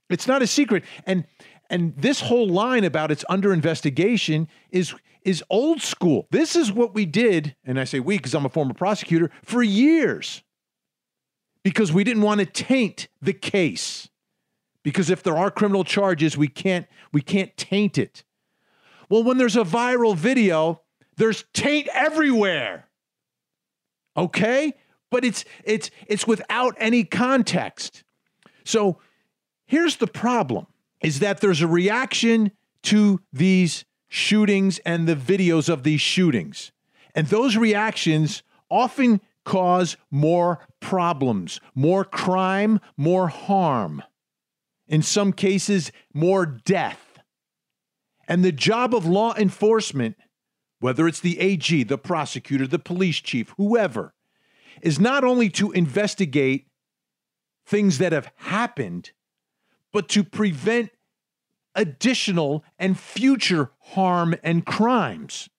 It's 0.10 0.28
not 0.28 0.42
a 0.42 0.48
secret. 0.48 0.84
And 1.06 1.26
and 1.72 1.96
this 1.96 2.20
whole 2.20 2.50
line 2.50 2.84
about 2.84 3.12
it's 3.12 3.24
under 3.30 3.54
investigation 3.54 4.48
is 4.70 4.94
is 5.24 5.44
old 5.50 5.82
school. 5.82 6.28
This 6.30 6.56
is 6.56 6.72
what 6.72 6.94
we 6.94 7.06
did, 7.06 7.56
and 7.64 7.80
I 7.80 7.86
say 7.86 8.00
we 8.00 8.18
because 8.18 8.36
I'm 8.36 8.46
a 8.46 8.50
former 8.50 8.74
prosecutor 8.74 9.32
for 9.44 9.64
years. 9.64 10.44
Because 11.64 11.94
we 11.94 12.04
didn't 12.04 12.24
want 12.24 12.40
to 12.40 12.46
taint 12.46 13.08
the 13.22 13.34
case. 13.34 14.10
Because 14.84 15.12
if 15.12 15.22
there 15.22 15.38
are 15.38 15.52
criminal 15.52 15.84
charges, 15.84 16.38
we 16.38 16.48
can't 16.48 16.88
we 17.14 17.22
can't 17.22 17.56
taint 17.56 17.98
it. 17.98 18.26
Well, 19.10 19.24
when 19.24 19.38
there's 19.38 19.56
a 19.56 19.64
viral 19.64 20.16
video, 20.16 20.82
there's 21.16 21.46
taint 21.54 21.88
everywhere. 21.94 22.90
Okay? 24.18 24.74
But 25.10 25.24
it's 25.24 25.46
it's 25.64 25.90
it's 26.08 26.28
without 26.28 26.76
any 26.78 27.06
context. 27.06 28.04
So, 28.66 29.00
here's 29.66 29.98
the 29.98 30.08
problem 30.08 30.68
is 31.02 31.20
that 31.20 31.42
there's 31.42 31.62
a 31.62 31.68
reaction 31.68 32.52
to 32.84 33.22
these 33.32 33.86
shootings 34.08 34.80
and 34.80 35.08
the 35.08 35.16
videos 35.16 35.70
of 35.70 35.84
these 35.84 36.02
shootings. 36.02 36.72
And 37.16 37.28
those 37.28 37.58
reactions 37.58 38.44
often 38.70 39.22
cause 39.46 39.98
more 40.10 40.68
problems, 40.80 41.60
more 41.76 42.04
crime, 42.04 42.80
more 42.98 43.28
harm. 43.28 44.04
In 44.88 45.02
some 45.02 45.34
cases, 45.34 45.92
more 46.14 46.46
death. 46.46 47.20
And 48.28 48.44
the 48.44 48.52
job 48.52 48.94
of 48.94 49.06
law 49.06 49.34
enforcement, 49.36 50.16
whether 50.80 51.08
it's 51.08 51.20
the 51.20 51.40
AG, 51.40 51.84
the 51.84 51.98
prosecutor, 51.98 52.68
the 52.68 52.80
police 52.80 53.18
chief, 53.18 53.54
whoever, 53.58 54.14
is 54.82 55.00
not 55.00 55.24
only 55.24 55.50
to 55.50 55.72
investigate 55.72 56.68
things 57.66 57.98
that 58.00 58.12
have 58.12 58.32
happened, 58.38 59.12
but 59.92 60.08
to 60.10 60.24
prevent 60.24 60.92
additional 61.76 62.64
and 62.78 63.00
future 63.00 63.72
harm 63.80 64.36
and 64.44 64.66
crimes. 64.66 65.50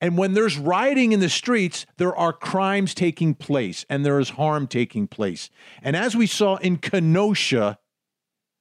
And 0.00 0.18
when 0.18 0.34
there's 0.34 0.58
rioting 0.58 1.12
in 1.12 1.20
the 1.20 1.28
streets, 1.28 1.86
there 1.96 2.14
are 2.16 2.32
crimes 2.32 2.92
taking 2.92 3.34
place 3.34 3.86
and 3.88 4.04
there 4.04 4.18
is 4.18 4.30
harm 4.30 4.66
taking 4.66 5.06
place. 5.06 5.48
And 5.80 5.94
as 5.94 6.16
we 6.16 6.26
saw 6.26 6.56
in 6.56 6.78
Kenosha, 6.78 7.78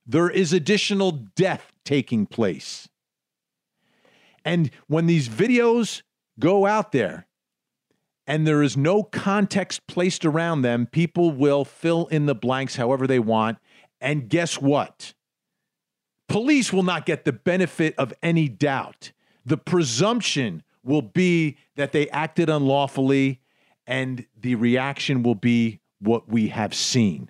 there 0.06 0.30
is 0.30 0.53
additional 0.53 1.12
death 1.12 1.72
taking 1.84 2.28
place. 2.28 2.88
And 4.45 4.70
when 4.88 5.08
these 5.08 5.30
videos 5.30 6.03
go 6.39 6.68
out 6.68 6.91
there 6.91 7.28
and 8.28 8.45
there 8.45 8.62
is 8.62 8.78
no 8.78 9.01
context 9.01 9.88
placed 9.88 10.26
around 10.26 10.62
them, 10.62 10.86
people 10.86 11.32
will 11.32 11.66
fill 11.66 12.06
in 12.08 12.28
the 12.28 12.36
blanks 12.36 12.76
however 12.76 13.08
they 13.08 13.20
want 13.20 13.58
And 14.02 14.28
guess 14.28 14.60
what? 14.60 15.14
Police 16.28 16.74
will 16.74 16.84
not 16.84 17.06
get 17.06 17.24
the 17.24 17.32
benefit 17.32 17.93
of 17.97 18.14
any 18.22 18.49
doubt. 18.49 19.12
The 19.45 19.58
presumption 19.58 20.64
will 20.84 21.02
be 21.02 21.58
that 21.76 21.91
they 21.91 22.10
acted 22.10 22.49
unlawfully, 22.49 23.41
and 23.86 24.26
the 24.38 24.56
reaction 24.56 25.24
will 25.24 25.36
be 25.36 25.80
what 25.99 26.28
we 26.28 26.47
have 26.47 26.74
seen. 26.74 27.30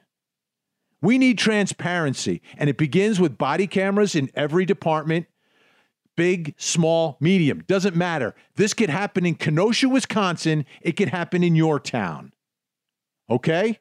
We 1.02 1.18
need 1.18 1.38
transparency, 1.38 2.42
and 2.58 2.70
it 2.70 2.78
begins 2.78 3.20
with 3.20 3.38
body 3.38 3.68
cameras 3.68 4.16
in 4.16 4.30
every 4.36 4.66
department 4.66 5.28
big, 6.16 6.54
small, 6.58 7.18
medium, 7.20 7.64
doesn't 7.68 7.96
matter. 7.96 8.36
This 8.56 8.76
could 8.76 8.90
happen 8.90 9.26
in 9.26 9.34
Kenosha, 9.34 9.90
Wisconsin. 9.90 10.66
It 10.82 10.92
could 10.92 11.10
happen 11.10 11.44
in 11.44 11.56
your 11.56 11.80
town. 11.80 12.34
Okay? 13.30 13.80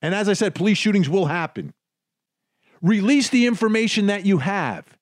And 0.00 0.14
as 0.14 0.28
I 0.28 0.32
said, 0.32 0.54
police 0.54 0.78
shootings 0.78 1.08
will 1.08 1.26
happen. 1.26 1.74
Release 2.86 3.28
the 3.30 3.46
information 3.46 4.06
that 4.06 4.24
you 4.24 4.38
have. 4.38 4.96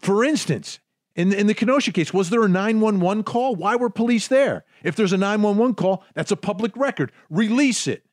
For 0.00 0.24
instance, 0.24 0.80
in 1.14 1.28
the, 1.28 1.38
in 1.38 1.46
the 1.46 1.54
Kenosha 1.54 1.92
case, 1.92 2.12
was 2.12 2.28
there 2.28 2.42
a 2.42 2.48
911 2.48 3.22
call? 3.22 3.54
Why 3.54 3.76
were 3.76 3.88
police 3.88 4.26
there? 4.26 4.64
If 4.82 4.96
there's 4.96 5.12
a 5.12 5.16
911 5.16 5.76
call, 5.76 6.02
that's 6.14 6.32
a 6.32 6.36
public 6.36 6.76
record. 6.76 7.12
Release 7.30 7.86
it. 7.86 8.04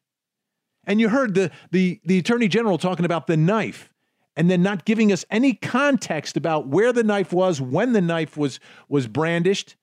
And 0.85 1.01
you 1.01 1.09
heard 1.09 1.33
the, 1.33 1.49
the, 1.71 1.99
the 2.05 2.19
attorney 2.19 2.47
general 2.47 2.77
talking 2.77 3.05
about 3.05 3.25
the 3.25 3.35
knife 3.35 3.91
and 4.35 4.51
then 4.51 4.61
not 4.61 4.85
giving 4.85 5.11
us 5.11 5.25
any 5.31 5.53
context 5.53 6.37
about 6.37 6.67
where 6.67 6.93
the 6.93 7.03
knife 7.03 7.33
was, 7.33 7.59
when 7.59 7.93
the 7.93 8.01
knife 8.01 8.37
was, 8.37 8.59
was 8.87 9.07
brandished. 9.07 9.75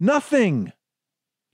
Nothing. 0.00 0.72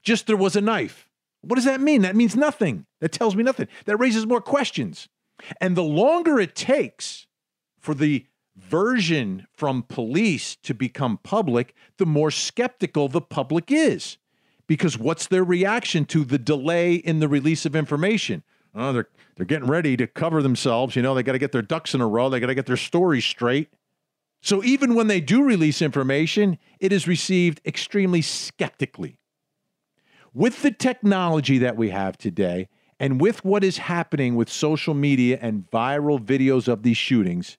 Just 0.03 0.25
there 0.25 0.37
was 0.37 0.55
a 0.55 0.61
knife. 0.61 1.09
What 1.41 1.55
does 1.55 1.65
that 1.65 1.81
mean? 1.81 2.03
That 2.03 2.15
means 2.15 2.37
nothing. 2.37 2.85
That 3.01 3.11
tells 3.11 3.35
me 3.35 3.43
nothing. 3.43 3.67
That 3.83 3.97
raises 3.97 4.25
more 4.25 4.39
questions. 4.39 5.09
And 5.59 5.75
the 5.75 5.83
longer 5.83 6.39
it 6.39 6.55
takes 6.55 7.27
for 7.79 7.93
the 7.93 8.25
version 8.55 9.47
from 9.51 9.83
police 9.83 10.55
to 10.57 10.73
become 10.73 11.19
public, 11.23 11.75
the 11.97 12.05
more 12.05 12.31
skeptical 12.31 13.07
the 13.07 13.21
public 13.21 13.71
is. 13.71 14.17
Because 14.67 14.97
what's 14.97 15.27
their 15.27 15.43
reaction 15.43 16.05
to 16.05 16.23
the 16.23 16.37
delay 16.37 16.95
in 16.95 17.19
the 17.19 17.27
release 17.27 17.65
of 17.65 17.75
information? 17.75 18.43
Oh, 18.73 18.93
they're 18.93 19.09
they're 19.35 19.45
getting 19.45 19.67
ready 19.67 19.97
to 19.97 20.07
cover 20.07 20.41
themselves. 20.41 20.95
You 20.95 21.01
know, 21.01 21.15
they 21.15 21.23
got 21.23 21.31
to 21.33 21.39
get 21.39 21.51
their 21.51 21.61
ducks 21.61 21.93
in 21.93 22.01
a 22.01 22.07
row. 22.07 22.29
They 22.29 22.39
got 22.39 22.47
to 22.47 22.55
get 22.55 22.65
their 22.65 22.77
story 22.77 23.21
straight. 23.21 23.69
So 24.41 24.63
even 24.63 24.93
when 24.93 25.07
they 25.07 25.21
do 25.21 25.43
release 25.43 25.81
information, 25.81 26.57
it 26.79 26.91
is 26.91 27.07
received 27.07 27.61
extremely 27.65 28.21
skeptically. 28.21 29.17
With 30.33 30.61
the 30.61 30.71
technology 30.71 31.57
that 31.59 31.77
we 31.77 31.89
have 31.89 32.17
today, 32.17 32.67
and 33.03 33.19
with 33.19 33.43
what 33.43 33.65
is 33.65 33.79
happening 33.79 34.33
with 34.35 34.49
social 34.49 34.93
media 34.93 35.37
and 35.41 35.69
viral 35.69 36.17
videos 36.17 36.69
of 36.69 36.83
these 36.83 36.95
shootings, 36.95 37.57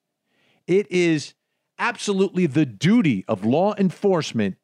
it 0.67 0.91
is 0.91 1.35
absolutely 1.79 2.47
the 2.47 2.65
duty 2.65 3.27
of 3.29 3.45
law 3.45 3.75
enforcement 3.77 4.57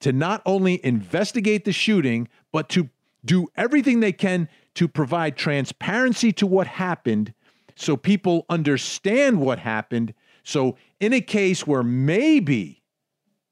to 0.00 0.12
not 0.12 0.42
only 0.44 0.84
investigate 0.84 1.64
the 1.64 1.70
shooting, 1.70 2.26
but 2.50 2.68
to 2.70 2.90
do 3.24 3.46
everything 3.56 4.00
they 4.00 4.10
can 4.10 4.48
to 4.74 4.88
provide 4.88 5.36
transparency 5.36 6.32
to 6.32 6.48
what 6.48 6.66
happened 6.66 7.32
so 7.76 7.96
people 7.96 8.44
understand 8.48 9.38
what 9.38 9.60
happened. 9.60 10.14
So, 10.42 10.76
in 10.98 11.12
a 11.12 11.20
case 11.20 11.64
where 11.64 11.84
maybe 11.84 12.82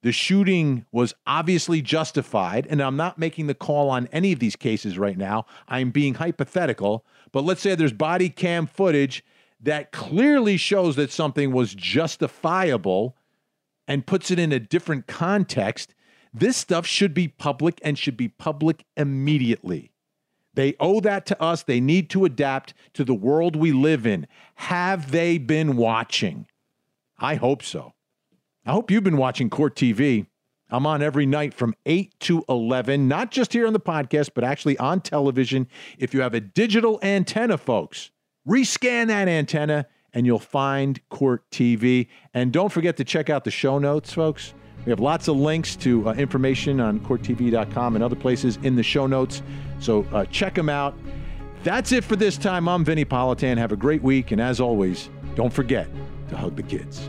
the 0.03 0.13
shooting 0.13 0.85
was 0.91 1.15
obviously 1.27 1.81
justified, 1.81 2.67
and 2.69 2.81
I'm 2.83 2.97
not 2.97 3.19
making 3.19 3.47
the 3.47 3.55
call 3.55 3.89
on 3.89 4.09
any 4.13 4.33
of 4.33 4.41
these 4.41 4.57
cases 4.57 4.99
right 4.99 5.17
now, 5.17 5.47
I'm 5.69 5.91
being 5.91 6.15
hypothetical, 6.15 7.05
but 7.31 7.45
let's 7.45 7.61
say 7.61 7.75
there's 7.75 7.93
body 7.93 8.29
cam 8.29 8.67
footage 8.67 9.25
that 9.61 9.93
clearly 9.93 10.57
shows 10.57 10.97
that 10.97 11.13
something 11.13 11.53
was 11.53 11.75
justifiable 11.75 13.17
and 13.87 14.07
puts 14.07 14.31
it 14.31 14.39
in 14.41 14.53
a 14.53 14.59
different 14.59 15.07
context. 15.07 15.95
This 16.35 16.57
stuff 16.57 16.85
should 16.85 17.15
be 17.15 17.29
public 17.29 17.81
and 17.85 17.97
should 17.97 18.17
be 18.17 18.29
public 18.29 18.85
immediately. 18.97 19.93
They 20.55 20.75
owe 20.81 21.01
that 21.01 21.27
to 21.27 21.41
us. 21.41 21.63
They 21.63 21.81
need 21.81 22.11
to 22.11 22.25
adapt 22.25 22.75
to 22.95 23.05
the 23.05 23.15
world 23.15 23.55
we 23.55 23.73
live 23.73 24.07
in. 24.07 24.27
Have 24.57 25.13
they 25.13 25.39
been 25.39 25.77
watching? 25.77 26.47
I 27.19 27.37
hope 27.37 27.63
so. 27.63 27.95
I 28.65 28.73
hope 28.73 28.93
you've 28.93 29.03
been 29.03 29.17
watching 29.17 29.51
Court 29.51 29.75
TV. 29.75 30.27
I'm 30.71 30.87
on 30.87 31.03
every 31.03 31.27
night 31.27 31.53
from 31.53 31.75
8 31.85 32.15
to 32.21 32.45
11, 32.49 33.09
not 33.09 33.33
just 33.33 33.53
here 33.53 33.67
on 33.67 33.73
the 33.73 33.81
podcast, 33.81 34.31
but 34.35 34.45
actually 34.45 34.79
on 34.79 35.01
television. 35.01 35.67
If 35.99 36.15
you 36.15 36.21
have 36.21 36.33
a 36.33 36.41
digital 36.41 37.01
antenna, 37.03 37.59
folks, 37.59 38.11
rescan 38.49 39.09
that 39.09 39.27
antenna 39.27 39.87
and 40.15 40.27
you'll 40.27 40.39
find 40.39 41.01
Court 41.09 41.43
TV. 41.51 42.07
And 42.35 42.53
don't 42.53 42.71
forget 42.71 42.97
to 42.99 43.05
check 43.05 43.31
out 43.31 43.45
the 43.45 43.51
show 43.51 43.79
notes, 43.79 44.13
folks. 44.13 44.55
We 44.87 44.91
have 44.91 45.01
lots 45.01 45.27
of 45.27 45.37
links 45.37 45.75
to 45.77 46.09
uh, 46.09 46.13
information 46.15 46.81
on 46.81 47.01
courttv.com 47.01 47.97
and 47.97 48.05
other 48.05 48.17
places 48.17 48.59
in 48.63 48.77
the 48.77 48.83
show 48.83 49.07
notes. 49.07 49.43
So 49.81 50.07
uh, 50.13 50.25
check 50.27 50.55
them 50.55 50.69
out. 50.69 50.95
That's 51.65 51.91
it 51.93 52.05
for 52.05 52.15
this 52.15 52.37
time. 52.37 52.69
I'm 52.69 52.85
Vinnie 52.85 53.05
Politan. 53.05 53.59
Have 53.59 53.73
a 53.73 53.77
great 53.77 54.03
week. 54.03 54.31
And 54.31 54.41
as 54.41 54.61
always, 54.61 55.11
don't 55.35 55.53
forget 55.53 55.89
to 56.29 56.37
hug 56.37 56.57
the 56.57 56.63
kids. 56.63 57.09